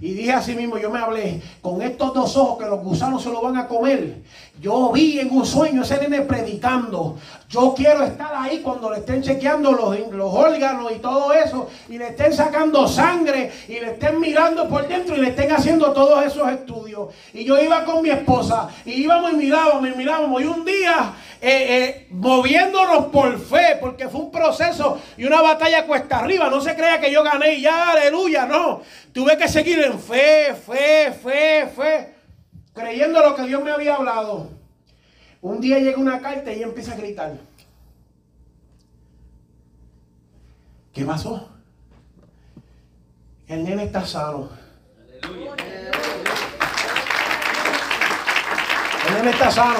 y 0.00 0.14
dije 0.14 0.32
así 0.32 0.54
mismo, 0.54 0.78
yo 0.78 0.90
me 0.90 0.98
hablé, 0.98 1.42
con 1.60 1.82
estos 1.82 2.14
dos 2.14 2.34
ojos 2.38 2.58
que 2.58 2.64
los 2.64 2.82
gusanos 2.82 3.22
se 3.22 3.30
lo 3.30 3.42
van 3.42 3.58
a 3.58 3.68
comer. 3.68 4.22
Yo 4.60 4.92
vi 4.92 5.18
en 5.18 5.30
un 5.30 5.44
sueño 5.44 5.82
ese 5.82 5.98
nene 5.98 6.20
predicando. 6.22 7.18
Yo 7.48 7.74
quiero 7.76 8.04
estar 8.04 8.32
ahí 8.36 8.60
cuando 8.60 8.88
le 8.88 8.98
estén 8.98 9.20
chequeando 9.20 9.72
los, 9.72 10.32
órganos 10.32 10.92
y 10.92 11.00
todo 11.00 11.32
eso. 11.32 11.68
Y 11.88 11.98
le 11.98 12.08
estén 12.08 12.32
sacando 12.32 12.86
sangre 12.86 13.50
y 13.66 13.80
le 13.80 13.92
estén 13.92 14.20
mirando 14.20 14.68
por 14.68 14.86
dentro 14.86 15.16
y 15.16 15.20
le 15.20 15.30
estén 15.30 15.50
haciendo 15.50 15.92
todos 15.92 16.24
esos 16.24 16.48
estudios. 16.50 17.08
Y 17.32 17.44
yo 17.44 17.60
iba 17.60 17.84
con 17.84 18.00
mi 18.00 18.10
esposa 18.10 18.68
y 18.84 18.92
íbamos 18.92 19.32
y 19.32 19.36
mirábamos 19.36 19.88
y 19.88 19.96
mirábamos. 19.96 20.42
Y 20.42 20.46
un 20.46 20.64
día 20.64 21.14
eh, 21.40 21.66
eh, 21.68 22.06
moviéndonos 22.10 23.06
por 23.06 23.38
fe, 23.40 23.76
porque 23.80 24.08
fue 24.08 24.20
un 24.20 24.30
proceso 24.30 25.00
y 25.16 25.24
una 25.24 25.42
batalla 25.42 25.84
cuesta 25.84 26.20
arriba. 26.20 26.48
No 26.48 26.60
se 26.60 26.76
crea 26.76 27.00
que 27.00 27.10
yo 27.10 27.24
gané 27.24 27.54
y 27.54 27.62
ya, 27.62 27.90
aleluya, 27.90 28.46
no. 28.46 28.82
Tuve 29.12 29.36
que 29.36 29.48
seguir 29.48 29.80
en 29.80 29.98
fe, 29.98 30.54
fe, 30.54 31.12
fe, 31.12 31.66
fe, 31.74 32.13
creyendo 32.74 33.20
lo 33.20 33.34
que 33.34 33.42
Dios 33.44 33.62
me 33.62 33.70
había 33.70 33.94
hablado. 33.94 34.50
Un 35.40 35.60
día 35.60 35.78
llega 35.78 35.98
una 35.98 36.20
carta 36.20 36.52
y 36.52 36.62
empieza 36.62 36.92
a 36.92 36.96
gritar. 36.96 37.38
¿Qué 40.92 41.04
pasó? 41.04 41.48
El 43.46 43.64
nene 43.64 43.84
está 43.84 44.04
sano. 44.04 44.48
El 49.06 49.14
nene 49.14 49.30
está 49.30 49.50
sano. 49.50 49.78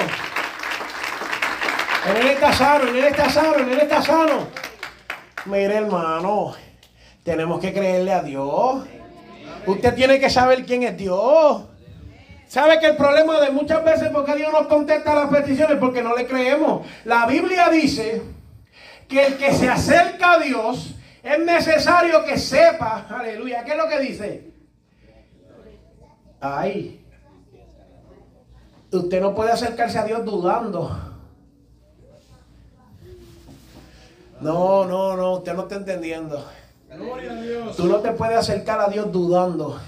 El 2.06 2.14
nene 2.14 2.32
está 2.32 2.52
sano, 2.52 2.84
el 2.84 2.92
nene 2.92 3.08
está 3.08 3.30
sano, 3.30 3.54
el 3.54 3.66
nene 3.66 3.82
está 3.82 4.02
sano. 4.02 4.48
Mire, 5.46 5.76
hermano, 5.76 6.54
tenemos 7.22 7.60
que 7.60 7.72
creerle 7.72 8.12
a 8.12 8.22
Dios. 8.22 8.84
Usted 9.66 9.94
tiene 9.94 10.20
que 10.20 10.28
saber 10.28 10.66
quién 10.66 10.82
es 10.82 10.96
Dios. 10.96 11.64
¿Sabe 12.54 12.78
que 12.78 12.86
el 12.86 12.96
problema 12.96 13.40
de 13.40 13.50
muchas 13.50 13.84
veces 13.84 14.10
porque 14.12 14.36
Dios 14.36 14.52
nos 14.52 14.68
contesta 14.68 15.12
las 15.12 15.28
peticiones? 15.28 15.76
Porque 15.76 16.00
no 16.00 16.14
le 16.14 16.24
creemos. 16.24 16.86
La 17.04 17.26
Biblia 17.26 17.68
dice 17.68 18.22
que 19.08 19.26
el 19.26 19.36
que 19.36 19.52
se 19.52 19.68
acerca 19.68 20.34
a 20.34 20.38
Dios 20.38 20.94
es 21.20 21.38
necesario 21.40 22.24
que 22.24 22.38
sepa, 22.38 23.06
aleluya, 23.10 23.64
¿qué 23.64 23.72
es 23.72 23.76
lo 23.76 23.88
que 23.88 23.98
dice? 23.98 24.52
Ay, 26.40 27.04
usted 28.92 29.20
no 29.20 29.34
puede 29.34 29.50
acercarse 29.50 29.98
a 29.98 30.04
Dios 30.04 30.24
dudando. 30.24 30.96
No, 34.40 34.84
no, 34.84 35.16
no, 35.16 35.32
usted 35.38 35.54
no 35.54 35.62
está 35.62 35.74
entendiendo. 35.74 36.48
Tú 37.76 37.86
no 37.86 37.96
te 37.96 38.12
puedes 38.12 38.36
acercar 38.36 38.78
a 38.78 38.86
Dios 38.86 39.10
dudando. 39.10 39.80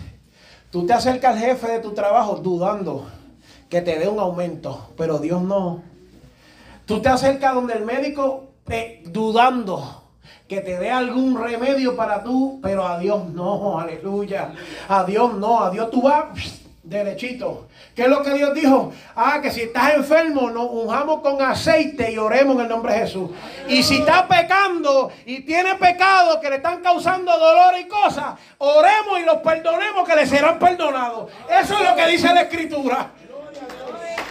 Tú 0.71 0.87
te 0.87 0.93
acercas 0.93 1.35
al 1.35 1.41
jefe 1.41 1.69
de 1.69 1.79
tu 1.81 1.93
trabajo 1.93 2.37
dudando 2.37 3.07
que 3.69 3.81
te 3.81 3.99
dé 3.99 4.09
un 4.09 4.19
aumento, 4.19 4.91
pero 4.97 5.19
Dios 5.19 5.43
no. 5.43 5.83
Tú 6.85 7.01
te 7.01 7.09
acercas 7.09 7.55
donde 7.55 7.75
el 7.75 7.85
médico 7.85 8.45
dudando 9.07 10.03
que 10.49 10.61
te 10.61 10.79
dé 10.79 10.91
algún 10.91 11.41
remedio 11.41 11.97
para 11.97 12.23
tú, 12.23 12.61
pero 12.63 12.87
a 12.87 12.99
Dios 12.99 13.29
no, 13.31 13.79
aleluya. 13.79 14.55
A 14.89 15.05
Dios 15.05 15.35
no, 15.35 15.63
a 15.63 15.71
Dios 15.71 15.91
tú 15.91 16.03
vas 16.03 16.66
derechito. 16.87 17.67
¿Qué 17.95 18.03
es 18.03 18.09
lo 18.09 18.23
que 18.23 18.31
Dios 18.31 18.55
dijo? 18.55 18.93
Ah, 19.17 19.41
que 19.43 19.51
si 19.51 19.63
estás 19.63 19.95
enfermo, 19.95 20.51
nos 20.51 20.71
unjamos 20.71 21.21
con 21.21 21.43
aceite 21.43 22.13
y 22.13 22.19
oremos 22.19 22.57
en 22.57 22.63
el 22.63 22.69
nombre 22.69 22.93
de 22.95 23.01
Jesús. 23.01 23.31
Y 23.69 23.83
si 23.83 23.99
estás 23.99 24.23
pecando 24.23 25.11
y 25.25 25.41
tiene 25.41 25.75
pecado 25.75 26.41
que 26.41 26.49
le 26.49 26.57
están 26.57 26.81
causando 26.81 27.37
dolor 27.37 27.75
y 27.81 27.89
cosas, 27.89 28.35
oremos 28.59 29.21
y 29.21 29.25
los 29.25 29.39
perdonemos 29.39 30.09
que 30.09 30.15
le 30.15 30.27
serán 30.27 30.59
perdonados. 30.59 31.31
Eso 31.51 31.75
es 31.75 31.91
lo 31.91 31.97
que 31.97 32.07
dice 32.07 32.33
la 32.33 32.43
Escritura. 32.43 33.11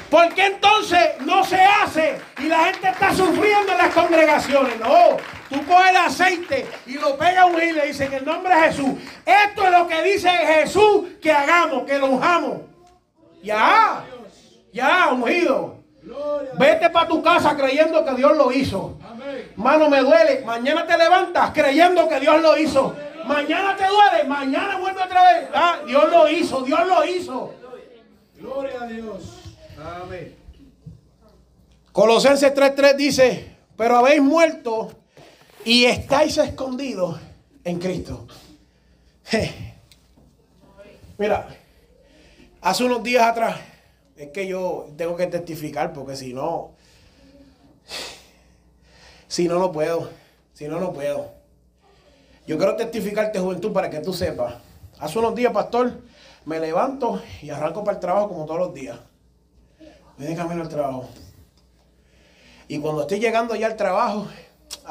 ¿Por 0.10 0.34
qué 0.34 0.46
entonces 0.46 1.20
no 1.22 1.44
se 1.44 1.60
hace 1.60 2.22
y 2.40 2.44
la 2.44 2.66
gente 2.66 2.88
está 2.88 3.14
sufriendo 3.14 3.74
en 3.74 3.78
las 3.78 3.94
congregaciones? 3.94 4.80
No, 4.80 5.18
tú 5.50 5.66
coges 5.66 5.90
el 5.90 5.98
aceite 5.98 6.68
y 6.86 6.94
lo 6.94 7.18
pegas 7.18 7.38
a 7.38 7.46
un 7.46 7.62
y 7.62 7.72
le 7.72 7.88
dices 7.88 8.08
en 8.08 8.14
el 8.14 8.26
nombre 8.26 8.56
de 8.56 8.62
Jesús. 8.62 8.94
Esto 9.26 9.66
es 9.66 9.72
lo 9.72 9.88
que 9.88 10.02
dice 10.04 10.30
Jesús 10.30 11.06
que 11.22 11.32
hagamos, 11.32 11.84
que 11.86 11.98
lo 11.98 12.08
unjamos. 12.08 12.62
Ya, 13.44 14.04
ya, 14.74 15.10
ungido. 15.12 15.78
Vete 16.58 16.90
para 16.90 17.08
tu 17.08 17.22
casa 17.22 17.56
creyendo 17.56 18.04
que 18.06 18.14
Dios 18.14 18.36
lo 18.38 18.52
hizo. 18.52 18.98
Mano, 19.56 19.90
me 19.90 20.02
duele. 20.02 20.44
Mañana 20.46 20.86
te 20.86 20.98
levantas 20.98 21.52
creyendo 21.52 22.08
que 22.08 22.20
Dios 22.20 22.42
lo 22.42 22.58
hizo. 22.58 22.96
Mañana 23.26 23.76
te 23.76 23.86
duele. 23.88 24.24
Mañana 24.28 24.78
vuelve 24.78 25.02
otra 25.02 25.24
vez. 25.24 25.50
Ah, 25.54 25.78
Dios 25.86 26.12
lo 26.12 26.30
hizo. 26.30 26.62
Dios 26.62 26.88
lo 26.88 27.06
hizo. 27.06 27.54
Gloria 28.38 28.82
a 28.82 28.88
Dios. 28.88 29.46
Colosenses 31.92 32.54
3:3 32.54 32.96
dice, 32.96 33.56
pero 33.78 33.98
habéis 33.98 34.22
muerto 34.22 34.92
y 35.66 35.86
estáis 35.86 36.38
escondidos 36.38 37.20
en 37.64 37.80
Cristo. 37.80 38.28
Mira, 41.18 41.48
hace 42.62 42.84
unos 42.84 43.04
días 43.04 43.24
atrás, 43.24 43.60
es 44.16 44.30
que 44.30 44.48
yo 44.48 44.88
tengo 44.96 45.16
que 45.16 45.28
testificar 45.28 45.92
porque 45.92 46.16
si 46.16 46.34
no, 46.34 46.72
si 49.28 49.48
no, 49.48 49.60
no 49.60 49.72
puedo. 49.72 50.10
Si 50.54 50.68
no, 50.68 50.80
no 50.80 50.94
puedo. 50.94 51.34
Yo 52.48 52.58
quiero 52.58 52.76
testificarte, 52.76 53.40
juventud, 53.40 53.74
para 53.74 53.90
que 53.90 54.00
tú 54.00 54.14
sepas. 54.14 54.56
Hace 55.00 55.20
unos 55.20 55.36
días, 55.36 55.52
pastor, 55.52 56.00
me 56.46 56.60
levanto 56.60 57.22
y 57.42 57.50
arranco 57.50 57.84
para 57.84 57.96
el 57.96 58.00
trabajo 58.00 58.30
como 58.30 58.46
todos 58.46 58.60
los 58.60 58.74
días. 58.74 58.98
Voy 60.18 60.28
de 60.28 60.36
camino 60.36 60.62
al 60.62 60.70
trabajo. 60.70 61.10
Y 62.68 62.80
cuando 62.80 63.02
estoy 63.02 63.20
llegando 63.20 63.56
ya 63.56 63.68
al 63.68 63.76
trabajo, 63.76 64.28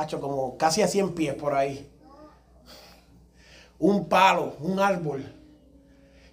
hecho 0.02 0.20
como 0.20 0.56
casi 0.56 0.82
a 0.82 0.88
100 0.88 1.14
pies 1.14 1.34
por 1.34 1.54
ahí. 1.54 1.88
Un 3.78 4.08
palo, 4.08 4.56
un 4.60 4.80
árbol, 4.80 5.24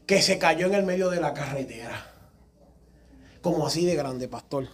que 0.06 0.22
se 0.22 0.38
cayó 0.38 0.68
en 0.68 0.74
el 0.74 0.84
medio 0.84 1.10
de 1.10 1.22
la 1.22 1.34
carretera. 1.34 2.08
Como 3.42 3.68
así 3.68 3.86
de 3.86 3.96
grande, 3.96 4.28
pastor. 4.28 4.68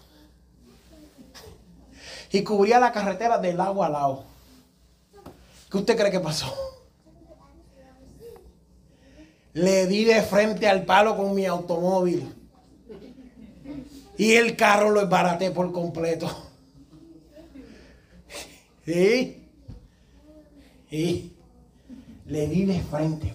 Y 2.31 2.43
cubría 2.43 2.79
la 2.79 2.91
carretera 2.91 3.38
del 3.38 3.57
lado 3.57 3.83
a 3.83 3.89
lado. 3.89 4.23
¿Qué 5.69 5.77
usted 5.77 5.97
cree 5.97 6.11
que 6.11 6.19
pasó? 6.19 6.53
Le 9.53 9.88
di 9.88 10.05
de 10.05 10.21
frente 10.21 10.67
al 10.67 10.85
palo 10.85 11.17
con 11.17 11.33
mi 11.33 11.45
automóvil. 11.45 12.33
Y 14.17 14.33
el 14.33 14.55
carro 14.55 14.91
lo 14.91 15.01
esbaraté 15.01 15.51
por 15.51 15.71
completo. 15.71 16.46
¿Sí? 18.88 19.49
Y 20.89 21.33
le 22.25 22.47
di 22.47 22.63
de 22.63 22.81
frente. 22.83 23.33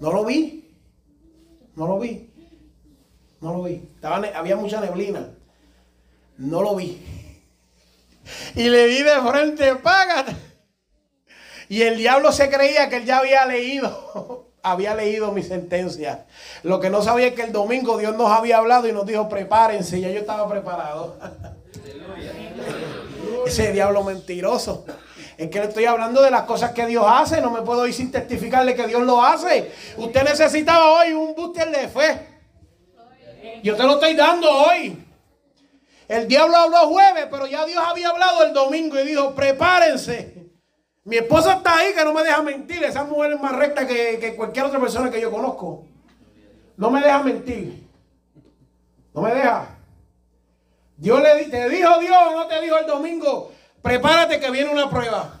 No 0.00 0.12
lo 0.12 0.26
vi. 0.26 0.70
No 1.76 1.86
lo 1.86 1.98
vi. 1.98 2.30
No 3.40 3.54
lo 3.54 3.62
vi. 3.62 3.88
había 4.02 4.56
mucha 4.56 4.82
neblina. 4.82 5.30
No 6.36 6.60
lo 6.60 6.76
vi. 6.76 7.02
Y 8.54 8.68
le 8.68 8.86
di 8.86 9.02
de 9.02 9.18
frente, 9.26 9.74
págate. 9.76 10.36
Y 11.70 11.80
el 11.80 11.96
diablo 11.96 12.32
se 12.32 12.50
creía 12.50 12.90
que 12.90 12.96
él 12.96 13.06
ya 13.06 13.18
había 13.18 13.46
leído, 13.46 14.52
había 14.62 14.94
leído 14.94 15.32
mi 15.32 15.42
sentencia. 15.42 16.26
Lo 16.64 16.80
que 16.80 16.90
no 16.90 17.00
sabía 17.00 17.28
es 17.28 17.34
que 17.34 17.44
el 17.44 17.52
domingo 17.52 17.96
Dios 17.96 18.14
nos 18.14 18.30
había 18.30 18.58
hablado 18.58 18.88
y 18.88 18.92
nos 18.92 19.06
dijo, 19.06 19.28
prepárense, 19.30 20.00
ya 20.00 20.10
yo 20.10 20.20
estaba 20.20 20.46
preparado. 20.50 21.18
Ese 23.50 23.72
diablo 23.72 24.04
mentiroso. 24.04 24.84
Es 25.36 25.50
que 25.50 25.58
le 25.58 25.66
estoy 25.66 25.84
hablando 25.84 26.22
de 26.22 26.30
las 26.30 26.42
cosas 26.42 26.70
que 26.70 26.86
Dios 26.86 27.04
hace. 27.04 27.40
No 27.40 27.50
me 27.50 27.62
puedo 27.62 27.84
ir 27.84 27.92
sin 27.92 28.12
testificarle 28.12 28.76
que 28.76 28.86
Dios 28.86 29.02
lo 29.02 29.20
hace. 29.20 29.72
Usted 29.96 30.22
necesitaba 30.22 30.92
hoy 30.92 31.12
un 31.12 31.34
booster 31.34 31.68
de 31.68 31.88
fe. 31.88 32.26
Yo 33.64 33.74
te 33.74 33.82
lo 33.82 33.94
estoy 33.94 34.14
dando 34.14 34.48
hoy. 34.48 35.04
El 36.06 36.28
diablo 36.28 36.56
habló 36.56 36.78
jueves, 36.90 37.26
pero 37.28 37.48
ya 37.48 37.64
Dios 37.66 37.82
había 37.84 38.10
hablado 38.10 38.44
el 38.44 38.52
domingo 38.52 39.00
y 39.00 39.06
dijo, 39.06 39.34
prepárense. 39.34 40.48
Mi 41.02 41.16
esposa 41.16 41.54
está 41.54 41.78
ahí 41.78 41.92
que 41.92 42.04
no 42.04 42.12
me 42.12 42.22
deja 42.22 42.42
mentir. 42.42 42.84
Esa 42.84 43.02
mujer 43.02 43.32
es 43.32 43.40
más 43.40 43.56
recta 43.56 43.84
que, 43.84 44.34
cualquier 44.36 44.66
otra 44.66 44.78
persona 44.78 45.10
que 45.10 45.20
yo 45.20 45.32
conozco. 45.32 45.86
No 46.76 46.88
me 46.88 47.00
deja 47.00 47.20
mentir. 47.20 47.84
No 49.12 49.22
me 49.22 49.34
deja. 49.34 49.69
Dios 51.00 51.22
le 51.22 51.34
dijo 51.70 51.98
Dios, 51.98 52.32
no 52.34 52.46
te 52.46 52.60
dijo 52.60 52.76
el 52.76 52.86
domingo, 52.86 53.50
prepárate 53.80 54.38
que 54.38 54.50
viene 54.50 54.70
una 54.70 54.90
prueba. 54.90 55.40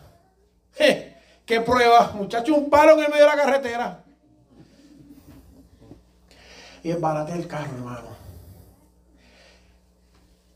¿Qué 1.44 1.60
prueba? 1.60 2.12
Muchacho, 2.14 2.54
un 2.54 2.70
palo 2.70 2.94
en 2.94 3.04
el 3.04 3.10
medio 3.10 3.24
de 3.24 3.36
la 3.36 3.36
carretera. 3.36 4.02
Y 6.82 6.90
embaraté 6.90 7.32
el 7.32 7.46
carro, 7.46 7.72
hermano. 7.74 8.08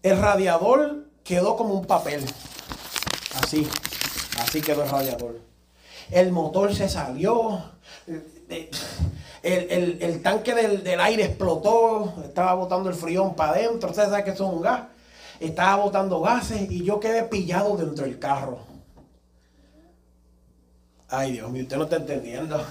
El 0.02 0.18
radiador 0.18 1.04
quedó 1.22 1.54
como 1.56 1.74
un 1.74 1.86
papel. 1.86 2.24
Así. 3.42 3.68
Así 4.40 4.62
quedó 4.62 4.84
el 4.84 4.90
radiador. 4.90 5.38
El 6.10 6.32
motor 6.32 6.74
se 6.74 6.88
salió. 6.88 7.62
El, 9.42 10.22
tanque 10.22 10.54
del, 10.54 11.00
aire 11.00 11.24
explotó. 11.24 12.14
Estaba 12.24 12.54
botando 12.54 12.88
el 12.88 12.94
frión 12.94 13.34
para 13.34 13.52
adentro. 13.52 13.90
Ustedes 13.90 14.08
saben 14.08 14.24
que 14.24 14.30
eso 14.30 14.46
es 14.46 14.54
un 14.54 14.62
gas. 14.62 14.93
Estaba 15.40 15.82
botando 15.82 16.20
gases 16.20 16.70
y 16.70 16.84
yo 16.84 17.00
quedé 17.00 17.24
pillado 17.24 17.76
dentro 17.76 18.04
del 18.04 18.18
carro. 18.18 18.60
Ay, 21.08 21.32
Dios 21.32 21.50
mío, 21.50 21.62
usted 21.62 21.76
no 21.76 21.84
está 21.84 21.96
entendiendo. 21.96 22.64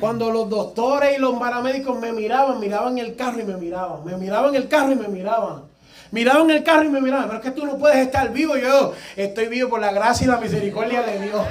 Cuando 0.00 0.30
los 0.30 0.48
doctores 0.48 1.16
y 1.16 1.20
los 1.20 1.38
paramédicos 1.38 1.98
me 1.98 2.12
miraban, 2.12 2.60
miraban 2.60 2.98
el 2.98 3.16
carro 3.16 3.40
y 3.40 3.44
me 3.44 3.56
miraban. 3.56 4.04
Me 4.04 4.16
miraban 4.16 4.54
el 4.54 4.68
carro 4.68 4.92
y 4.92 4.96
me 4.96 5.08
miraban. 5.08 5.64
Miraban 6.10 6.50
el 6.50 6.62
carro 6.62 6.84
y 6.84 6.88
me 6.88 7.00
miraban. 7.00 7.26
Pero 7.26 7.38
es 7.38 7.44
que 7.44 7.50
tú 7.50 7.66
no 7.66 7.76
puedes 7.78 7.98
estar 7.98 8.32
vivo. 8.32 8.56
Yo 8.56 8.92
estoy 9.16 9.48
vivo 9.48 9.68
por 9.68 9.80
la 9.80 9.92
gracia 9.92 10.24
y 10.24 10.28
la 10.28 10.38
misericordia 10.38 11.02
de 11.02 11.20
Dios. 11.20 11.42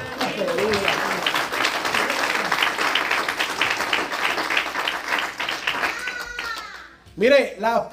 Mire, 7.16 7.56
la, 7.60 7.90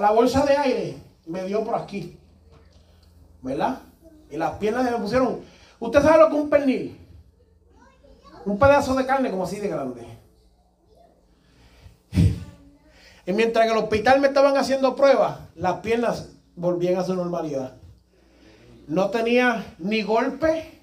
la, 0.00 0.10
bolsa 0.10 0.44
de 0.44 0.56
aire 0.56 0.96
me 1.26 1.44
dio 1.44 1.62
por 1.64 1.76
aquí. 1.76 2.18
¿Verdad? 3.42 3.78
Y 4.30 4.36
las 4.36 4.52
piernas 4.58 4.90
me 4.90 4.96
pusieron. 4.98 5.40
¿Usted 5.78 6.02
sabe 6.02 6.18
lo 6.18 6.28
que 6.28 6.36
es 6.36 6.42
un 6.42 6.50
pernil? 6.50 6.98
Un 8.44 8.58
pedazo 8.58 8.94
de 8.94 9.06
carne 9.06 9.30
como 9.30 9.44
así 9.44 9.60
de 9.60 9.68
grande. 9.68 10.06
Y 13.24 13.32
mientras 13.32 13.66
en 13.66 13.72
el 13.72 13.78
hospital 13.78 14.20
me 14.20 14.28
estaban 14.28 14.56
haciendo 14.56 14.96
pruebas, 14.96 15.38
las 15.54 15.74
piernas 15.74 16.30
volvían 16.56 16.96
a 16.96 17.04
su 17.04 17.14
normalidad. 17.14 17.74
No 18.88 19.10
tenía 19.10 19.64
ni 19.78 20.02
golpe, 20.02 20.80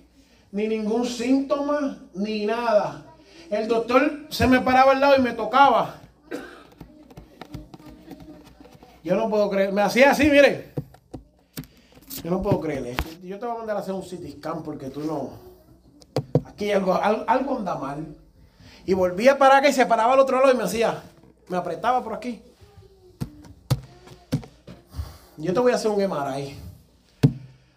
ni 0.51 0.67
ningún 0.67 1.05
síntoma, 1.05 1.97
ni 2.13 2.45
nada. 2.45 3.03
El 3.49 3.67
doctor 3.67 4.27
se 4.29 4.47
me 4.47 4.61
paraba 4.61 4.93
al 4.93 5.01
lado 5.01 5.15
y 5.17 5.21
me 5.21 5.33
tocaba. 5.33 5.98
Yo 9.03 9.15
no 9.15 9.29
puedo 9.29 9.49
creer. 9.49 9.71
Me 9.71 9.81
hacía 9.81 10.11
así, 10.11 10.29
mire. 10.29 10.73
Yo 12.23 12.29
no 12.29 12.41
puedo 12.41 12.59
creerle. 12.59 12.97
Yo 13.23 13.39
te 13.39 13.45
voy 13.45 13.55
a 13.55 13.57
mandar 13.59 13.77
a 13.77 13.79
hacer 13.79 13.93
un 13.93 14.01
CT 14.01 14.37
scan 14.37 14.63
porque 14.63 14.89
tú 14.89 15.01
no. 15.01 15.29
Aquí 16.45 16.71
algo, 16.71 16.93
algo 16.93 17.57
anda 17.57 17.75
mal. 17.75 18.15
Y 18.85 18.93
volvía 18.93 19.37
para 19.37 19.57
acá 19.57 19.69
y 19.69 19.73
se 19.73 19.85
paraba 19.85 20.13
al 20.13 20.19
otro 20.19 20.39
lado 20.39 20.51
y 20.51 20.57
me 20.57 20.63
hacía. 20.63 21.01
Me 21.47 21.57
apretaba 21.57 22.03
por 22.03 22.13
aquí. 22.13 22.41
Yo 25.37 25.53
te 25.53 25.59
voy 25.59 25.71
a 25.71 25.75
hacer 25.75 25.91
un 25.91 26.03
MRI. 26.03 26.57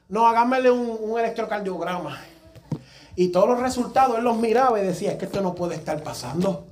No, 0.09 0.27
hagámele 0.27 0.71
un, 0.71 0.99
un 1.01 1.21
electrocardiograma. 1.21 2.19
Y 3.15 3.29
todos 3.29 3.49
los 3.49 3.61
resultados 3.61 4.19
él 4.19 4.25
los 4.25 4.37
miraba 4.39 4.81
y 4.81 4.87
decía, 4.87 5.13
es 5.13 5.19
que 5.19 5.27
esto 5.27 5.41
no 5.41 5.55
puede 5.55 5.77
estar 5.77 6.03
pasando. 6.03 6.67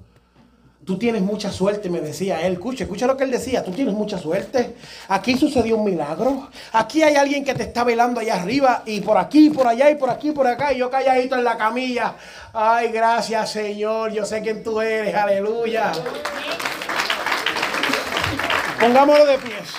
Tú 0.84 0.98
tienes 0.98 1.20
mucha 1.20 1.52
suerte, 1.52 1.90
me 1.90 2.00
decía 2.00 2.40
él. 2.40 2.54
Escucha, 2.54 2.84
escucha 2.84 3.06
lo 3.06 3.16
que 3.16 3.24
él 3.24 3.30
decía. 3.30 3.62
Tú 3.62 3.70
tienes 3.70 3.94
mucha 3.94 4.18
suerte. 4.18 4.76
Aquí 5.08 5.36
sucedió 5.36 5.76
un 5.76 5.84
milagro. 5.84 6.48
Aquí 6.72 7.02
hay 7.02 7.16
alguien 7.16 7.44
que 7.44 7.54
te 7.54 7.64
está 7.64 7.84
velando 7.84 8.20
allá 8.20 8.36
arriba. 8.36 8.82
Y 8.86 9.00
por 9.02 9.18
aquí, 9.18 9.50
por 9.50 9.68
allá, 9.68 9.90
y 9.90 9.96
por 9.96 10.08
aquí, 10.08 10.32
por 10.32 10.46
acá. 10.46 10.72
Y 10.72 10.78
yo 10.78 10.90
calladito 10.90 11.36
en 11.36 11.44
la 11.44 11.58
camilla. 11.58 12.14
Ay, 12.52 12.88
gracias, 12.88 13.52
Señor. 13.52 14.12
Yo 14.12 14.24
sé 14.24 14.40
quién 14.40 14.62
tú 14.62 14.80
eres. 14.80 15.14
Aleluya. 15.14 15.92
Pongámoslo 18.80 19.26
de 19.26 19.38
pies. 19.38 19.74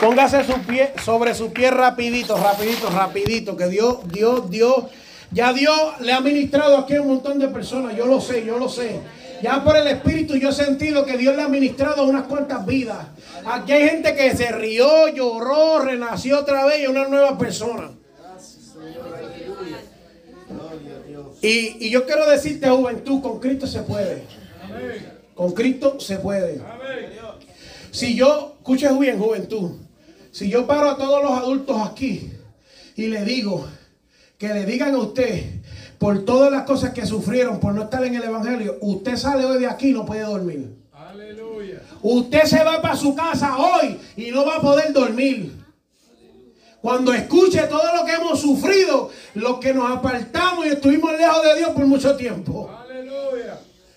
Póngase 0.00 0.44
su 0.44 0.60
pie 0.62 0.92
sobre 1.02 1.32
su 1.34 1.52
pie 1.52 1.70
rapidito, 1.70 2.36
rapidito, 2.36 2.90
rapidito. 2.90 3.56
Que 3.56 3.68
Dios, 3.68 3.98
Dios, 4.08 4.50
Dios, 4.50 4.84
ya 5.32 5.52
Dios 5.52 6.00
le 6.00 6.12
ha 6.12 6.20
ministrado 6.20 6.76
aquí 6.78 6.94
a 6.94 7.02
un 7.02 7.08
montón 7.08 7.38
de 7.38 7.48
personas. 7.48 7.96
Yo 7.96 8.06
lo 8.06 8.20
sé, 8.20 8.44
yo 8.44 8.58
lo 8.58 8.68
sé. 8.68 9.00
Ya 9.42 9.62
por 9.62 9.76
el 9.76 9.86
Espíritu 9.86 10.36
yo 10.36 10.48
he 10.48 10.52
sentido 10.52 11.04
que 11.04 11.18
Dios 11.18 11.36
le 11.36 11.42
ha 11.42 11.48
ministrado 11.48 12.04
unas 12.04 12.24
cuantas 12.24 12.64
vidas. 12.64 13.06
Aquí 13.44 13.72
hay 13.72 13.88
gente 13.88 14.14
que 14.14 14.34
se 14.36 14.50
rió, 14.52 15.08
lloró, 15.08 15.80
renació 15.80 16.40
otra 16.40 16.64
vez 16.64 16.82
y 16.82 16.86
una 16.86 17.06
nueva 17.08 17.36
persona. 17.36 17.90
Y, 21.42 21.86
y 21.86 21.90
yo 21.90 22.06
quiero 22.06 22.28
decirte, 22.28 22.68
juventud, 22.68 23.20
con 23.20 23.38
Cristo 23.40 23.66
se 23.66 23.82
puede. 23.82 24.22
Con 25.34 25.52
Cristo 25.52 26.00
se 26.00 26.18
puede. 26.18 26.62
Si 27.90 28.14
yo, 28.14 28.56
escuche 28.58 28.88
bien, 28.98 29.18
juventud, 29.18 29.72
si 30.30 30.48
yo 30.48 30.66
paro 30.66 30.90
a 30.90 30.96
todos 30.96 31.22
los 31.22 31.32
adultos 31.32 31.76
aquí 31.88 32.30
y 32.94 33.06
le 33.06 33.24
digo 33.24 33.66
que 34.38 34.48
le 34.48 34.66
digan 34.66 34.94
a 34.94 34.98
usted 34.98 35.44
por 35.98 36.24
todas 36.24 36.52
las 36.52 36.62
cosas 36.62 36.92
que 36.92 37.06
sufrieron 37.06 37.58
por 37.58 37.74
no 37.74 37.84
estar 37.84 38.04
en 38.04 38.14
el 38.14 38.22
Evangelio, 38.22 38.76
usted 38.80 39.16
sale 39.16 39.44
hoy 39.44 39.58
de 39.58 39.66
aquí 39.66 39.90
y 39.90 39.92
no 39.92 40.04
puede 40.04 40.22
dormir. 40.22 40.76
Usted 42.02 42.44
se 42.44 42.62
va 42.62 42.82
para 42.82 42.96
su 42.96 43.14
casa 43.14 43.56
hoy 43.56 43.98
y 44.16 44.30
no 44.30 44.44
va 44.44 44.56
a 44.56 44.60
poder 44.60 44.92
dormir. 44.92 45.52
Cuando 46.80 47.12
escuche 47.12 47.62
todo 47.62 47.96
lo 47.96 48.04
que 48.04 48.12
hemos 48.12 48.40
sufrido, 48.40 49.10
los 49.34 49.58
que 49.58 49.74
nos 49.74 49.90
apartamos 49.90 50.66
y 50.66 50.68
estuvimos 50.68 51.18
lejos 51.18 51.42
de 51.42 51.56
Dios 51.56 51.70
por 51.70 51.86
mucho 51.86 52.14
tiempo. 52.16 52.70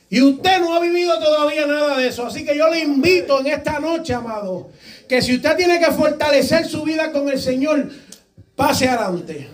Y 0.10 0.22
usted 0.22 0.60
no 0.60 0.74
ha 0.74 0.80
vivido 0.80 1.20
todavía 1.20 1.68
nada 1.68 1.98
de 1.98 2.08
eso. 2.08 2.26
Así 2.26 2.44
que 2.44 2.58
yo 2.58 2.68
le 2.70 2.80
invito 2.80 3.42
en 3.42 3.48
esta 3.48 3.80
noche, 3.80 4.14
amado, 4.14 4.70
que 5.08 5.22
si 5.22 5.36
usted 5.36 5.56
tiene 5.56 5.80
que 5.80 5.92
fortalecer 5.92 6.66
su 6.66 6.84
vida 6.84 7.12
con 7.12 7.30
el 7.30 7.40
Señor, 7.40 7.90
pase 8.56 8.88
adelante. 8.88 9.50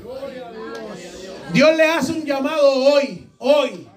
Dios 1.55 1.77
le 1.77 1.85
hace 1.85 2.11
un 2.11 2.25
llamado 2.25 2.69
hoy, 2.69 3.29
hoy, 3.39 3.87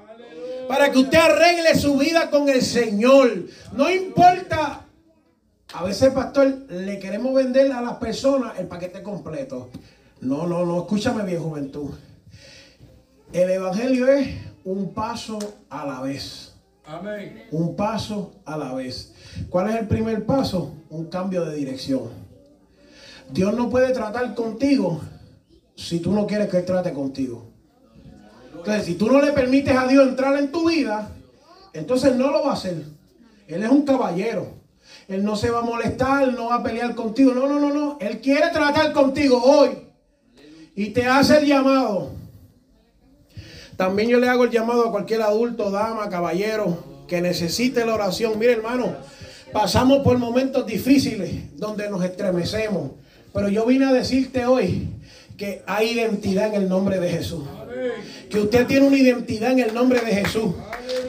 para 0.69 0.93
que 0.93 0.99
usted 0.99 1.19
arregle 1.19 1.75
su 1.75 1.99
vida 1.99 2.31
con 2.31 2.49
el 2.49 2.63
Señor. 2.63 3.47
No 3.73 3.91
importa 3.91 4.87
a 5.75 5.83
veces, 5.83 6.13
pastor, 6.13 6.47
le 6.69 7.01
queremos 7.01 7.35
vender 7.35 7.73
a 7.73 7.83
las 7.83 7.97
personas 7.97 8.57
el 8.61 8.69
paquete 8.69 9.03
completo. 9.03 9.71
No, 10.21 10.47
no, 10.47 10.65
no, 10.65 10.79
escúchame 10.79 11.25
bien, 11.25 11.43
juventud. 11.43 11.91
El 13.33 13.51
Evangelio 13.51 14.07
es 14.07 14.37
un 14.65 14.95
paso 14.95 15.41
a 15.69 15.85
la 15.85 16.01
vez. 16.01 16.55
Amén. 16.87 17.45
Un 17.51 17.75
paso 17.75 18.35
a 18.45 18.57
la 18.57 18.73
vez. 18.73 19.13
¿Cuál 19.51 19.71
es 19.71 19.77
el 19.81 19.89
primer 19.89 20.25
paso? 20.25 20.77
Un 20.91 21.07
cambio 21.07 21.45
de 21.45 21.57
dirección. 21.57 22.05
Dios 23.33 23.53
no 23.53 23.69
puede 23.69 23.93
tratar 23.93 24.33
contigo 24.37 25.01
si 25.75 26.01
tú 26.01 26.13
no 26.13 26.27
quieres 26.27 26.49
que 26.49 26.59
Él 26.59 26.65
trate 26.65 26.93
contigo. 26.93 27.48
Entonces, 28.59 28.85
si 28.85 28.95
tú 28.95 29.11
no 29.11 29.21
le 29.21 29.33
permites 29.33 29.77
a 29.77 29.87
Dios 29.87 30.07
entrar 30.07 30.37
en 30.37 30.51
tu 30.51 30.69
vida, 30.69 31.11
entonces 31.73 32.15
no 32.15 32.31
lo 32.31 32.45
va 32.45 32.51
a 32.51 32.55
hacer. 32.55 32.85
Él 33.47 33.63
es 33.63 33.71
un 33.71 33.83
caballero. 33.83 34.59
Él 35.09 35.25
no 35.25 35.37
se 35.37 35.51
va 35.51 35.61
a 35.61 35.63
molestar, 35.63 36.33
no 36.33 36.49
va 36.49 36.57
a 36.57 36.63
pelear 36.63 36.95
contigo. 36.95 37.33
No, 37.33 37.49
no, 37.49 37.59
no, 37.59 37.73
no. 37.73 37.97
Él 38.01 38.21
quiere 38.21 38.49
tratar 38.51 38.93
contigo 38.93 39.43
hoy. 39.43 39.71
Y 40.75 40.91
te 40.91 41.07
hace 41.07 41.39
el 41.39 41.47
llamado. 41.47 42.13
También 43.77 44.09
yo 44.09 44.19
le 44.19 44.29
hago 44.29 44.45
el 44.45 44.51
llamado 44.51 44.89
a 44.89 44.91
cualquier 44.91 45.23
adulto, 45.23 45.71
dama, 45.71 46.09
caballero, 46.09 47.05
que 47.07 47.21
necesite 47.21 47.87
la 47.87 47.95
oración. 47.95 48.39
Mire, 48.39 48.53
hermano, 48.53 48.97
pasamos 49.53 50.03
por 50.03 50.19
momentos 50.19 50.67
difíciles 50.67 51.57
donde 51.57 51.89
nos 51.89 52.05
estremecemos. 52.05 52.91
Pero 53.33 53.49
yo 53.49 53.65
vine 53.67 53.87
a 53.87 53.93
decirte 53.93 54.47
hoy 54.47 54.89
que 55.37 55.63
hay 55.67 55.91
identidad 55.91 56.49
en 56.49 56.63
el 56.63 56.69
nombre 56.69 56.99
de 56.99 57.09
Jesús. 57.09 57.45
Que 58.31 58.41
usted 58.41 58.67
tiene 58.67 58.87
una 58.87 58.97
identidad 58.97 59.53
en 59.53 59.61
el 59.61 59.75
nombre 59.75 60.01
de 60.01 60.13
Jesús. 60.13 60.55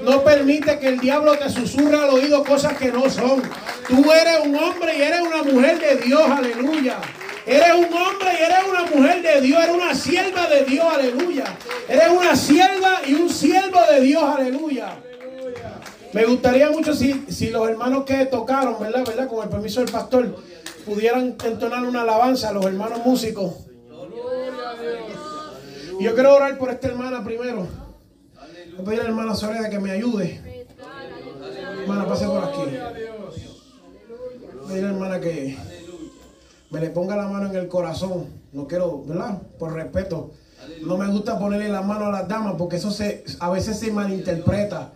No 0.03 0.23
permite 0.23 0.79
que 0.79 0.87
el 0.87 0.99
diablo 0.99 1.37
te 1.37 1.49
susurre 1.49 1.97
al 1.97 2.09
oído 2.09 2.43
cosas 2.43 2.77
que 2.77 2.91
no 2.91 3.09
son. 3.09 3.41
Tú 3.87 4.11
eres 4.11 4.39
un 4.45 4.55
hombre 4.55 4.97
y 4.97 5.01
eres 5.01 5.21
una 5.21 5.43
mujer 5.43 5.79
de 5.79 5.95
Dios, 5.97 6.21
aleluya. 6.29 6.97
Eres 7.45 7.73
un 7.73 7.85
hombre 7.85 8.29
y 8.39 8.43
eres 8.43 8.59
una 8.69 8.83
mujer 8.83 9.21
de 9.21 9.41
Dios, 9.41 9.63
eres 9.63 9.75
una 9.75 9.95
sierva 9.95 10.47
de 10.47 10.65
Dios, 10.65 10.85
aleluya. 10.93 11.45
Eres 11.87 12.09
una 12.09 12.35
sierva 12.35 13.01
y 13.07 13.13
un 13.15 13.29
siervo 13.29 13.79
de 13.89 14.01
Dios, 14.01 14.23
aleluya. 14.23 14.99
Me 16.13 16.25
gustaría 16.25 16.69
mucho 16.71 16.93
si, 16.93 17.25
si 17.29 17.49
los 17.49 17.67
hermanos 17.69 18.03
que 18.03 18.25
tocaron, 18.25 18.79
¿verdad? 18.79 19.05
¿verdad? 19.05 19.27
Con 19.27 19.43
el 19.43 19.49
permiso 19.49 19.81
del 19.81 19.91
pastor, 19.91 20.35
pudieran 20.85 21.35
entonar 21.43 21.83
una 21.83 22.01
alabanza 22.01 22.49
a 22.49 22.53
los 22.53 22.65
hermanos 22.65 22.99
músicos. 23.05 23.53
Yo 25.99 26.13
quiero 26.13 26.35
orar 26.35 26.57
por 26.57 26.69
esta 26.69 26.87
hermana 26.87 27.23
primero. 27.23 27.67
Voy 28.77 28.81
a 28.81 28.83
pedir 28.83 28.99
a 28.99 29.03
la 29.03 29.09
hermana 29.09 29.35
Soledad 29.35 29.69
que 29.69 29.79
me 29.79 29.91
ayude. 29.91 30.65
Hermana, 31.81 32.07
pase 32.07 32.25
por 32.25 32.43
aquí. 32.43 32.57
Voy 32.57 32.77
a 32.77 32.93
pedir 34.67 34.85
a 34.85 34.87
la 34.87 34.93
hermana 34.93 35.19
que 35.19 35.57
me 36.69 36.79
le 36.79 36.89
ponga 36.89 37.15
la 37.17 37.27
mano 37.27 37.49
en 37.49 37.55
el 37.55 37.67
corazón. 37.67 38.27
No 38.53 38.67
quiero, 38.67 39.03
¿verdad? 39.03 39.41
Por 39.57 39.73
respeto. 39.73 40.31
No 40.81 40.97
me 40.97 41.07
gusta 41.07 41.37
ponerle 41.37 41.69
la 41.69 41.81
mano 41.81 42.05
a 42.05 42.11
las 42.11 42.27
damas 42.27 42.55
porque 42.57 42.77
eso 42.77 42.91
se, 42.91 43.23
a 43.39 43.49
veces 43.49 43.79
se 43.79 43.91
malinterpreta. 43.91 44.89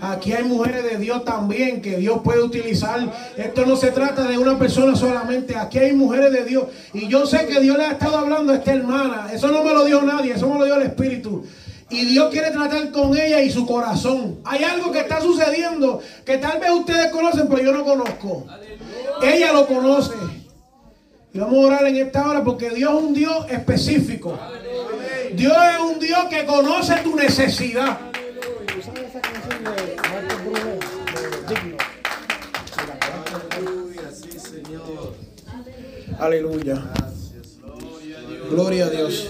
Aquí 0.00 0.32
hay 0.32 0.44
mujeres 0.44 0.84
de 0.84 0.96
Dios 0.98 1.24
también 1.24 1.82
que 1.82 1.96
Dios 1.96 2.20
puede 2.24 2.42
utilizar. 2.42 3.00
Esto 3.36 3.66
no 3.66 3.76
se 3.76 3.90
trata 3.90 4.26
de 4.26 4.38
una 4.38 4.58
persona 4.58 4.96
solamente. 4.96 5.56
Aquí 5.56 5.78
hay 5.78 5.92
mujeres 5.92 6.32
de 6.32 6.44
Dios. 6.44 6.64
Y 6.92 7.08
yo 7.08 7.26
sé 7.26 7.46
que 7.46 7.60
Dios 7.60 7.76
le 7.76 7.84
ha 7.84 7.92
estado 7.92 8.16
hablando 8.18 8.52
a 8.52 8.56
esta 8.56 8.72
hermana. 8.72 9.30
Eso 9.32 9.48
no 9.48 9.62
me 9.62 9.72
lo 9.72 9.84
dio 9.84 10.02
nadie, 10.02 10.34
eso 10.34 10.48
me 10.48 10.58
lo 10.58 10.64
dio 10.64 10.76
el 10.76 10.82
Espíritu. 10.82 11.44
Y 11.90 12.04
Dios 12.06 12.30
quiere 12.30 12.50
tratar 12.50 12.90
con 12.92 13.16
ella 13.16 13.40
y 13.42 13.50
su 13.50 13.66
corazón. 13.66 14.38
Hay 14.44 14.62
algo 14.62 14.92
que 14.92 15.00
está 15.00 15.20
sucediendo 15.20 16.00
que 16.24 16.38
tal 16.38 16.60
vez 16.60 16.70
ustedes 16.70 17.10
conocen, 17.10 17.48
pero 17.48 17.62
yo 17.62 17.72
no 17.72 17.84
conozco. 17.84 18.46
Ella 19.22 19.52
lo 19.52 19.66
conoce. 19.66 20.14
Y 21.32 21.38
vamos 21.38 21.64
a 21.64 21.66
orar 21.66 21.86
en 21.86 21.96
esta 21.96 22.28
hora 22.28 22.42
porque 22.42 22.70
Dios 22.70 22.92
es 22.92 23.02
un 23.02 23.14
Dios 23.14 23.46
específico. 23.50 24.38
Dios 25.34 25.56
es 25.74 25.80
un 25.80 25.98
Dios 25.98 26.24
que 26.28 26.44
conoce 26.44 26.96
tu 27.02 27.16
necesidad. 27.16 27.98
Aleluya. 36.18 36.82
Gloria 38.50 38.86
a 38.86 38.90
Dios. 38.90 39.29